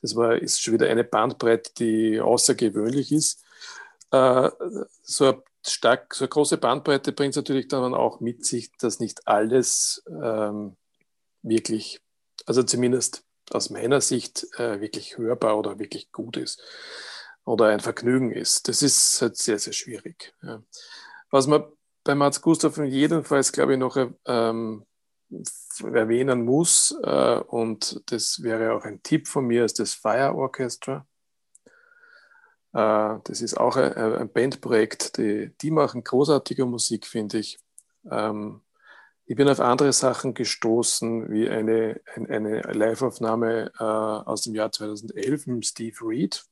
das 0.05 0.17
war, 0.17 0.37
ist 0.37 0.61
schon 0.61 0.75
wieder 0.75 0.91
eine 0.91 1.03
Bandbreite, 1.03 1.73
die 1.79 2.21
außergewöhnlich 2.21 3.11
ist. 3.11 3.43
Äh, 4.11 4.51
so, 5.03 5.25
eine 5.25 5.43
stark, 5.67 6.15
so 6.15 6.25
eine 6.25 6.29
große 6.29 6.59
Bandbreite 6.59 7.13
bringt 7.13 7.31
es 7.31 7.37
natürlich 7.37 7.69
dann 7.69 7.95
auch 7.95 8.21
mit 8.21 8.45
sich, 8.45 8.71
dass 8.77 9.01
nicht 9.01 9.27
alles 9.27 10.05
ähm, 10.07 10.77
wirklich, 11.41 12.03
also 12.45 12.63
zumindest 12.63 13.25
aus 13.51 13.71
meiner 13.71 14.03
Sicht, 14.03 14.47
äh, 14.59 14.83
wirklich 14.83 15.17
hörbar 15.17 15.57
oder 15.57 15.79
wirklich 15.79 16.13
gut 16.13 16.37
ist 16.37 16.63
oder 17.47 17.69
ein 17.69 17.81
Vergnügen 17.81 18.31
ist. 18.31 18.69
Das 18.69 18.83
ist 18.83 19.23
halt 19.23 19.39
sehr, 19.39 19.59
sehr 19.59 19.73
schwierig. 19.73 20.35
Ja. 20.43 20.63
Was 21.31 21.47
man 21.47 21.65
bei 22.05 22.15
Mats 22.15 22.43
Gustav 22.43 22.77
jedenfalls, 22.77 23.53
glaube 23.53 23.73
ich, 23.73 23.79
noch 23.79 23.97
ähm, 24.27 24.85
erwähnen 25.83 26.45
muss, 26.45 26.97
äh, 27.03 27.39
und 27.39 28.03
das 28.11 28.43
wäre 28.43 28.75
auch 28.75 28.85
ein 28.85 29.03
Tipp 29.03 29.29
von 29.29 29.47
mir, 29.47 29.65
ist 29.65 29.79
das 29.79 29.95
Fire 29.95 30.35
Orchestra. 30.35 31.07
Äh, 32.73 33.19
das 33.25 33.41
ist 33.41 33.59
auch 33.59 33.77
ein, 33.77 34.33
Bandprojekt, 34.33 35.19
die, 35.19 35.53
die, 35.61 35.71
machen 35.71 36.05
großartige 36.05 36.67
Musik, 36.67 37.07
finde 37.07 37.39
ich. 37.39 37.59
Ähm, 38.11 38.61
ich 39.27 39.37
bin 39.37 39.49
auf 39.49 39.61
andere 39.61 39.93
Sachen 39.93 40.35
gestoßen, 40.35 41.31
wie 41.31 41.49
eine, 41.49 42.01
eine 42.15 42.61
Live-Aufnahme 42.61 43.73
äh, 43.79 43.83
aus 43.83 44.43
dem 44.43 44.55
Jahr 44.55 44.71
2011 44.71 45.47
mit 45.47 45.67
Steve 45.67 45.97
Reed 46.03 46.45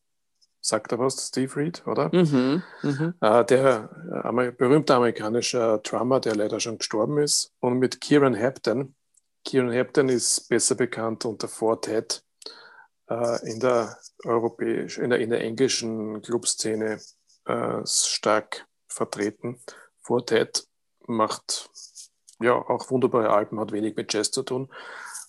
sagt 0.62 0.92
er 0.92 0.98
was, 0.98 1.28
Steve 1.28 1.54
Reed, 1.56 1.82
oder? 1.86 2.08
Mhm, 2.14 2.62
mh. 2.82 3.14
äh, 3.20 3.44
der 3.44 3.90
äh, 4.24 4.52
berühmte 4.52 4.94
amerikanische 4.94 5.80
Drummer, 5.82 6.20
der 6.20 6.36
leider 6.36 6.60
schon 6.60 6.78
gestorben 6.78 7.18
ist, 7.18 7.52
und 7.60 7.78
mit 7.78 8.00
Kieran 8.00 8.38
Hampton. 8.38 8.94
Kieran 9.44 9.74
Hampton 9.74 10.08
ist 10.08 10.48
besser 10.48 10.76
bekannt 10.76 11.24
unter 11.24 11.48
Fortet 11.48 12.24
äh, 13.10 13.50
in 13.50 13.58
der 13.58 13.98
europäischen, 14.24 15.04
in 15.04 15.10
der, 15.10 15.18
in 15.18 15.30
der 15.30 15.40
englischen 15.40 16.22
Clubszene 16.22 17.00
äh, 17.44 17.80
stark 17.84 18.66
vertreten. 18.86 19.58
Fortet 20.00 20.64
macht 21.08 21.70
ja 22.40 22.54
auch 22.54 22.88
wunderbare 22.90 23.30
Alben, 23.30 23.58
hat 23.58 23.72
wenig 23.72 23.96
mit 23.96 24.12
Jazz 24.12 24.30
zu 24.30 24.44
tun, 24.44 24.68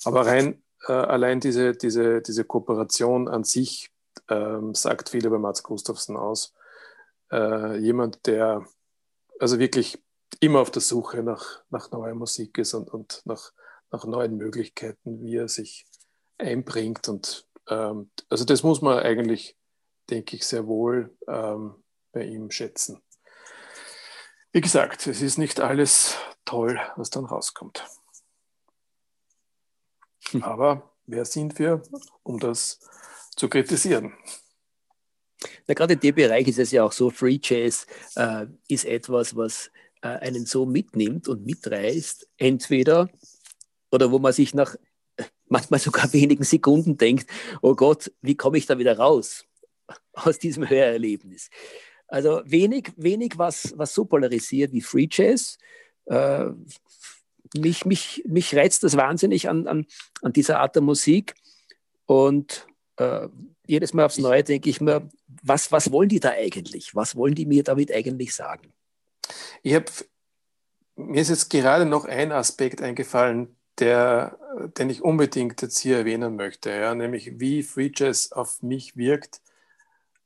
aber 0.05 0.27
rein 0.27 0.61
äh, 0.87 0.91
allein 0.91 1.39
diese, 1.39 1.73
diese, 1.73 2.21
diese 2.21 2.43
Kooperation 2.43 3.27
an 3.27 3.43
sich 3.43 3.92
ähm, 4.33 4.73
sagt 4.73 5.09
viel 5.09 5.25
über 5.25 5.39
Mats 5.39 5.63
Gustafsson 5.63 6.17
aus. 6.17 6.53
Äh, 7.31 7.77
jemand, 7.77 8.25
der 8.25 8.65
also 9.39 9.59
wirklich 9.59 10.01
immer 10.39 10.59
auf 10.59 10.71
der 10.71 10.81
Suche 10.81 11.23
nach, 11.23 11.63
nach 11.69 11.91
neuer 11.91 12.15
Musik 12.15 12.57
ist 12.57 12.73
und, 12.73 12.89
und 12.89 13.21
nach, 13.25 13.51
nach 13.91 14.05
neuen 14.05 14.37
Möglichkeiten, 14.37 15.21
wie 15.21 15.35
er 15.35 15.47
sich 15.47 15.85
einbringt. 16.37 17.07
Und 17.07 17.47
ähm, 17.69 18.09
also 18.29 18.45
das 18.45 18.63
muss 18.63 18.81
man 18.81 18.99
eigentlich, 18.99 19.57
denke 20.09 20.35
ich, 20.35 20.45
sehr 20.45 20.67
wohl 20.67 21.15
ähm, 21.27 21.75
bei 22.11 22.23
ihm 22.25 22.51
schätzen. 22.51 23.01
Wie 24.51 24.61
gesagt, 24.61 25.07
es 25.07 25.21
ist 25.21 25.37
nicht 25.37 25.59
alles 25.59 26.15
toll, 26.45 26.79
was 26.95 27.09
dann 27.09 27.25
rauskommt. 27.25 27.85
Hm. 30.29 30.43
Aber 30.43 30.91
wer 31.05 31.25
sind 31.25 31.57
wir, 31.59 31.81
um 32.23 32.39
das 32.39 32.79
zu 33.35 33.49
kritisieren. 33.49 34.13
Na, 35.67 35.73
gerade 35.73 35.93
in 35.93 35.99
dem 35.99 36.15
Bereich 36.15 36.47
ist 36.47 36.59
es 36.59 36.71
ja 36.71 36.83
auch 36.83 36.91
so, 36.91 37.09
Free 37.09 37.39
Jazz 37.41 37.85
äh, 38.15 38.45
ist 38.67 38.85
etwas, 38.85 39.35
was 39.35 39.71
äh, 40.01 40.07
einen 40.07 40.45
so 40.45 40.65
mitnimmt 40.65 41.27
und 41.27 41.45
mitreißt, 41.45 42.27
entweder 42.37 43.09
oder 43.91 44.11
wo 44.11 44.19
man 44.19 44.33
sich 44.33 44.53
nach 44.53 44.75
manchmal 45.47 45.79
sogar 45.79 46.11
wenigen 46.13 46.43
Sekunden 46.43 46.97
denkt, 46.97 47.29
oh 47.61 47.75
Gott, 47.75 48.11
wie 48.21 48.35
komme 48.35 48.57
ich 48.57 48.65
da 48.65 48.77
wieder 48.77 48.97
raus 48.97 49.45
aus 50.13 50.39
diesem 50.39 50.69
Hörerlebnis? 50.69 51.49
Also 52.07 52.41
wenig, 52.45 52.91
wenig 52.95 53.37
was, 53.37 53.73
was 53.77 53.93
so 53.93 54.05
polarisiert 54.05 54.71
wie 54.71 54.81
Free 54.81 55.07
Jazz. 55.09 55.57
Äh, 56.05 56.45
mich, 57.55 57.85
mich, 57.85 58.23
mich 58.27 58.55
reizt 58.55 58.83
das 58.83 58.97
wahnsinnig 58.97 59.49
an, 59.49 59.67
an, 59.67 59.85
an 60.21 60.33
dieser 60.33 60.59
Art 60.59 60.75
der 60.75 60.83
Musik. 60.83 61.35
Und 62.05 62.67
äh, 62.97 63.27
jedes 63.65 63.93
Mal 63.93 64.05
aufs 64.05 64.17
Neue 64.17 64.43
denke 64.43 64.69
ich 64.69 64.81
mir, 64.81 65.09
was, 65.41 65.71
was 65.71 65.91
wollen 65.91 66.09
die 66.09 66.19
da 66.19 66.31
eigentlich? 66.31 66.95
Was 66.95 67.15
wollen 67.15 67.35
die 67.35 67.45
mir 67.45 67.63
damit 67.63 67.91
eigentlich 67.91 68.33
sagen? 68.35 68.73
Ich 69.61 69.73
habe, 69.73 69.85
mir 70.95 71.21
ist 71.21 71.29
jetzt 71.29 71.49
gerade 71.49 71.85
noch 71.85 72.05
ein 72.05 72.31
Aspekt 72.31 72.81
eingefallen, 72.81 73.55
der, 73.79 74.37
den 74.77 74.89
ich 74.89 75.01
unbedingt 75.01 75.61
jetzt 75.61 75.79
hier 75.79 75.97
erwähnen 75.97 76.35
möchte, 76.35 76.69
ja, 76.69 76.93
nämlich 76.93 77.39
wie 77.39 77.63
Free 77.63 77.91
Jazz 77.93 78.31
auf 78.31 78.61
mich 78.61 78.95
wirkt 78.95 79.41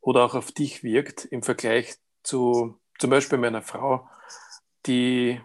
oder 0.02 0.26
auch 0.26 0.36
auf 0.36 0.52
dich 0.52 0.84
wirkt 0.84 1.26
im 1.26 1.44
Vergleich 1.44 1.96
zu 2.24 2.78
zum 3.00 3.10
Beispiel 3.10 3.38
meiner 3.38 3.62
Frau, 3.62 4.10
die, 4.86 5.40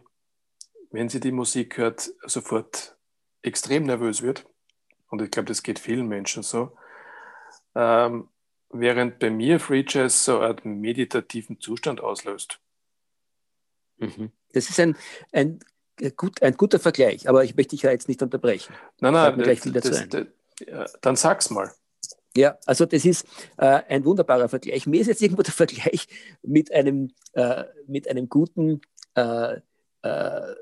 wenn 0.90 1.08
sie 1.08 1.20
die 1.20 1.32
Musik 1.32 1.76
hört, 1.76 2.10
sofort 2.24 2.96
extrem 3.42 3.84
nervös 3.84 4.22
wird. 4.22 4.46
Und 5.08 5.20
ich 5.20 5.30
glaube, 5.30 5.48
das 5.48 5.62
geht 5.62 5.78
vielen 5.78 6.08
Menschen 6.08 6.42
so. 6.42 6.76
Ähm, 7.74 8.28
während 8.70 9.18
bei 9.18 9.30
mir 9.30 9.60
Free 9.60 9.84
Jazz 9.86 10.24
so 10.24 10.40
einen 10.40 10.80
meditativen 10.80 11.60
Zustand 11.60 12.00
auslöst. 12.00 12.60
Mhm. 13.98 14.32
Das 14.52 14.68
ist 14.68 14.80
ein, 14.80 14.96
ein, 15.32 15.60
gut, 16.16 16.42
ein 16.42 16.54
guter 16.54 16.78
Vergleich, 16.78 17.28
aber 17.28 17.44
ich 17.44 17.54
möchte 17.56 17.70
dich 17.70 17.82
ja 17.82 17.90
jetzt 17.90 18.08
nicht 18.08 18.22
unterbrechen. 18.22 18.74
Nein, 19.00 19.12
nein, 19.12 19.38
das, 19.38 19.60
das, 19.60 20.08
das, 20.08 20.26
ja, 20.66 20.86
dann 21.00 21.16
sag's 21.16 21.50
mal. 21.50 21.70
Ja, 22.34 22.56
also 22.64 22.86
das 22.86 23.04
ist 23.04 23.26
äh, 23.58 23.82
ein 23.88 24.04
wunderbarer 24.04 24.48
Vergleich. 24.48 24.86
Mir 24.86 25.02
ist 25.02 25.06
jetzt 25.06 25.20
irgendwo 25.20 25.42
der 25.42 25.52
Vergleich 25.52 26.08
mit 26.42 26.72
einem, 26.72 27.10
äh, 27.32 27.64
mit 27.86 28.08
einem 28.08 28.28
guten 28.28 28.80
äh, 29.14 29.56
äh 30.02 30.54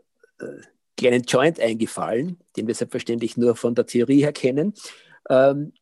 kleinen 0.97 1.23
Joint 1.23 1.59
eingefallen, 1.59 2.39
den 2.57 2.67
wir 2.67 2.75
selbstverständlich 2.75 3.39
nur 3.39 3.57
von 3.57 3.75
der 3.75 3.87
Theorie 3.87 4.23
her 4.23 4.33
kennen. 4.33 4.75
Ähm, 5.31 5.73
äh, 5.73 5.80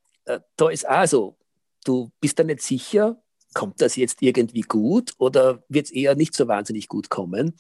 da 0.57 0.69
ist 0.69 0.89
auch 0.89 1.07
so, 1.07 1.37
du 1.85 2.11
bist 2.21 2.39
da 2.39 2.45
nicht 2.45 2.63
sicher, 2.63 3.21
kommt 3.55 3.81
das 3.81 3.97
jetzt 3.97 4.23
irgendwie 4.23 4.61
gut 4.61 5.15
oder 5.19 5.63
wird 5.69 5.87
es 5.87 5.93
eher 5.93 6.15
nicht 6.15 6.35
so 6.35 6.49
wahnsinnig 6.49 6.89
gut 6.89 7.09
kommen? 7.09 7.55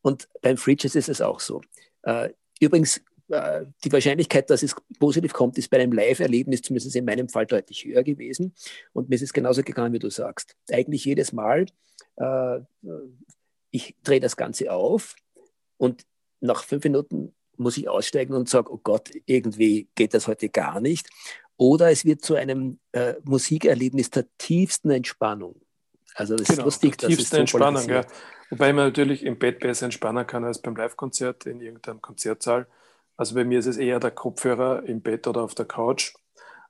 Und 0.00 0.28
beim 0.40 0.56
Jazz 0.56 0.94
ist 0.94 1.08
es 1.08 1.20
auch 1.20 1.40
so. 1.40 1.60
Äh, 2.02 2.30
übrigens, 2.60 3.00
äh, 3.28 3.66
die 3.84 3.92
Wahrscheinlichkeit, 3.92 4.50
dass 4.50 4.62
es 4.62 4.74
positiv 4.98 5.32
kommt, 5.32 5.58
ist 5.58 5.68
bei 5.70 5.78
einem 5.78 5.92
Live-Erlebnis, 5.92 6.62
zumindest 6.62 6.94
in 6.96 7.04
meinem 7.04 7.28
Fall, 7.28 7.46
deutlich 7.46 7.84
höher 7.84 8.02
gewesen. 8.02 8.54
Und 8.92 9.08
mir 9.08 9.16
ist 9.16 9.22
es 9.22 9.32
genauso 9.32 9.62
gegangen, 9.62 9.92
wie 9.92 9.98
du 9.98 10.10
sagst. 10.10 10.56
Eigentlich 10.70 11.04
jedes 11.04 11.32
Mal, 11.32 11.66
ich 13.70 13.96
drehe 14.04 14.20
das 14.20 14.36
Ganze 14.36 14.70
auf 14.70 15.16
und 15.78 16.04
nach 16.40 16.62
fünf 16.62 16.84
Minuten 16.84 17.34
muss 17.56 17.76
ich 17.76 17.88
aussteigen 17.88 18.34
und 18.34 18.48
sage, 18.48 18.72
oh 18.72 18.80
Gott, 18.82 19.10
irgendwie 19.26 19.88
geht 19.94 20.14
das 20.14 20.28
heute 20.28 20.48
gar 20.48 20.80
nicht 20.80 21.08
oder 21.56 21.90
es 21.90 22.04
wird 22.04 22.24
zu 22.24 22.34
einem 22.34 22.78
äh, 22.92 23.14
Musikerlebnis 23.24 24.10
der 24.10 24.26
tiefsten 24.38 24.90
Entspannung. 24.90 25.60
Also 26.14 26.36
das 26.36 26.48
genau, 26.48 26.60
ist 26.60 26.64
lustig, 26.64 26.98
dass 26.98 27.08
tiefste 27.08 27.24
es 27.24 27.30
so 27.30 27.36
Entspannung, 27.36 27.88
ja. 27.88 28.04
Wobei 28.50 28.74
man 28.74 28.84
natürlich 28.84 29.24
im 29.24 29.38
Bett 29.38 29.60
besser 29.60 29.86
entspannen 29.86 30.26
kann 30.26 30.44
als 30.44 30.60
beim 30.60 30.76
Live-Konzert 30.76 31.46
in 31.46 31.62
irgendeinem 31.62 32.02
Konzertsaal. 32.02 32.66
Also 33.16 33.34
bei 33.34 33.44
mir 33.44 33.58
ist 33.58 33.66
es 33.66 33.78
eher 33.78 33.98
der 33.98 34.10
Kopfhörer 34.10 34.82
im 34.82 35.00
Bett 35.00 35.26
oder 35.26 35.42
auf 35.42 35.54
der 35.54 35.64
Couch. 35.64 36.12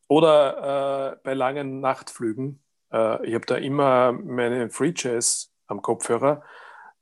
Oder 0.06 1.14
äh, 1.14 1.16
bei 1.24 1.34
langen 1.34 1.80
Nachtflügen. 1.80 2.62
Äh, 2.92 3.26
ich 3.26 3.34
habe 3.34 3.46
da 3.46 3.56
immer 3.56 4.12
meine 4.12 4.70
Free 4.70 4.92
Jazz 4.94 5.52
am 5.66 5.82
Kopfhörer, 5.82 6.44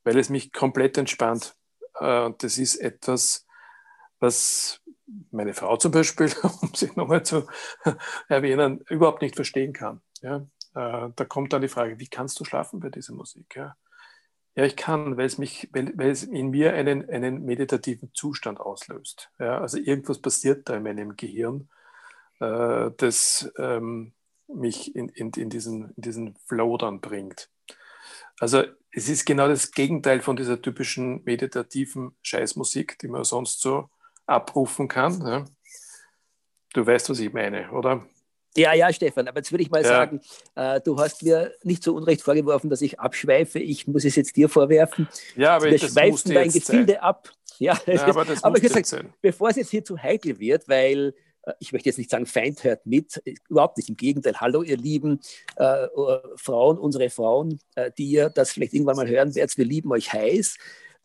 weil 0.05 0.18
es 0.18 0.31
mich 0.31 0.51
komplett 0.51 0.97
entspannt. 0.97 1.57
Äh, 1.99 2.24
und 2.24 2.43
das 2.43 2.57
ist 2.57 2.76
etwas, 2.76 3.47
was 4.18 4.80
meine 5.30 5.54
Frau 5.54 5.76
zum 5.76 5.92
Beispiel, 5.92 6.30
um 6.62 6.72
sie 6.74 6.90
nochmal 6.94 7.24
zu 7.24 7.46
erwähnen, 8.28 8.80
überhaupt 8.88 9.22
nicht 9.22 9.36
verstehen 9.36 9.72
kann. 9.72 10.00
Ja? 10.22 10.46
Äh, 10.74 11.11
da 11.14 11.24
kommt 11.26 11.52
dann 11.52 11.62
die 11.62 11.68
Frage, 11.68 11.98
wie 11.98 12.08
kannst 12.08 12.38
du 12.40 12.44
schlafen 12.44 12.80
bei 12.80 12.90
dieser 12.90 13.14
Musik? 13.14 13.56
Ja, 13.56 13.76
ja 14.54 14.64
ich 14.64 14.76
kann, 14.76 15.16
weil 15.16 15.26
es, 15.26 15.38
mich, 15.38 15.68
weil, 15.72 15.92
weil 15.96 16.11
es 16.11 16.22
in 16.22 16.50
mir 16.50 16.74
einen, 16.74 17.08
einen 17.08 17.44
meditativen 17.44 18.11
Zustand 18.14 18.61
auslöst. 18.61 19.30
Ja? 19.38 19.58
Also 19.58 19.78
irgendwas 19.78 20.20
passiert 20.20 20.68
da 20.68 20.76
in 20.76 20.82
meinem 20.82 21.16
Gehirn, 21.16 21.68
äh, 22.40 22.90
das 22.96 23.52
ähm, 23.58 24.12
mich 24.48 24.94
in, 24.94 25.08
in, 25.08 25.30
in, 25.30 25.50
diesen, 25.50 25.92
in 25.96 26.02
diesen 26.02 26.36
Flow 26.46 26.76
dann 26.76 27.00
bringt. 27.00 27.50
Also 28.38 28.64
es 28.92 29.08
ist 29.08 29.24
genau 29.24 29.46
das 29.46 29.70
Gegenteil 29.70 30.20
von 30.20 30.36
dieser 30.36 30.61
typischen 30.61 31.22
meditativen 31.24 32.16
Scheißmusik, 32.22 32.98
die 32.98 33.08
man 33.08 33.24
sonst 33.24 33.61
so 33.61 33.88
abrufen 34.31 34.89
kann. 34.89 35.20
Ja. 35.26 35.45
Du 36.72 36.87
weißt, 36.87 37.11
was 37.11 37.18
ich 37.18 37.33
meine, 37.33 37.70
oder? 37.72 38.07
Ja, 38.57 38.74
ja, 38.74 38.93
Stefan, 38.93 39.28
aber 39.28 39.39
jetzt 39.39 39.53
würde 39.53 39.62
ich 39.62 39.70
mal 39.70 39.83
ja. 39.83 39.89
sagen, 39.89 40.20
äh, 40.57 40.81
du 40.81 40.99
hast 40.99 41.22
mir 41.22 41.53
nicht 41.62 41.85
so 41.85 41.95
unrecht 41.95 42.22
vorgeworfen, 42.22 42.68
dass 42.68 42.83
ich 42.83 42.99
abschweife. 42.99 43.61
Ich 43.61 43.87
muss 43.87 44.05
es 44.05 44.16
jetzt 44.16 44.37
dir 44.37 44.49
vorwerfen. 44.49 45.09
Ja, 45.37 45.57
aber 45.57 45.66
Wir 45.66 45.74
ich, 45.74 45.83
schweifen 45.83 46.35
dein 46.35 46.51
Gefilde 46.51 46.95
sein. 46.95 47.03
ab. 47.03 47.31
Ja, 47.59 47.78
ja 47.87 48.07
aber 48.07 48.24
das 48.24 48.43
aber 48.43 48.59
muss 48.59 48.72
gesagt, 48.72 49.05
bevor 49.20 49.51
es 49.51 49.57
jetzt 49.57 49.70
hier 49.70 49.85
zu 49.85 49.97
heikel 49.99 50.41
wird, 50.41 50.68
weil 50.68 51.14
äh, 51.43 51.53
ich 51.61 51.72
möchte 51.72 51.89
jetzt 51.89 51.99
nicht 51.99 52.11
sagen, 52.11 52.26
Feind 52.26 52.64
hört 52.64 52.85
mit, 52.87 53.22
überhaupt 53.49 53.76
nicht, 53.76 53.89
im 53.89 53.97
Gegenteil. 53.97 54.41
Hallo, 54.41 54.62
ihr 54.62 54.76
lieben 54.76 55.20
äh, 55.57 55.87
Frauen, 56.37 56.78
unsere 56.78 57.09
Frauen, 57.11 57.61
äh, 57.76 57.93
die 57.97 58.11
ihr 58.11 58.31
das 58.31 58.51
vielleicht 58.51 58.74
irgendwann 58.74 58.97
mal 58.97 59.09
hören 59.09 59.35
werdet, 59.35 59.57
wir 59.59 59.64
lieben 59.64 59.93
euch 59.93 60.12
heiß. 60.12 60.57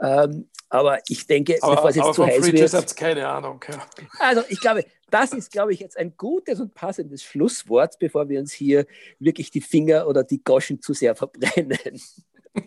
Ähm, 0.01 0.49
aber 0.69 0.99
ich 1.07 1.25
denke, 1.27 1.57
aber, 1.61 1.75
bevor 1.75 1.89
es 1.89 1.95
jetzt 1.95 2.13
zu 2.13 2.25
heiß 2.25 2.51
wird. 2.51 2.73
Habt 2.73 2.97
keine 2.97 3.27
Ahnung. 3.27 3.63
Ja. 3.69 3.85
Also 4.19 4.43
ich 4.49 4.59
glaube, 4.59 4.85
das 5.09 5.31
ist, 5.31 5.51
glaube 5.51 5.73
ich, 5.73 5.79
jetzt 5.79 5.97
ein 5.97 6.15
gutes 6.17 6.59
und 6.59 6.73
passendes 6.73 7.23
Schlusswort, 7.23 7.97
bevor 7.99 8.27
wir 8.27 8.39
uns 8.39 8.51
hier 8.51 8.85
wirklich 9.19 9.51
die 9.51 9.61
Finger 9.61 10.07
oder 10.07 10.23
die 10.23 10.43
Goschen 10.43 10.81
zu 10.81 10.93
sehr 10.93 11.15
verbrennen. 11.15 12.01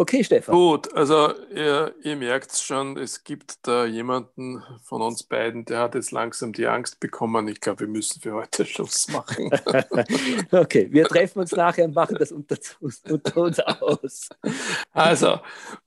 Okay, 0.00 0.22
Stefan. 0.22 0.54
Gut, 0.54 0.94
also 0.94 1.34
ihr, 1.50 1.92
ihr 2.02 2.14
merkt 2.14 2.52
es 2.52 2.62
schon, 2.62 2.96
es 2.96 3.24
gibt 3.24 3.66
da 3.66 3.84
jemanden 3.84 4.62
von 4.84 5.02
uns 5.02 5.24
beiden, 5.24 5.64
der 5.64 5.80
hat 5.80 5.96
jetzt 5.96 6.12
langsam 6.12 6.52
die 6.52 6.68
Angst 6.68 7.00
bekommen. 7.00 7.48
Ich 7.48 7.60
glaube, 7.60 7.80
wir 7.80 7.88
müssen 7.88 8.20
für 8.20 8.32
heute 8.32 8.64
Schluss 8.66 9.08
machen. 9.08 9.50
okay, 10.52 10.86
wir 10.92 11.04
treffen 11.08 11.40
uns 11.40 11.50
nachher 11.50 11.84
und 11.84 11.96
machen 11.96 12.16
das 12.16 12.30
unter, 12.30 12.56
unter 12.80 13.36
uns 13.36 13.58
aus. 13.58 14.28
Also, 14.92 15.40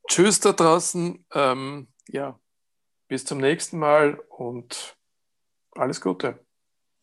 tschüss 0.10 0.42
da 0.42 0.52
draußen. 0.52 1.26
Ähm, 1.34 1.88
ja, 2.10 2.38
bis 3.08 3.24
zum 3.24 3.38
nächsten 3.38 3.80
Mal 3.80 4.22
und 4.28 4.98
alles 5.72 6.02
Gute. 6.02 6.38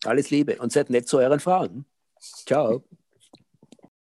Alles 0.05 0.29
Liebe 0.29 0.57
und 0.59 0.71
seid 0.71 0.91
nett 0.91 1.07
zu 1.07 1.17
euren 1.17 1.39
Frauen. 1.39 1.85
Ciao. 2.19 2.83